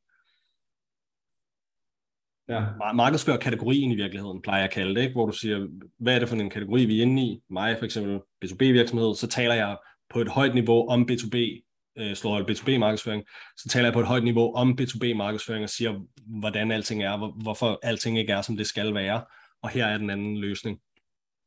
ja. 2.49 2.93
markedsfører 2.93 3.37
kategorien 3.37 3.91
i 3.91 3.95
virkeligheden, 3.95 4.41
plejer 4.41 4.59
jeg 4.59 4.67
at 4.67 4.73
kalde 4.73 4.95
det, 4.95 5.01
ikke? 5.01 5.13
hvor 5.13 5.25
du 5.25 5.31
siger, 5.31 5.67
hvad 5.97 6.15
er 6.15 6.19
det 6.19 6.29
for 6.29 6.35
en 6.35 6.49
kategori, 6.49 6.85
vi 6.85 6.97
er 6.97 7.01
inde 7.01 7.21
i? 7.23 7.41
Mig 7.49 7.77
for 7.77 7.85
eksempel, 7.85 8.19
B2B-virksomhed, 8.45 9.15
så 9.15 9.27
taler 9.27 9.55
jeg 9.55 9.77
på 10.09 10.19
et 10.19 10.27
højt 10.27 10.53
niveau 10.53 10.87
om 10.87 11.07
B2B, 11.11 11.37
øh, 11.97 12.15
slår 12.15 12.41
B2B-markedsføring, 12.41 13.23
så 13.57 13.69
taler 13.69 13.85
jeg 13.85 13.93
på 13.93 13.99
et 13.99 14.07
højt 14.07 14.23
niveau 14.23 14.55
om 14.55 14.77
B2B-markedsføring 14.81 15.63
og 15.63 15.69
siger, 15.69 15.99
hvordan 16.39 16.71
alting 16.71 17.03
er, 17.03 17.17
hvor, 17.17 17.31
hvorfor 17.41 17.79
alting 17.83 18.19
ikke 18.19 18.33
er, 18.33 18.41
som 18.41 18.57
det 18.57 18.67
skal 18.67 18.93
være, 18.93 19.23
og 19.63 19.69
her 19.69 19.85
er 19.85 19.97
den 19.97 20.09
anden 20.09 20.37
løsning. 20.37 20.79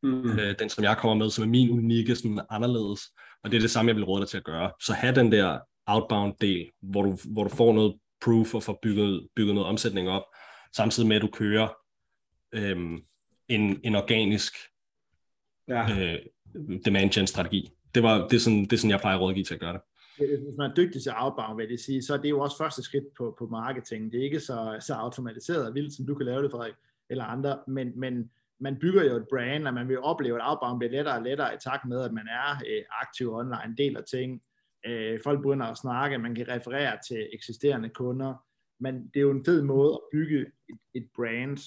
Mm. 0.02 0.38
Øh, 0.38 0.58
den, 0.58 0.68
som 0.68 0.84
jeg 0.84 0.96
kommer 0.96 1.14
med, 1.24 1.30
som 1.30 1.44
er 1.44 1.48
min 1.48 1.70
unikke, 1.70 2.16
sådan 2.16 2.40
anderledes, 2.50 3.00
og 3.44 3.50
det 3.50 3.56
er 3.56 3.60
det 3.60 3.70
samme, 3.70 3.88
jeg 3.88 3.96
vil 3.96 4.04
råde 4.04 4.20
dig 4.20 4.28
til 4.28 4.36
at 4.36 4.44
gøre. 4.44 4.72
Så 4.82 4.92
have 4.92 5.14
den 5.14 5.32
der 5.32 5.58
outbound-del, 5.86 6.70
hvor 6.82 7.02
du, 7.02 7.18
hvor 7.24 7.44
du 7.44 7.50
får 7.50 7.72
noget 7.72 7.94
proof 8.24 8.54
og 8.54 8.62
får 8.62 8.78
bygget, 8.82 9.28
bygget 9.36 9.54
noget 9.54 9.68
omsætning 9.68 10.08
op, 10.08 10.22
samtidig 10.76 11.08
med, 11.08 11.16
at 11.16 11.22
du 11.22 11.28
kører 11.32 11.68
øhm, 12.52 13.00
en, 13.48 13.80
en 13.84 13.94
organisk 13.94 14.54
ja. 15.68 15.98
øh, 15.98 16.18
demand 16.84 17.10
gen 17.10 17.26
strategi. 17.26 17.70
Det, 17.94 18.02
var, 18.02 18.28
det, 18.28 18.36
er 18.36 18.40
sådan, 18.40 18.64
det 18.64 18.72
er 18.72 18.76
sådan, 18.76 18.90
jeg 18.90 19.00
plejer 19.00 19.16
at 19.16 19.22
rådgive 19.22 19.44
til 19.44 19.54
at 19.54 19.60
gøre 19.60 19.72
det. 19.72 19.80
Øh, 20.22 20.30
øh, 20.32 20.42
hvis 20.42 20.56
man 20.58 20.70
er 20.70 20.74
dygtig 20.74 21.02
til 21.02 21.12
outbound, 21.16 21.56
vil 21.56 21.68
det 21.68 21.80
sige, 21.80 22.02
så 22.02 22.14
er 22.14 22.18
det 22.18 22.30
jo 22.30 22.40
også 22.40 22.56
første 22.56 22.82
skridt 22.82 23.14
på, 23.18 23.34
på 23.38 23.46
marketing. 23.46 24.12
Det 24.12 24.20
er 24.20 24.24
ikke 24.24 24.40
så, 24.40 24.76
så 24.80 24.94
automatiseret 24.94 25.66
og 25.66 25.74
vildt, 25.74 25.96
som 25.96 26.06
du 26.06 26.14
kan 26.14 26.26
lave 26.26 26.42
det, 26.42 26.50
Frederik, 26.50 26.74
eller 27.10 27.24
andre, 27.24 27.58
men, 27.66 28.00
men 28.00 28.30
man 28.60 28.78
bygger 28.78 29.04
jo 29.04 29.16
et 29.16 29.26
brand, 29.30 29.68
og 29.68 29.74
man 29.74 29.88
vil 29.88 30.00
opleve, 30.00 30.42
at 30.42 30.48
outbound 30.48 30.78
bliver 30.78 30.92
lettere 30.92 31.16
og 31.16 31.22
lettere 31.22 31.54
i 31.54 31.58
takt 31.60 31.84
med, 31.88 32.00
at 32.00 32.12
man 32.12 32.28
er 32.28 32.50
øh, 32.68 32.82
aktiv 33.02 33.34
online, 33.34 33.74
deler 33.78 34.02
ting, 34.02 34.42
øh, 34.86 35.20
folk 35.24 35.42
begynder 35.42 35.66
at 35.66 35.76
snakke, 35.76 36.18
man 36.18 36.34
kan 36.34 36.48
referere 36.48 36.98
til 37.08 37.28
eksisterende 37.32 37.88
kunder, 37.88 38.34
men 38.80 38.94
det 38.94 39.16
er 39.16 39.20
jo 39.20 39.30
en 39.30 39.44
fed 39.44 39.62
måde 39.62 39.92
at 39.92 40.00
bygge 40.12 40.40
et, 40.40 40.78
et 40.94 41.08
brand. 41.16 41.58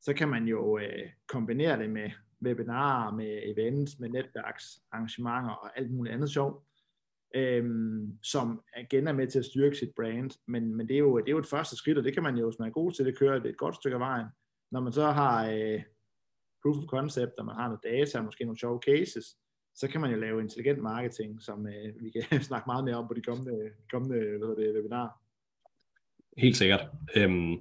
Så 0.00 0.14
kan 0.14 0.28
man 0.28 0.44
jo 0.44 0.78
øh, 0.78 1.08
kombinere 1.28 1.78
det 1.78 1.90
med 1.90 2.10
webinarer, 2.42 3.12
med 3.12 3.40
events, 3.44 3.98
med 3.98 4.08
netværksarrangementer 4.08 5.50
og 5.50 5.78
alt 5.78 5.90
muligt 5.90 6.14
andet 6.14 6.30
sjovt 6.30 6.64
øhm, 7.34 8.18
som 8.22 8.62
igen 8.78 9.06
er 9.06 9.12
med 9.12 9.26
til 9.26 9.38
at 9.38 9.44
styrke 9.44 9.76
sit 9.76 9.92
brand. 9.96 10.30
Men, 10.48 10.74
men 10.74 10.88
det, 10.88 10.94
er 10.94 10.98
jo, 10.98 11.18
det 11.18 11.28
er 11.28 11.32
jo 11.32 11.38
et 11.38 11.46
første 11.46 11.76
skridt, 11.76 11.98
og 11.98 12.04
det 12.04 12.14
kan 12.14 12.22
man 12.22 12.36
jo, 12.36 12.46
hvis 12.48 12.58
man 12.58 12.68
er 12.68 12.72
god 12.72 12.92
til 12.92 13.04
det, 13.04 13.18
køre 13.18 13.48
et 13.48 13.56
godt 13.56 13.74
stykke 13.74 13.94
af 13.94 14.00
vejen. 14.00 14.26
Når 14.70 14.80
man 14.80 14.92
så 14.92 15.10
har 15.10 15.50
øh, 15.50 15.82
proof 16.62 16.76
of 16.76 16.84
concept, 16.84 17.32
og 17.38 17.44
man 17.46 17.54
har 17.54 17.68
noget 17.68 17.84
data, 17.84 18.18
og 18.18 18.24
måske 18.24 18.44
nogle 18.44 18.58
sjove 18.58 18.80
cases, 18.88 19.24
så 19.74 19.88
kan 19.88 20.00
man 20.00 20.10
jo 20.10 20.16
lave 20.16 20.40
intelligent 20.40 20.82
marketing, 20.82 21.42
som 21.42 21.66
øh, 21.66 21.94
vi 22.00 22.10
kan 22.10 22.42
snakke 22.48 22.66
meget 22.66 22.84
mere 22.84 22.96
om 22.96 23.08
på 23.08 23.14
de 23.14 23.22
kommende, 23.22 23.70
kommende 23.92 24.38
hvad 24.38 24.64
det, 24.64 24.74
webinarer. 24.74 25.10
Helt 26.38 26.56
sikkert. 26.56 26.86
Øhm, 27.16 27.52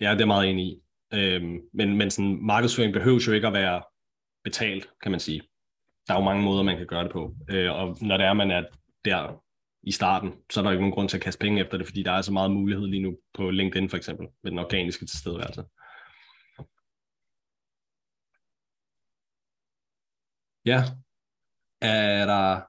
ja, 0.00 0.14
det 0.14 0.20
er 0.20 0.26
meget 0.26 0.50
enig 0.50 0.66
i. 0.66 0.82
Øhm, 1.14 1.60
men, 1.72 1.96
men 1.98 2.10
sådan, 2.10 2.38
markedsføring 2.42 2.92
behøver 2.92 3.24
jo 3.26 3.32
ikke 3.32 3.46
at 3.46 3.52
være 3.52 3.82
betalt, 4.44 4.90
kan 5.02 5.10
man 5.10 5.20
sige. 5.20 5.42
Der 6.06 6.14
er 6.14 6.18
jo 6.18 6.24
mange 6.24 6.44
måder, 6.44 6.62
man 6.62 6.76
kan 6.76 6.86
gøre 6.86 7.04
det 7.04 7.12
på. 7.12 7.34
Øh, 7.50 7.72
og 7.72 7.96
når 8.00 8.16
det 8.16 8.26
er, 8.26 8.32
man 8.32 8.50
er 8.50 8.64
der 9.04 9.44
i 9.82 9.92
starten, 9.92 10.32
så 10.50 10.60
er 10.60 10.64
der 10.64 10.70
ikke 10.70 10.82
nogen 10.82 10.94
grund 10.94 11.08
til 11.08 11.16
at 11.16 11.22
kaste 11.22 11.40
penge 11.40 11.60
efter 11.60 11.78
det, 11.78 11.86
fordi 11.86 12.02
der 12.02 12.12
er 12.12 12.22
så 12.22 12.32
meget 12.32 12.50
mulighed 12.50 12.86
lige 12.86 13.02
nu 13.02 13.18
på 13.34 13.50
LinkedIn 13.50 13.90
for 13.90 13.96
eksempel, 13.96 14.28
med 14.42 14.50
den 14.50 14.58
organiske 14.58 15.06
tilstedeværelse. 15.06 15.64
Ja, 20.64 20.82
er 21.80 22.26
der 22.26 22.60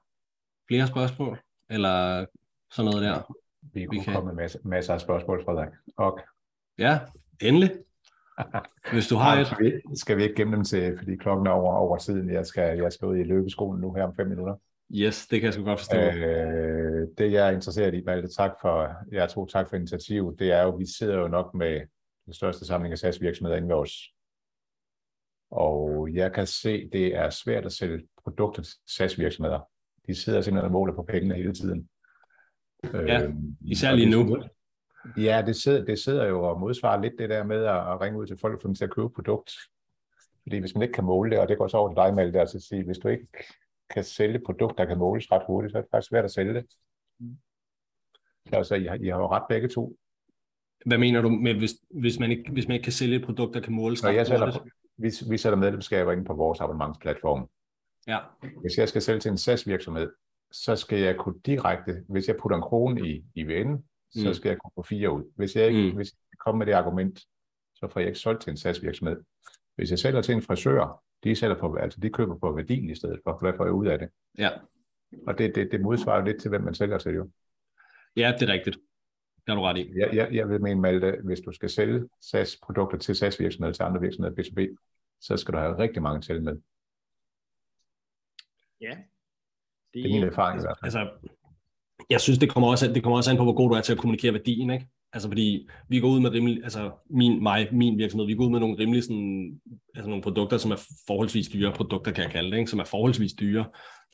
flere 0.68 0.88
spørgsmål, 0.88 1.40
eller 1.70 2.26
sådan 2.72 2.92
noget 2.92 3.04
der? 3.04 3.34
Vi 3.62 3.88
vi 3.90 4.00
kan... 4.00 4.14
komme 4.14 4.28
med 4.28 4.44
masser, 4.44 4.60
masser 4.64 4.94
af 4.94 5.02
spørgsmål, 5.02 5.46
Frederik. 5.46 5.74
Og... 5.98 6.20
Ja, 6.78 7.00
endelig. 7.42 7.72
Hvis 8.92 9.08
du 9.08 9.16
har 9.16 9.38
et. 9.38 9.48
Skal 9.48 9.66
vi, 9.66 9.96
skal 9.96 10.18
vi 10.18 10.24
ikke 10.24 10.36
gemme 10.36 10.56
dem 10.56 10.64
til, 10.64 10.98
fordi 10.98 11.16
klokken 11.16 11.48
er 11.48 11.52
over, 11.52 11.76
over 11.76 11.98
tiden. 11.98 12.30
Jeg 12.30 12.46
skal, 12.46 12.78
jeg 12.78 12.94
skal 12.94 13.08
ud 13.08 13.18
i 13.18 13.24
løbeskolen 13.24 13.82
nu 13.82 13.94
her 13.94 14.04
om 14.04 14.16
fem 14.16 14.28
minutter. 14.28 14.56
Yes, 14.96 15.28
det 15.28 15.42
kan 15.42 15.46
jeg 15.46 15.54
sgu 15.54 15.64
godt 15.64 15.80
forstå. 15.80 15.98
Øh, 15.98 17.08
det 17.18 17.32
jeg 17.32 17.48
er 17.48 17.52
interesseret 17.52 17.94
i, 17.94 18.02
Malte, 18.02 18.28
tak 18.28 18.52
for, 18.62 18.96
jeg 19.12 19.30
tror 19.30 19.46
tak 19.46 19.70
for 19.70 19.76
initiativet, 19.76 20.40
det 20.40 20.52
er 20.52 20.64
jo, 20.64 20.70
vi 20.70 20.86
sidder 20.86 21.18
jo 21.18 21.28
nok 21.28 21.54
med 21.54 21.82
den 22.26 22.34
største 22.34 22.66
samling 22.66 22.92
af 22.92 22.98
SAS 22.98 23.22
virksomheder 23.22 23.58
inde 23.58 23.68
ved 23.68 23.76
os. 23.76 23.94
Og 25.52 26.10
jeg 26.14 26.34
kan 26.34 26.48
se, 26.48 26.90
det 26.90 27.16
er 27.16 27.30
svært 27.30 27.66
at 27.66 27.72
sælge 27.72 28.08
produkter 28.24 28.64
til 28.64 28.74
SAS 28.88 29.20
virksomheder. 29.20 29.60
De 30.08 30.16
sidder 30.16 30.42
simpelthen 30.42 30.66
og 30.66 30.72
måler 30.72 30.94
på 30.94 31.04
pengene 31.04 31.36
hele 31.36 31.54
tiden. 31.54 31.90
Ja, 32.94 33.24
øh, 33.24 33.34
især 33.62 33.92
lige 33.92 34.10
nu. 34.10 34.44
Ja, 35.18 35.44
det 35.46 35.56
sidder, 35.56 35.86
det 35.86 36.00
sidder 36.00 36.26
jo 36.26 36.44
og 36.44 36.60
modsvarer 36.60 37.02
lidt 37.02 37.14
det 37.20 37.30
der 37.30 37.44
med 37.44 37.66
at, 37.66 37.92
at 37.92 38.02
ringe 38.02 38.20
ud 38.20 38.28
til 38.28 38.38
folk 38.38 38.62
for 38.62 38.68
dem 38.68 38.76
til 38.76 38.84
at 38.84 38.92
købe 38.92 39.10
produkt. 39.10 39.52
Fordi 40.44 40.58
hvis 40.60 40.76
man 40.76 40.82
ikke 40.82 40.94
kan 40.94 41.04
måle 41.04 41.32
det, 41.32 41.40
og 41.40 41.48
det 41.48 41.58
går 41.58 41.68
så 41.68 41.78
over 41.78 41.90
til 41.90 41.96
dig, 41.96 42.16
Malte, 42.16 42.40
altså 42.40 42.58
at 42.58 42.62
sige, 42.62 42.86
hvis 42.86 42.98
du 42.98 43.08
ikke 43.08 43.28
kan 43.94 44.04
sælge 44.04 44.36
et 44.36 44.44
produkt, 44.46 44.78
der 44.78 44.86
kan 44.86 44.98
måles 44.98 45.32
ret 45.32 45.44
hurtigt, 45.48 45.72
så 45.72 45.78
er 45.78 45.82
det 45.82 45.92
faktisk 45.92 46.10
svært 46.10 46.26
at 46.26 46.32
sælge 46.32 46.54
det. 46.54 46.66
Så 48.50 48.56
altså, 48.56 48.76
I, 48.76 48.86
har, 48.86 48.96
I 48.96 49.08
har 49.08 49.18
jo 49.18 49.28
ret 49.28 49.44
begge 49.50 49.68
to. 49.68 49.98
Hvad 50.86 50.98
mener 50.98 51.22
du 51.22 51.30
med, 51.30 51.54
hvis, 51.54 51.72
hvis, 51.90 52.20
man 52.20 52.32
ikke, 52.32 52.52
hvis 52.52 52.68
man 52.68 52.76
ikke 52.76 52.84
kan 52.84 52.94
sælge 52.94 53.16
et 53.16 53.26
produkt, 53.26 53.54
der 53.54 53.60
kan 53.60 53.74
måles 53.74 54.04
ret 54.04 54.16
jeg 54.16 54.28
sætter, 54.28 54.68
vi, 54.98 55.12
vi 55.30 55.38
sætter 55.38 55.58
medlemskaber 55.58 56.12
ind 56.12 56.26
på 56.26 56.34
vores 56.34 56.60
abonnementsplatform. 56.60 57.50
Ja. 58.08 58.20
Hvis 58.62 58.78
jeg 58.78 58.90
skal 58.90 59.02
sælge 59.02 59.20
til 59.20 59.32
en 59.32 59.38
SAS-virksomhed, 59.38 60.12
så 60.52 60.76
skal 60.76 61.00
jeg 61.00 61.18
kunne 61.18 61.40
direkte, 61.46 62.04
hvis 62.10 62.28
jeg 62.28 62.36
putter 62.38 62.58
en 62.58 62.64
krone 62.64 63.10
i 63.10 63.24
IVN, 63.36 63.84
så 64.12 64.28
mm. 64.28 64.34
skal 64.34 64.50
jeg 64.50 64.58
kunne 64.58 64.72
få 64.76 64.84
fire 64.84 65.12
ud. 65.12 65.24
Hvis 65.36 65.56
jeg 65.56 65.68
ikke 65.68 65.90
mm. 65.90 65.96
hvis 65.96 66.14
jeg 66.32 66.38
kommer 66.38 66.58
med 66.58 66.66
det 66.66 66.74
argument, 66.74 67.20
så 67.76 67.88
får 67.88 68.00
jeg 68.00 68.08
ikke 68.08 68.20
solgt 68.20 68.42
til 68.42 68.52
en 68.52 68.58
SAS-virksomhed. 68.58 69.18
Hvis 69.76 69.92
jeg 69.92 70.00
sælger 70.00 70.22
til 70.22 70.36
en 70.36 70.42
frisør, 70.42 71.04
de, 71.24 71.36
sælger 71.36 71.60
på, 71.60 71.76
altså 71.76 72.00
de 72.00 72.10
køber 72.10 72.38
på 72.38 72.52
værdien 72.52 72.90
i 72.90 72.96
stedet 72.96 73.20
for, 73.24 73.38
hvad 73.42 73.54
får 73.58 73.66
jeg 73.66 73.74
ud 73.74 73.88
af 73.88 74.00
det? 74.00 74.10
Ja. 74.38 74.50
Og 75.28 75.38
det, 75.38 75.56
det, 75.56 75.72
det 75.72 75.82
modsvarer 75.82 76.26
lidt 76.26 76.42
til, 76.42 76.50
hvem 76.50 76.62
man 76.62 76.74
sælger 76.74 76.98
til 76.98 77.14
jo. 77.14 77.30
Ja, 78.16 78.36
det 78.40 78.50
er 78.50 78.54
rigtigt. 78.54 78.76
Det 79.36 79.48
har 79.48 79.56
du 79.56 79.62
ret 79.62 79.78
i. 79.78 80.00
Jeg, 80.00 80.10
jeg, 80.14 80.34
jeg 80.34 80.50
vil 80.50 80.62
mene, 80.62 80.82
Malte, 80.82 81.18
hvis 81.24 81.40
du 81.40 81.52
skal 81.52 81.70
sælge 81.70 82.08
SAS-produkter 82.22 82.98
til 82.98 83.16
SAS-virksomheder, 83.16 83.74
til 83.74 83.84
andre 83.84 84.02
virksomheder, 84.02 84.44
B2B, 84.44 84.76
så 85.22 85.38
skal 85.38 85.54
du 85.54 85.60
have 85.60 85.78
rigtig 85.78 86.02
mange 86.02 86.22
til 86.22 86.44
med. 86.44 86.58
Ja. 88.82 88.98
Det, 89.94 90.04
det 90.04 90.06
er 90.06 90.20
min 90.20 90.24
erfaring 90.24 90.60
i 90.60 90.64
hvert 90.64 90.78
fald. 90.80 90.96
Altså, 90.96 91.30
jeg 92.10 92.22
synes, 92.22 92.40
det 92.40 92.50
kommer, 92.50 92.70
også, 92.70 92.94
det 92.94 93.04
kommer 93.04 93.18
også 93.18 93.32
an 93.32 93.38
på, 93.38 93.44
hvor 93.44 93.56
god 93.56 93.70
du 93.70 93.76
er 93.76 93.82
til 93.82 93.94
at 93.94 94.00
kommunikere 94.00 94.34
værdien, 94.34 94.70
ikke? 94.70 94.88
Altså 95.14 95.30
fordi 95.30 95.68
vi 95.90 96.00
går 96.00 96.10
ud 96.10 96.20
med 96.20 96.30
rimelig, 96.32 96.64
altså 96.64 96.92
min, 97.10 97.44
mig, 97.44 97.68
min 97.72 97.98
virksomhed, 97.98 98.28
vi 98.28 98.36
går 98.36 98.46
ud 98.46 98.52
med 98.52 98.60
nogle 98.60 98.78
rimelig 98.80 99.04
sådan, 99.04 99.62
altså 99.96 100.10
nogle 100.10 100.24
produkter, 100.24 100.58
som 100.58 100.72
er 100.72 100.88
forholdsvis 101.08 101.48
dyre, 101.48 101.74
produkter 101.74 102.12
kan 102.12 102.24
jeg 102.24 102.32
kalde 102.32 102.52
det, 102.52 102.58
ikke? 102.58 102.70
som 102.70 102.80
er 102.80 102.84
forholdsvis 102.84 103.34
dyre, 103.34 103.66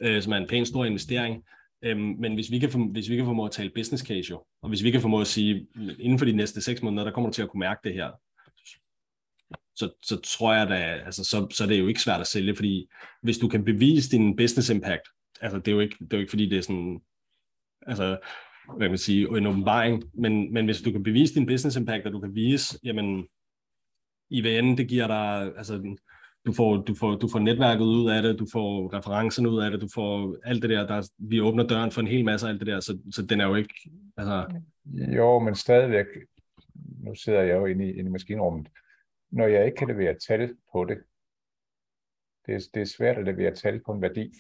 øh, 0.02 0.22
som 0.22 0.34
er 0.34 0.38
en 0.38 0.48
pæn 0.48 0.66
stor 0.66 0.86
investering. 0.86 1.44
Øhm, 1.84 2.16
men 2.20 2.34
hvis 2.34 2.52
vi, 2.52 2.60
kan 2.60 2.90
hvis 2.92 3.10
vi 3.10 3.16
kan 3.16 3.26
formå 3.26 3.46
at 3.46 3.52
tale 3.52 3.72
business 3.76 4.04
case 4.04 4.30
jo, 4.30 4.44
og 4.62 4.70
hvis 4.70 4.84
vi 4.84 4.92
kan 4.92 5.02
formå 5.02 5.22
at 5.22 5.28
sige, 5.28 5.68
inden 6.00 6.20
for 6.20 6.26
de 6.26 6.32
næste 6.32 6.62
seks 6.62 6.82
måneder, 6.82 7.04
der 7.04 7.12
kommer 7.12 7.30
du 7.30 7.34
til 7.34 7.42
at 7.42 7.50
kunne 7.50 7.60
mærke 7.60 7.80
det 7.84 7.94
her, 7.94 8.12
så, 9.76 9.90
så 10.04 10.22
tror 10.22 10.54
jeg 10.54 10.70
da, 10.70 10.76
altså, 11.06 11.24
så, 11.24 11.48
så 11.52 11.64
er 11.64 11.68
det 11.68 11.80
jo 11.80 11.88
ikke 11.88 12.02
svært 12.02 12.22
at 12.22 12.28
sælge, 12.28 12.56
fordi 12.56 12.88
hvis 13.22 13.38
du 13.38 13.48
kan 13.48 13.64
bevise 13.64 14.12
din 14.12 14.36
business 14.36 14.70
impact, 14.70 15.02
altså 15.42 15.58
det 15.58 15.68
er 15.68 15.72
jo 15.72 15.80
ikke, 15.80 15.96
det 16.00 16.14
er 16.14 16.18
jo 16.18 16.22
ikke 16.22 16.30
fordi 16.30 16.50
det 16.50 16.58
er 16.58 16.62
sådan, 16.62 17.00
altså, 17.88 18.18
hvad 18.76 18.86
kan 18.86 18.92
man 18.92 18.98
sige, 18.98 19.38
en 19.38 19.48
åbenbaring, 19.48 20.04
men, 20.14 20.54
men 20.54 20.66
hvis 20.66 20.82
du 20.82 20.92
kan 20.92 21.04
bevise 21.04 21.36
din 21.36 21.46
business 21.46 21.78
impact, 21.78 22.06
og 22.06 22.12
du 22.12 22.20
kan 22.20 22.36
vise, 22.36 22.80
jamen, 22.84 23.28
IVN, 24.30 24.78
det 24.78 24.88
giver 24.88 25.08
dig, 25.08 25.58
altså, 25.58 25.98
du 26.46 26.54
får, 26.54 26.78
du, 26.78 26.96
får, 26.96 27.16
du 27.16 27.28
får 27.32 27.40
netværket 27.40 27.86
ud 27.86 28.10
af 28.10 28.22
det, 28.22 28.40
du 28.40 28.48
får 28.54 28.94
referencen 28.98 29.48
ud 29.48 29.60
af 29.60 29.72
det, 29.72 29.82
du 29.82 29.88
får 29.94 30.38
alt 30.44 30.62
det 30.62 30.70
der, 30.70 30.88
der 30.88 31.10
vi 31.18 31.42
åbner 31.42 31.68
døren 31.68 31.92
for 31.92 32.02
en 32.02 32.08
hel 32.08 32.26
masse 32.26 32.48
af 32.48 32.52
alt 32.52 32.60
det 32.60 32.68
der, 32.68 32.80
så, 32.80 32.98
så 33.12 33.22
den 33.26 33.42
er 33.42 33.48
jo 33.48 33.56
ikke, 33.56 33.90
altså... 34.18 34.62
Jo, 35.16 35.40
men 35.40 35.56
stadigvæk, 35.56 36.06
nu 36.76 37.16
sidder 37.16 37.42
jeg 37.42 37.56
jo 37.56 37.66
inde 37.66 37.90
i, 37.90 37.92
inde 37.92 38.10
i 38.10 38.12
maskinrummet, 38.12 38.68
når 39.32 39.48
jeg 39.48 39.66
ikke 39.66 39.76
kan 39.76 39.88
levere 39.88 40.16
tal 40.28 40.56
på 40.74 40.86
det, 40.86 40.98
det 42.46 42.56
er, 42.56 42.60
det 42.74 42.82
er 42.82 42.96
svært 42.98 43.18
at 43.18 43.26
levere 43.26 43.56
tal 43.56 43.82
på 43.86 43.92
en 43.92 44.02
værdi. 44.02 44.34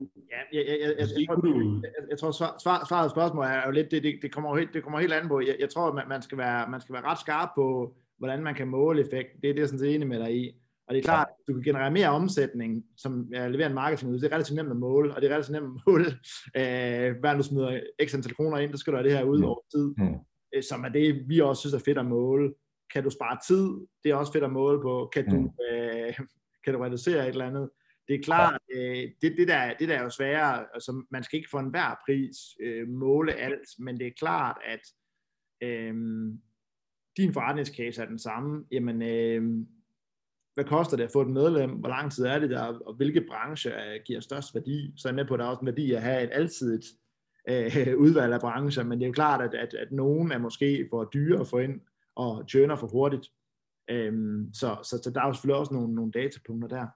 Ja, 0.00 0.40
jeg, 0.52 0.64
jeg, 0.68 0.78
jeg, 0.80 0.90
jeg, 0.98 1.08
jeg, 1.18 1.26
tror, 1.26 1.46
jeg, 1.82 1.92
jeg 2.10 2.18
tror 2.18 2.30
svar, 2.30 2.56
svar, 2.62 2.84
svaret 2.88 3.10
spørgsmål 3.10 3.44
er 3.44 3.66
jo 3.66 3.70
lidt, 3.70 3.90
det, 3.90 4.02
det, 4.02 4.14
det, 4.22 4.32
kommer, 4.32 4.50
jo 4.50 4.56
helt, 4.56 4.74
det 4.74 4.82
kommer 4.82 5.00
helt 5.00 5.12
an 5.12 5.28
på, 5.28 5.40
jeg, 5.40 5.56
jeg 5.60 5.70
tror, 5.70 5.92
man, 5.92 6.08
man, 6.08 6.22
skal 6.22 6.38
være, 6.38 6.70
man 6.70 6.80
skal 6.80 6.92
være 6.92 7.02
ret 7.02 7.18
skarp 7.18 7.48
på, 7.54 7.96
hvordan 8.18 8.42
man 8.42 8.54
kan 8.54 8.68
måle 8.68 9.00
effekt. 9.00 9.28
Det 9.42 9.50
er 9.50 9.54
det, 9.54 9.60
jeg 9.60 9.68
sådan 9.68 9.78
set 9.78 9.94
enig 9.94 10.08
med 10.08 10.18
dig 10.18 10.36
i. 10.36 10.50
Og 10.88 10.94
det 10.94 11.00
er 11.00 11.04
klart, 11.04 11.26
at 11.30 11.48
du 11.48 11.52
kan 11.54 11.62
generere 11.62 11.90
mere 11.90 12.08
omsætning, 12.08 12.84
som 12.96 13.28
ja, 13.32 13.48
leverer 13.48 13.68
en 13.68 13.74
marketing 13.74 14.12
Det 14.12 14.24
er 14.24 14.32
relativt 14.32 14.56
nemt 14.56 14.70
at 14.70 14.76
måle, 14.76 15.14
og 15.14 15.22
det 15.22 15.30
er 15.30 15.34
relativt 15.34 15.52
nemt 15.52 15.66
at 15.66 15.82
måle, 15.86 16.04
øh, 16.60 17.20
hver 17.20 17.34
du 17.36 17.42
smider 17.42 17.80
x 18.06 18.14
antal 18.14 18.34
kroner 18.34 18.58
ind, 18.58 18.72
så 18.72 18.78
skal 18.78 18.92
du 18.92 18.96
have 18.96 19.08
det 19.08 19.18
her 19.18 19.24
ud 19.24 19.42
over 19.42 19.60
tid. 19.74 19.94
Mm. 19.98 20.62
Som 20.62 20.84
er 20.84 20.88
det, 20.88 21.28
vi 21.28 21.40
også 21.40 21.60
synes 21.60 21.74
er 21.74 21.84
fedt 21.84 21.98
at 21.98 22.06
måle. 22.06 22.54
Kan 22.92 23.04
du 23.04 23.10
spare 23.10 23.38
tid? 23.48 23.70
Det 24.04 24.10
er 24.10 24.14
også 24.14 24.32
fedt 24.32 24.44
at 24.44 24.52
måle 24.52 24.80
på. 24.82 25.10
Kan 25.12 25.24
du, 25.30 25.52
øh, 25.70 26.14
kan 26.64 26.74
du 26.74 26.80
reducere 26.80 27.22
et 27.22 27.28
eller 27.28 27.46
andet? 27.46 27.70
Det 28.08 28.14
er 28.14 28.22
klart, 28.22 28.60
øh, 28.74 29.10
det, 29.22 29.36
det, 29.38 29.48
der, 29.48 29.74
det 29.74 29.88
der 29.88 29.98
er 29.98 30.02
jo 30.02 30.10
sværere, 30.10 30.66
altså 30.74 31.04
man 31.10 31.22
skal 31.22 31.36
ikke 31.36 31.50
for 31.50 31.60
enhver 31.60 32.00
pris 32.06 32.36
øh, 32.60 32.88
måle 32.88 33.32
alt, 33.32 33.68
men 33.78 33.98
det 33.98 34.06
er 34.06 34.10
klart, 34.18 34.56
at 34.64 34.80
øh, 35.62 35.94
din 37.16 37.32
forretningscase 37.32 38.02
er 38.02 38.06
den 38.06 38.18
samme, 38.18 38.64
jamen, 38.72 39.02
øh, 39.02 39.66
hvad 40.54 40.64
koster 40.64 40.96
det 40.96 41.04
at 41.04 41.12
få 41.12 41.20
et 41.22 41.30
medlem, 41.30 41.70
hvor 41.70 41.88
lang 41.88 42.12
tid 42.12 42.24
er 42.24 42.38
det 42.38 42.50
der, 42.50 42.62
og 42.86 42.94
hvilke 42.94 43.26
brancher 43.28 43.98
giver 44.04 44.20
størst 44.20 44.54
værdi, 44.54 44.92
så 44.96 45.08
er 45.08 45.12
jeg 45.12 45.16
med 45.16 45.24
på, 45.24 45.34
at 45.34 45.38
der 45.38 45.44
er 45.44 45.50
også 45.50 45.60
en 45.60 45.66
værdi 45.66 45.92
at 45.92 46.02
have 46.02 46.22
et 46.24 46.30
altidigt 46.32 46.86
øh, 47.48 47.98
udvalg 47.98 48.34
af 48.34 48.40
brancher, 48.40 48.84
men 48.84 48.98
det 48.98 49.04
er 49.04 49.08
jo 49.08 49.12
klart, 49.12 49.40
at, 49.40 49.54
at, 49.54 49.74
at 49.74 49.92
nogen 49.92 50.32
er 50.32 50.38
måske 50.38 50.86
for 50.90 51.04
dyre 51.04 51.40
at 51.40 51.48
få 51.48 51.58
ind, 51.58 51.80
og 52.16 52.48
tjener 52.48 52.76
for 52.76 52.86
hurtigt. 52.86 53.26
Øhm, 53.90 54.50
så, 54.52 54.78
så, 54.82 55.00
så 55.04 55.10
der 55.14 55.20
er 55.20 55.26
jo 55.26 55.32
selvfølgelig 55.32 55.60
også 55.60 55.74
nogle, 55.74 55.94
nogle 55.94 56.12
datapunkter 56.12 56.68
der. 56.68 56.86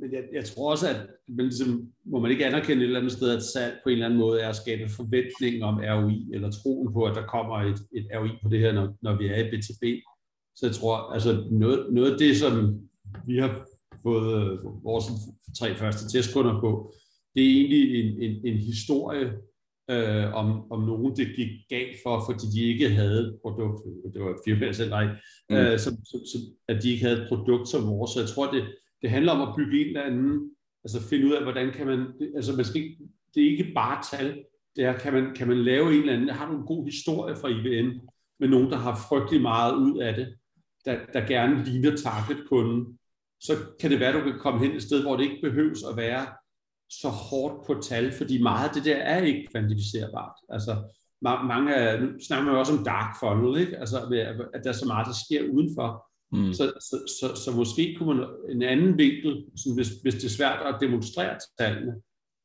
Men 0.00 0.12
jeg, 0.12 0.22
jeg 0.32 0.44
tror 0.44 0.70
også, 0.70 0.88
at 0.88 1.00
man 1.28 1.46
ligesom, 1.46 1.88
må 2.04 2.20
man 2.20 2.30
ikke 2.30 2.46
anerkende 2.46 2.82
et 2.82 2.86
eller 2.86 3.00
andet 3.00 3.12
sted, 3.12 3.36
at 3.36 3.42
salg 3.42 3.74
på 3.82 3.88
en 3.88 3.92
eller 3.92 4.06
anden 4.06 4.20
måde 4.20 4.40
er 4.40 4.48
at 4.48 4.56
skabe 4.56 4.88
forventning 4.88 5.64
om 5.64 5.76
ROI, 5.76 6.28
eller 6.34 6.50
troen 6.50 6.92
på, 6.92 7.04
at 7.04 7.16
der 7.16 7.26
kommer 7.26 7.56
et, 7.56 7.80
et 7.92 8.06
ROI 8.14 8.30
på 8.42 8.48
det 8.48 8.60
her, 8.60 8.72
når, 8.72 8.96
når 9.02 9.18
vi 9.18 9.26
er 9.26 9.36
i 9.36 9.50
BTB. 9.50 9.84
Så 10.56 10.66
jeg 10.66 10.74
tror, 10.74 10.96
altså 10.96 11.46
noget, 11.50 11.86
noget 11.92 12.12
af 12.12 12.18
det, 12.18 12.36
som 12.36 12.80
vi 13.26 13.38
har 13.38 13.66
fået 14.02 14.28
øh, 14.42 14.84
vores 14.84 15.04
tre 15.58 15.74
første 15.74 16.18
testkunder 16.18 16.60
på, 16.60 16.94
det 17.34 17.42
er 17.42 17.50
egentlig 17.56 18.00
en, 18.00 18.22
en, 18.22 18.46
en 18.46 18.58
historie 18.58 19.32
øh, 19.90 20.34
om, 20.34 20.72
om 20.72 20.80
nogen, 20.82 21.16
det 21.16 21.36
gik 21.36 21.50
galt 21.68 21.96
for, 22.04 22.22
fordi 22.28 22.46
de 22.54 22.60
ikke 22.72 22.88
havde 22.90 23.20
et 23.20 23.38
produkt, 23.42 23.78
det 24.14 24.20
var 24.22 24.38
firmaet 24.46 24.76
selv, 24.76 24.90
nej, 24.90 25.06
mm. 25.50 25.56
øh, 25.56 25.78
som, 25.78 25.92
som, 26.04 26.20
som, 26.32 26.40
at 26.68 26.82
de 26.82 26.90
ikke 26.90 27.04
havde 27.04 27.22
et 27.22 27.28
produkt 27.28 27.68
som 27.68 27.86
vores. 27.86 28.10
Så 28.10 28.20
jeg 28.20 28.28
tror, 28.28 28.52
det, 28.52 28.64
det 29.02 29.10
handler 29.10 29.32
om 29.32 29.48
at 29.48 29.54
bygge 29.56 29.80
en 29.80 29.86
eller 29.86 30.02
anden, 30.02 30.50
altså 30.84 31.08
finde 31.08 31.26
ud 31.26 31.32
af, 31.32 31.42
hvordan 31.42 31.72
kan 31.72 31.86
man, 31.86 32.06
altså 32.36 32.56
man 32.56 32.64
skal 32.64 32.82
ikke, 32.82 32.98
det 33.34 33.42
er 33.42 33.50
ikke 33.50 33.72
bare 33.74 34.02
tal, 34.10 34.44
det 34.76 34.84
er, 34.84 34.98
kan 34.98 35.12
man, 35.12 35.34
kan 35.34 35.48
man 35.48 35.64
lave 35.64 35.92
en 35.94 36.00
eller 36.00 36.12
anden, 36.12 36.28
har 36.28 36.50
du 36.50 36.56
en 36.56 36.66
god 36.66 36.84
historie 36.84 37.36
fra 37.36 37.48
IBM, 37.48 37.98
med 38.40 38.48
nogen, 38.48 38.70
der 38.70 38.76
har 38.76 39.06
frygtelig 39.08 39.42
meget 39.42 39.74
ud 39.74 39.98
af 39.98 40.14
det, 40.14 40.34
der, 40.84 40.98
der 41.12 41.26
gerne 41.26 41.64
ligner 41.64 41.96
target-kunden, 41.96 42.98
så 43.40 43.52
kan 43.80 43.90
det 43.90 44.00
være, 44.00 44.08
at 44.08 44.24
du 44.24 44.30
kan 44.30 44.40
komme 44.40 44.60
hen 44.60 44.76
et 44.76 44.82
sted, 44.82 45.02
hvor 45.02 45.16
det 45.16 45.24
ikke 45.24 45.42
behøves 45.42 45.82
at 45.90 45.96
være 45.96 46.26
så 46.90 47.08
hårdt 47.08 47.66
på 47.66 47.80
tal, 47.82 48.12
fordi 48.12 48.42
meget 48.42 48.68
af 48.68 48.74
det 48.74 48.84
der 48.84 48.96
er 48.96 49.22
ikke 49.22 49.48
kvantificerbart. 49.50 50.36
Altså, 50.48 50.76
mange 51.22 51.74
af, 51.74 52.02
nu 52.02 52.08
snakker 52.26 52.44
man 52.44 52.54
jo 52.54 52.60
også 52.60 52.76
om 52.78 52.84
dark 52.84 53.16
funnel, 53.20 53.60
ikke? 53.60 53.76
Altså, 53.76 53.98
at 54.54 54.64
der 54.64 54.70
er 54.70 54.74
så 54.74 54.86
meget, 54.86 55.06
der 55.06 55.12
sker 55.26 55.50
udenfor. 55.52 56.09
Mm. 56.32 56.52
Så, 56.52 56.72
så, 56.80 56.96
så, 57.20 57.42
så 57.44 57.56
måske 57.56 57.94
kunne 57.98 58.14
man 58.14 58.28
en 58.48 58.62
anden 58.62 58.98
vinkel, 58.98 59.44
sådan 59.56 59.74
hvis, 59.74 59.88
hvis 60.02 60.14
det 60.14 60.24
er 60.24 60.36
svært 60.38 60.74
at 60.74 60.80
demonstrere 60.80 61.38
tallene, 61.58 61.94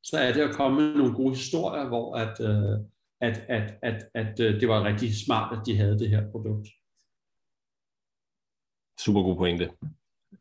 så 0.03 0.17
er 0.17 0.33
det 0.33 0.41
at 0.41 0.55
komme 0.55 0.81
med 0.81 0.95
nogle 0.95 1.13
gode 1.13 1.35
historier, 1.35 1.87
hvor 1.87 2.15
at, 2.15 2.39
øh, 2.41 2.79
at, 3.21 3.43
at, 3.49 3.73
at, 3.81 4.03
at, 4.13 4.37
at 4.37 4.61
det 4.61 4.67
var 4.67 4.83
rigtig 4.83 5.25
smart, 5.25 5.57
at 5.57 5.65
de 5.65 5.77
havde 5.77 5.99
det 5.99 6.09
her 6.09 6.31
produkt. 6.31 6.67
Super 8.99 9.21
god 9.21 9.35
pointe. 9.35 9.69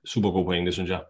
Super 0.05 0.31
god 0.31 0.45
pointe, 0.45 0.73
synes 0.73 0.91
jeg. 0.91 1.05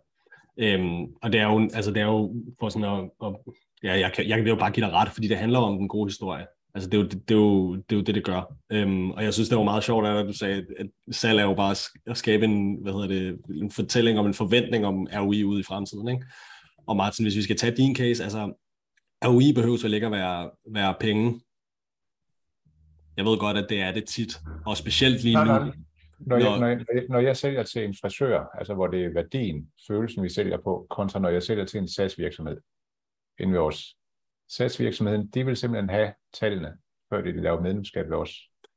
Øhm, 0.56 1.14
og 1.22 1.32
det 1.32 1.40
er 1.40 1.46
jo, 1.46 1.60
altså 1.74 1.90
det 1.90 2.02
er 2.02 2.06
jo 2.06 2.34
for 2.60 2.68
sådan 2.68 2.88
at, 2.88 3.26
at 3.26 3.36
ja, 3.82 3.98
jeg 3.98 4.12
kan, 4.12 4.28
jeg 4.28 4.38
kan 4.38 4.46
jo 4.46 4.56
bare 4.56 4.72
give 4.72 4.86
dig 4.86 4.92
ret, 4.92 5.08
fordi 5.08 5.28
det 5.28 5.36
handler 5.36 5.58
om 5.58 5.78
den 5.78 5.88
gode 5.88 6.06
historie. 6.06 6.46
Altså 6.74 6.90
det 6.90 6.98
er 6.98 7.02
jo 7.02 7.08
det, 7.08 7.28
det, 7.28 7.34
er 7.34 7.38
jo, 7.38 7.74
det, 7.74 7.92
er 7.92 7.96
jo 7.96 8.02
det, 8.02 8.14
det 8.14 8.24
gør. 8.24 8.54
Øhm, 8.72 9.10
og 9.10 9.24
jeg 9.24 9.34
synes, 9.34 9.48
det 9.48 9.58
var 9.58 9.64
meget 9.64 9.84
sjovt, 9.84 10.06
at 10.06 10.26
du 10.26 10.32
sagde, 10.32 10.66
at 10.78 10.86
salg 11.10 11.38
er 11.38 11.42
jo 11.42 11.54
bare 11.54 11.76
at 12.06 12.16
skabe 12.16 12.44
en, 12.44 12.82
hvad 12.82 12.92
hedder 12.92 13.06
det, 13.08 13.40
en 13.62 13.70
fortælling 13.70 14.18
om 14.18 14.26
en 14.26 14.34
forventning 14.34 14.86
om 14.86 15.06
ROI 15.16 15.44
ude 15.44 15.60
i 15.60 15.62
fremtiden. 15.62 16.08
Ikke? 16.08 16.26
Og 16.86 16.96
Martin, 16.96 17.24
hvis 17.24 17.36
vi 17.36 17.42
skal 17.42 17.56
tage 17.56 17.76
din 17.76 17.96
case, 17.96 18.24
altså 18.24 18.52
ROI 19.24 19.52
behøver 19.54 19.78
vel 19.82 19.94
ikke 19.94 20.06
at 20.06 20.12
være, 20.12 20.50
være 20.66 20.94
penge. 21.00 21.40
Jeg 23.16 23.24
ved 23.24 23.38
godt, 23.38 23.56
at 23.56 23.66
det 23.68 23.80
er 23.80 23.92
det 23.92 24.04
tit, 24.04 24.40
og 24.66 24.76
specielt 24.76 25.22
lige 25.22 25.36
nu. 25.36 25.44
Nej, 25.44 25.72
når, 26.18 26.36
jeg, 26.36 26.58
når, 26.60 26.66
jeg, 26.66 27.04
når 27.08 27.18
jeg 27.18 27.36
sælger 27.36 27.62
til 27.62 27.84
en 27.84 27.94
frisør, 28.00 28.44
altså 28.58 28.74
hvor 28.74 28.86
det 28.86 29.04
er 29.04 29.14
værdien, 29.14 29.70
følelsen 29.86 30.22
vi 30.22 30.28
sælger 30.28 30.58
på, 30.64 30.86
kontra 30.90 31.18
når 31.18 31.28
jeg 31.28 31.42
sælger 31.42 31.64
til 31.64 31.80
en 31.80 31.88
SAS-virksomhed, 31.88 32.56
inden 33.40 33.54
ved 33.54 33.60
os. 33.60 33.96
SAS-virksomheden, 34.48 35.26
de 35.26 35.46
vil 35.46 35.56
simpelthen 35.56 35.90
have 35.90 36.12
tallene, 36.32 36.72
før 37.10 37.20
de 37.20 37.42
laver 37.42 37.60
medlemskab 37.60 38.10
ved 38.10 38.16
os. 38.16 38.30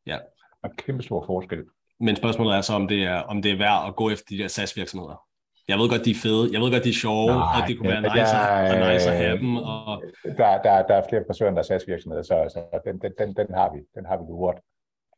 Ja. 0.06 0.18
Er 0.64 0.70
kæmpe 0.78 1.04
stor 1.04 1.26
forskel. 1.26 1.66
Men 2.00 2.16
spørgsmålet 2.16 2.58
er 2.58 2.62
så, 2.62 2.74
om 2.74 2.88
det 2.88 3.04
er, 3.04 3.20
om 3.20 3.42
det 3.42 3.52
er 3.52 3.58
værd 3.58 3.88
at 3.88 3.96
gå 3.96 4.10
efter 4.10 4.26
de 4.30 4.38
der 4.38 4.48
SAS-virksomheder. 4.48 5.28
Jeg 5.68 5.78
ved 5.78 5.90
godt, 5.90 6.06
de 6.06 6.12
er 6.12 6.22
fede. 6.24 6.54
Jeg 6.54 6.62
ved 6.62 6.72
godt, 6.72 6.84
de 6.84 6.90
er 6.90 7.02
sjove, 7.06 7.28
Nej, 7.28 7.56
og 7.56 7.68
det 7.68 7.78
kunne 7.78 7.90
være 7.90 8.02
nice, 8.02 8.36
der, 8.38 8.86
og 8.86 8.94
nice 8.94 9.10
at 9.12 9.18
have 9.18 9.38
dem. 9.38 9.56
Og... 9.58 10.04
Der, 10.24 10.62
der, 10.66 10.88
der 10.90 10.96
er 10.96 11.04
flere 11.10 11.24
frisører, 11.28 11.52
der 11.52 11.60
er 11.60 11.70
SAS-virksomheder, 11.70 12.24
så, 12.24 12.36
så 12.54 12.80
den, 12.86 13.00
den, 13.04 13.12
den, 13.20 13.30
den, 13.36 13.54
har 13.54 13.74
vi. 13.74 13.80
Den 13.96 14.06
har 14.06 14.18
vi 14.18 14.24
luret. 14.24 14.60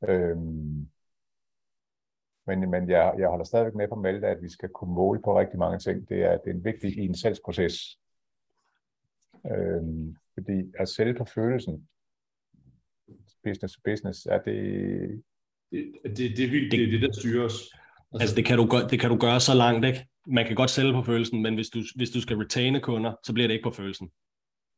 Øhm, 0.10 0.89
men, 2.47 2.72
men 2.72 2.89
jeg, 2.89 3.14
jeg 3.20 3.28
holder 3.30 3.45
stadigvæk 3.45 3.76
med 3.76 3.88
på 3.88 3.95
Malte, 3.95 4.28
at 4.28 4.41
vi 4.41 4.50
skal 4.50 4.70
kunne 4.70 4.93
måle 4.93 5.22
på 5.22 5.39
rigtig 5.39 5.60
mange 5.60 5.80
ting. 5.80 6.10
Det 6.10 6.24
er, 6.24 6.38
det 6.38 6.50
er 6.50 6.54
en 6.54 6.64
vigtig 6.64 6.97
i 6.97 7.06
en 7.06 7.16
salgsproces. 7.16 7.76
Øhm, 9.52 10.16
fordi 10.40 10.72
at 10.80 10.90
sælge 10.90 11.14
på 11.14 11.26
følelsen, 11.26 11.88
business 13.44 13.74
to 13.76 13.82
business, 13.84 14.26
er 14.26 14.40
det... 14.42 14.56
Det, 15.72 15.92
det, 16.04 16.16
det, 16.16 16.38
det, 16.38 16.72
det 16.72 16.84
er 16.84 16.92
det, 16.92 17.02
der 17.02 17.12
styrer 17.20 17.46
os. 17.46 17.54
Altså, 17.54 18.24
altså 18.24 18.36
det, 18.36 18.46
kan 18.46 18.58
du, 18.58 18.88
det 18.90 19.00
kan 19.00 19.10
du 19.10 19.18
gøre 19.18 19.40
så 19.40 19.54
langt, 19.54 19.86
ikke? 19.86 20.08
Man 20.28 20.46
kan 20.46 20.56
godt 20.56 20.70
sælge 20.70 20.94
på 20.94 21.04
følelsen, 21.04 21.42
men 21.42 21.56
hvis 21.56 21.70
du, 21.70 21.80
hvis 21.96 22.10
du 22.10 22.22
skal 22.22 22.38
retaine 22.38 22.80
kunder, 22.80 23.14
så 23.24 23.34
bliver 23.34 23.48
det 23.48 23.54
ikke 23.54 23.64
på 23.64 23.72
følelsen 23.72 24.10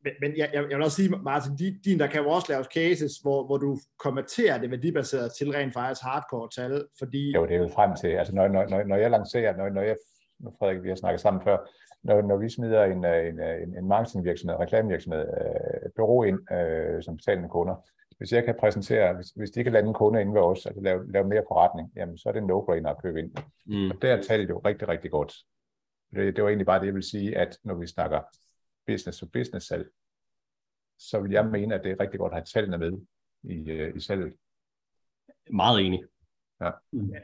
men, 0.03 0.13
men 0.21 0.37
jeg, 0.37 0.49
jeg, 0.53 0.63
vil 0.63 0.81
også 0.81 0.95
sige, 0.95 1.09
Martin, 1.09 1.55
din, 1.85 1.99
der 1.99 2.07
kan 2.07 2.21
jo 2.21 2.29
også 2.29 2.47
laves 2.51 2.67
cases, 2.73 3.17
hvor, 3.17 3.45
hvor 3.45 3.57
du 3.57 3.79
konverterer 3.99 4.57
det 4.57 4.71
værdibaseret 4.71 5.31
til 5.37 5.51
rent 5.51 5.73
faktisk 5.73 6.01
hardcore 6.01 6.49
tal, 6.55 6.85
fordi... 6.99 7.31
Jo, 7.31 7.45
det 7.45 7.55
er 7.55 7.59
jo 7.59 7.67
frem 7.67 7.95
til, 7.95 8.07
altså 8.07 8.35
når, 8.35 8.47
når, 8.47 8.83
når 8.83 8.95
jeg 8.95 9.11
lancerer, 9.11 9.57
når, 9.57 9.69
når 9.69 9.81
jeg, 9.81 9.95
nu 10.39 10.51
Frederik, 10.59 10.83
vi 10.83 10.89
har 10.89 10.95
snakket 10.95 11.21
sammen 11.21 11.43
før, 11.43 11.57
når, 12.03 12.21
når 12.21 12.37
vi 12.37 12.49
smider 12.49 12.83
en, 12.83 13.05
en, 13.05 13.39
en, 13.39 13.77
en 13.77 13.87
marketingvirksomhed, 13.87 14.55
en 14.55 14.61
reklamevirksomhed, 14.61 15.21
øh, 15.21 15.89
bureau 15.95 16.23
ind 16.23 16.51
øh, 16.51 17.03
som 17.03 17.17
betalende 17.17 17.49
kunder, 17.49 17.75
hvis 18.17 18.33
jeg 18.33 18.45
kan 18.45 18.55
præsentere, 18.59 19.13
hvis, 19.13 19.29
hvis 19.29 19.51
de 19.51 19.59
ikke 19.59 19.67
kan 19.67 19.73
lande 19.73 19.87
en 19.87 19.93
kunde 19.93 20.21
inde 20.21 20.33
ved 20.33 20.41
os, 20.41 20.65
altså 20.65 20.81
lave, 20.81 21.11
lave 21.11 21.27
mere 21.27 21.43
forretning, 21.47 21.91
jamen 21.95 22.17
så 22.17 22.29
er 22.29 22.33
det 22.33 22.41
en 22.41 22.51
no-brainer 22.51 22.89
at 22.89 23.01
købe 23.01 23.19
ind. 23.19 23.31
Mm. 23.65 23.91
Og 23.91 24.01
der 24.01 24.15
er 24.15 24.21
tallet 24.21 24.49
jo 24.49 24.61
rigtig, 24.65 24.87
rigtig 24.87 25.11
godt. 25.11 25.33
Det, 26.15 26.35
det 26.35 26.43
var 26.43 26.49
egentlig 26.49 26.65
bare 26.65 26.79
det, 26.79 26.85
jeg 26.85 26.95
vil 26.95 27.03
sige, 27.03 27.37
at 27.37 27.57
når 27.63 27.75
vi 27.75 27.87
snakker 27.87 28.21
business 28.87 29.19
to 29.19 29.25
business 29.25 29.67
salg, 29.67 29.87
så 30.99 31.19
vil 31.19 31.31
jeg 31.31 31.45
mene, 31.45 31.75
at 31.75 31.83
det 31.83 31.91
er 31.91 31.99
rigtig 31.99 32.19
godt 32.19 32.33
at 32.33 32.37
have 32.37 32.45
tallene 32.45 32.77
med 32.77 32.91
i, 33.43 33.71
øh, 33.71 33.95
i 33.95 33.99
salget. 33.99 34.33
Meget 35.51 35.85
enig. 35.85 36.03
Ja. 36.61 36.71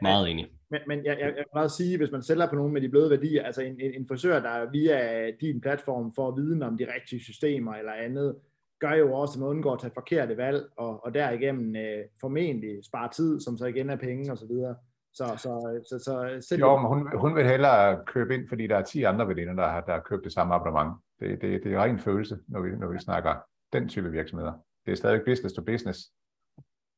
Meget 0.02 0.30
enig. 0.30 0.57
Men, 0.70 0.82
men 0.88 1.06
jeg, 1.06 1.18
jeg, 1.20 1.28
jeg 1.28 1.46
vil 1.54 1.62
også 1.64 1.78
sige, 1.78 1.98
hvis 1.98 2.12
man 2.12 2.22
sælger 2.22 2.50
på 2.50 2.56
nogen 2.56 2.74
med 2.74 2.82
de 2.82 2.90
bløde 2.90 3.10
værdier, 3.10 3.44
altså 3.44 3.62
en, 3.62 3.80
en, 3.80 3.94
en 3.94 4.08
frisør, 4.08 4.40
der 4.40 4.72
via 4.72 5.32
din 5.42 5.62
platform 5.62 6.14
får 6.16 6.36
viden 6.36 6.64
om 6.64 6.78
de 6.78 6.88
rigtige 6.96 7.24
systemer 7.24 7.74
eller 7.74 7.94
andet, 7.94 8.36
gør 8.80 8.94
jo 8.94 9.14
også, 9.14 9.34
at 9.36 9.40
man 9.40 9.50
undgår 9.50 9.74
at 9.74 9.80
tage 9.80 9.94
forkerte 9.94 10.38
valg, 10.38 10.66
og, 10.78 11.06
og 11.06 11.14
derigennem 11.14 11.76
øh, 11.76 12.04
formentlig 12.22 12.86
spare 12.86 13.10
tid, 13.10 13.40
som 13.40 13.58
så 13.58 13.66
igen 13.66 13.90
er 13.90 13.96
penge 13.96 14.32
og 14.32 14.38
så 14.38 14.48
videre. 14.48 14.76
Så, 15.14 15.26
så, 15.38 15.80
så, 15.90 16.38
så 16.42 16.56
jo, 16.60 16.78
men 16.78 16.88
hun, 16.88 17.20
hun 17.20 17.36
vil 17.36 17.46
hellere 17.46 18.06
købe 18.06 18.36
ind, 18.36 18.48
fordi 18.48 18.68
der 18.68 18.78
er 18.78 18.84
10 18.84 19.04
andre 19.04 19.28
veninder, 19.28 19.54
der 19.54 19.68
har, 19.68 19.82
der 19.82 19.94
har 19.94 20.00
købt 20.00 20.24
det 20.24 20.34
samme 20.34 20.56
abonnement. 20.56 20.94
Det, 21.20 21.42
det, 21.42 21.64
det 21.64 21.74
er 21.74 21.84
ren 21.84 22.00
følelse, 22.00 22.38
når 22.48 22.62
vi, 22.62 22.70
når 22.70 22.88
vi 22.88 23.00
snakker 23.00 23.36
den 23.74 23.90
type 23.90 24.12
virksomheder. 24.12 24.54
Det 24.86 24.92
er 24.92 24.96
stadig 24.96 25.22
business 25.26 25.56
to 25.56 25.62
business, 25.62 26.00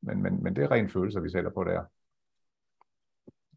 men, 0.02 0.24
men, 0.24 0.44
men 0.44 0.56
det 0.56 0.64
er 0.64 0.72
ren 0.72 0.90
følelse, 0.90 1.22
vi 1.22 1.30
sælger 1.30 1.50
på 1.50 1.64
der. 1.64 1.84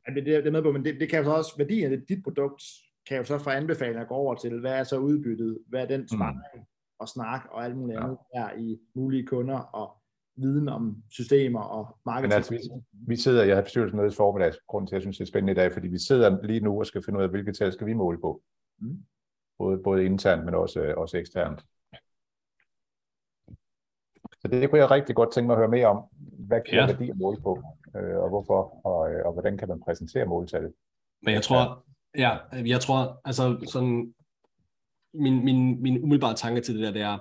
Ja, 0.09 0.15
det, 0.15 0.27
det 0.27 0.47
er 0.47 0.51
med 0.51 0.63
på, 0.63 0.73
men 0.73 0.85
det, 0.85 1.01
det 1.01 1.09
kan 1.09 1.19
jo 1.19 1.25
så 1.25 1.31
også, 1.31 1.55
værdien 1.59 1.93
af 1.93 2.03
dit 2.09 2.23
produkt, 2.23 2.63
kan 3.09 3.17
jo 3.17 3.25
så 3.25 3.39
få 3.39 3.51
anbefalinger 3.51 4.03
at 4.03 4.09
gå 4.09 4.15
over 4.15 4.35
til, 4.35 4.61
hvad 4.61 4.73
er 4.73 4.85
så 4.85 4.99
udbyttet, 4.99 5.59
hvad 5.67 5.83
er 5.83 5.87
den 5.87 6.09
sparring 6.09 6.41
mm. 6.55 6.61
og 6.99 7.09
snak 7.09 7.43
og 7.51 7.65
alt 7.65 7.77
muligt 7.77 7.99
ja. 7.99 8.05
andet 8.05 8.19
her 8.35 8.53
i 8.59 8.79
mulige 8.95 9.27
kunder 9.27 9.59
og 9.59 10.03
viden 10.37 10.69
om 10.69 11.03
systemer 11.11 11.61
og 11.61 11.99
marketing. 12.07 12.35
altså, 12.35 12.55
vi, 12.55 12.61
vi 12.93 13.17
sidder, 13.17 13.45
jeg 13.45 13.57
har 13.57 13.63
bestyrelsesmøde 13.63 14.09
i 14.09 14.11
formiddag, 14.11 14.53
grund 14.69 14.87
til, 14.87 14.95
at 14.95 14.97
jeg 14.97 15.03
synes, 15.03 15.19
det 15.19 15.25
er 15.25 15.29
spændende 15.29 15.53
i 15.53 15.57
dag, 15.57 15.73
fordi 15.73 15.89
vi 15.89 15.99
sidder 15.99 16.43
lige 16.43 16.61
nu 16.61 16.79
og 16.79 16.87
skal 16.87 17.03
finde 17.05 17.19
ud 17.19 17.25
af, 17.25 17.31
hvilke 17.31 17.53
tal 17.53 17.73
skal 17.73 17.87
vi 17.87 17.93
måle 17.93 18.21
på. 18.21 18.43
Mm. 18.79 19.05
Både, 19.59 19.79
både 19.79 20.05
internt, 20.05 20.45
men 20.45 20.55
også, 20.55 20.95
også 20.97 21.19
eksternt. 21.19 21.65
Så 24.41 24.49
det 24.49 24.71
kunne 24.71 24.81
jeg 24.81 24.91
rigtig 24.91 25.17
godt 25.17 25.33
tænke 25.33 25.47
mig 25.47 25.55
at 25.55 25.59
høre 25.59 25.69
mere 25.69 25.87
om. 25.87 26.05
Hvad 26.47 26.61
kan 26.61 26.75
ja. 26.75 26.87
værdi 26.87 27.11
at 27.11 27.17
måle 27.17 27.41
på, 27.41 27.63
øh, 27.97 28.17
og 28.17 28.29
hvorfor, 28.29 28.87
og, 28.87 29.13
øh, 29.13 29.27
og 29.27 29.33
hvordan 29.33 29.59
kan 29.59 29.69
man 29.69 29.81
præsentere 29.81 30.27
måltallet? 30.27 30.73
Men 31.23 31.35
jeg 31.35 31.43
tror, 31.43 31.85
ja, 32.19 32.37
jeg 32.53 32.81
tror, 32.81 33.21
altså 33.25 33.67
sådan, 33.73 34.15
min, 35.15 35.45
min, 35.45 35.83
min 35.83 36.03
umiddelbare 36.03 36.35
tanke 36.35 36.61
til 36.61 36.75
det 36.75 36.83
der, 36.83 36.93
det 36.93 37.03
er, 37.03 37.19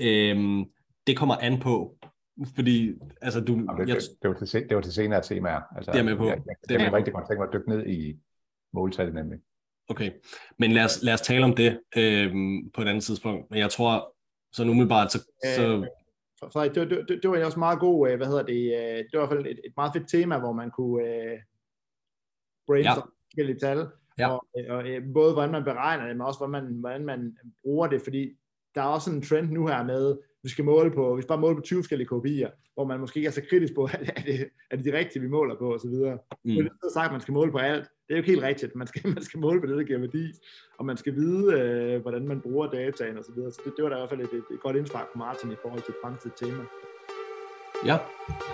øhm, 0.00 0.64
det 1.06 1.16
kommer 1.16 1.36
an 1.36 1.60
på, 1.60 1.96
fordi, 2.54 2.92
altså 3.20 3.40
du... 3.40 3.52
Jamen, 3.52 3.68
det, 3.68 3.88
jeg, 3.88 3.96
det, 4.22 4.30
var 4.30 4.34
til, 4.34 4.68
det 4.68 4.76
var 4.76 4.82
til 4.82 4.92
senere 4.92 5.22
temaer. 5.22 5.60
Altså, 5.76 5.92
det 5.92 5.98
er 5.98 6.04
med 6.04 6.16
på. 6.16 6.24
Jeg, 6.24 6.42
jeg, 6.46 6.54
jeg, 6.70 6.80
jeg 6.80 6.92
rigtig 6.92 7.14
godt 7.14 7.26
tænke 7.28 7.40
mig 7.40 7.46
at 7.46 7.52
dykke 7.52 7.68
ned 7.68 7.86
i 7.86 8.18
måltallet 8.72 9.14
nemlig. 9.14 9.38
Okay, 9.88 10.10
men 10.58 10.72
lad 10.72 10.84
os, 10.84 11.02
lad 11.02 11.14
os 11.14 11.20
tale 11.20 11.44
om 11.44 11.56
det 11.56 11.80
øhm, 11.96 12.70
på 12.70 12.82
et 12.82 12.88
andet 12.88 13.04
tidspunkt. 13.04 13.50
Men 13.50 13.58
jeg 13.58 13.70
tror, 13.70 14.14
sådan 14.52 14.70
umiddelbart, 14.70 15.12
så, 15.12 15.18
så 15.56 15.88
Frederik, 16.52 16.74
det, 16.74 16.90
det, 16.90 17.04
det, 17.08 17.22
det 17.22 17.30
var 17.30 17.44
også 17.44 17.58
meget 17.58 17.80
god, 17.80 18.10
øh, 18.10 18.16
hvad 18.16 18.26
hedder 18.26 18.42
det, 18.42 18.62
øh, 18.78 18.98
det 18.98 19.12
var 19.12 19.24
i 19.24 19.26
hvert 19.26 19.28
fald 19.28 19.46
et, 19.46 19.60
et 19.64 19.72
meget 19.76 19.92
fedt 19.92 20.08
tema, 20.08 20.38
hvor 20.38 20.52
man 20.52 20.70
kunne 20.70 21.02
uh, 21.02 21.38
brainstorme 22.66 23.10
ja. 23.10 23.26
forskellige 23.28 23.58
tal, 23.58 23.86
ja. 24.18 24.28
og, 24.28 24.46
og 24.68 24.84
både 25.14 25.32
hvordan 25.32 25.52
man 25.52 25.64
beregner 25.64 26.06
det, 26.06 26.16
men 26.16 26.26
også 26.26 26.38
hvordan 26.38 26.64
man, 26.64 26.74
hvordan 26.74 27.04
man 27.04 27.36
bruger 27.62 27.86
det, 27.86 28.02
fordi 28.02 28.36
der 28.74 28.82
er 28.82 28.86
også 28.86 29.10
en 29.10 29.22
trend 29.22 29.50
nu 29.50 29.66
her 29.66 29.84
med, 29.84 30.18
vi 30.42 30.48
skal 30.48 30.64
måle 30.64 30.90
på, 30.90 31.16
vi 31.16 31.22
skal 31.22 31.28
bare 31.28 31.40
måle 31.40 31.56
på 31.56 31.62
20 31.62 31.82
forskellige 31.82 32.08
kopier, 32.08 32.50
hvor 32.74 32.84
man 32.84 33.00
måske 33.00 33.18
ikke 33.18 33.28
er 33.28 33.32
så 33.32 33.42
kritisk 33.50 33.74
på, 33.74 33.82
er 34.16 34.22
det, 34.26 34.48
er 34.70 34.76
det 34.76 34.84
de 34.84 34.98
rigtige, 34.98 35.22
vi 35.22 35.28
måler 35.28 35.56
på, 35.58 35.72
og 35.72 35.80
så 35.80 35.88
videre. 35.88 36.18
Mm. 36.44 36.54
Det 36.54 36.70
er 36.82 36.92
sagt, 36.94 37.06
at 37.06 37.12
man 37.12 37.20
skal 37.20 37.34
måle 37.34 37.52
på 37.52 37.58
alt. 37.58 37.88
Det 38.12 38.18
er 38.18 38.20
jo 38.20 38.24
ikke 38.24 38.32
helt 38.32 38.46
rigtigt. 38.50 38.76
Man 38.76 38.86
skal, 38.86 39.02
man 39.18 39.24
skal 39.24 39.40
måle 39.40 39.60
på 39.60 39.66
det, 39.66 39.76
der 39.76 39.82
giver 39.82 39.98
værdi, 39.98 40.32
og 40.78 40.84
man 40.86 40.96
skal 40.96 41.14
vide, 41.14 41.52
øh, 41.58 42.02
hvordan 42.02 42.28
man 42.28 42.40
bruger 42.40 42.66
dataen 42.66 43.18
og 43.18 43.24
så 43.24 43.32
videre. 43.34 43.52
Så 43.52 43.60
det, 43.64 43.72
det 43.76 43.82
var 43.84 43.88
da 43.90 43.96
i 43.96 43.98
hvert 43.98 44.10
fald 44.10 44.20
et, 44.20 44.32
et, 44.32 44.44
et 44.54 44.60
godt 44.60 44.76
indspark 44.76 45.06
fra 45.12 45.18
Martin 45.18 45.52
i 45.52 45.56
forhold 45.62 45.82
til 45.82 45.94
fremtidigt 46.02 46.36
tema. 46.38 46.64
Ja. 47.86 47.96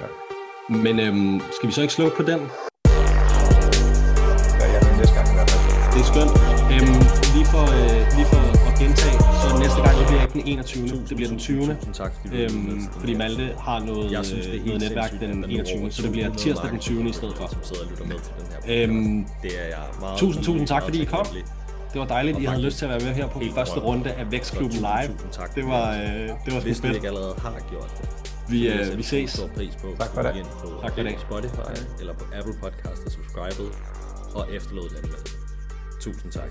ja. 0.00 0.08
Men 0.84 0.94
øhm, 1.00 1.40
skal 1.56 1.66
vi 1.68 1.72
så 1.72 1.82
ikke 1.82 1.94
slå 1.94 2.08
på 2.08 2.22
den? 2.22 2.40
Ja, 4.60 4.66
ja, 4.74 4.80
næste 4.98 5.14
gang 5.16 5.26
i 5.32 5.34
hvert 5.38 5.50
fald. 5.52 5.64
Det 5.92 6.00
er 6.04 6.08
skønt. 6.12 6.34
Øhm, 6.74 7.00
lige 7.34 7.46
for, 7.52 7.64
øh, 7.78 8.00
lige 8.16 8.28
for 8.32 8.57
gentage, 8.80 9.18
så 9.42 9.46
næste 9.62 9.80
gang 9.82 9.94
det 9.98 10.06
bliver 10.06 10.22
ikke 10.22 10.34
den 10.34 10.42
21. 10.46 10.88
Tusind, 10.88 11.06
det 11.08 11.16
bliver 11.16 11.30
den 11.30 11.38
20. 11.38 11.66
Tusind 11.74 11.94
tak, 11.94 12.12
fordi, 12.20 12.36
øhm, 12.42 12.88
fordi 13.00 13.14
Malte 13.14 13.54
har 13.60 13.78
noget, 13.80 14.12
jeg 14.12 14.24
synes, 14.24 14.46
det 14.46 14.56
er 14.60 14.64
noget 14.66 14.80
netværk 14.80 15.10
den 15.20 15.44
21. 15.44 15.90
Så 15.90 16.02
det 16.02 16.12
bliver 16.12 16.34
tirsdag 16.34 16.70
den 16.70 16.78
20. 16.78 17.08
i 17.08 17.12
stedet 17.12 17.36
for. 17.36 17.46
Som 17.46 17.58
sidder 17.62 17.82
og 17.84 17.90
lytter 17.90 18.04
med 18.04 18.18
til 18.26 18.32
den 18.38 18.46
her 18.52 18.82
øhm, 18.88 19.26
det 19.42 19.52
er 19.62 19.66
jeg 19.76 19.84
meget 20.00 20.18
tusind, 20.18 20.44
tusind 20.44 20.66
tak, 20.66 20.82
fordi 20.82 21.02
I 21.02 21.04
kom. 21.04 21.26
Det 21.92 22.00
var 22.00 22.06
dejligt, 22.06 22.36
at 22.36 22.42
I 22.42 22.46
havde 22.46 22.62
lyst 22.62 22.78
til 22.78 22.84
at 22.84 22.90
være 22.90 23.00
med 23.00 23.14
her 23.14 23.26
på 23.28 23.42
første 23.54 23.80
runde 23.80 24.12
af 24.12 24.32
Vækstklubben 24.32 24.78
Live. 24.78 25.12
Tak. 25.32 25.54
Det 25.54 25.66
var, 25.66 25.92
øh, 25.92 26.00
det 26.44 26.54
var 26.54 26.60
Hvis 26.60 26.80
fedt. 26.80 26.94
ikke 26.94 27.06
allerede 27.06 27.34
har 27.42 27.54
gjort 27.70 27.90
det. 28.00 28.08
Vi, 28.48 28.68
øh, 28.68 28.98
vi 28.98 29.02
ses. 29.02 29.30
Stor 29.30 29.46
pris 29.56 29.76
på. 29.82 29.86
Tak 29.98 30.08
for 30.14 30.22
det. 30.22 30.34
Tak 30.82 30.94
for 30.94 31.02
det. 31.02 31.20
Spotify 31.20 31.82
eller 32.00 32.14
på 32.14 32.24
Apple 32.38 32.54
Podcast 32.62 33.02
og 33.06 33.12
subscribe 33.12 33.70
og 34.34 34.46
efterlod 34.52 34.88
den 34.88 35.10
med. 35.10 35.18
Tusind 36.00 36.32
tak. 36.32 36.50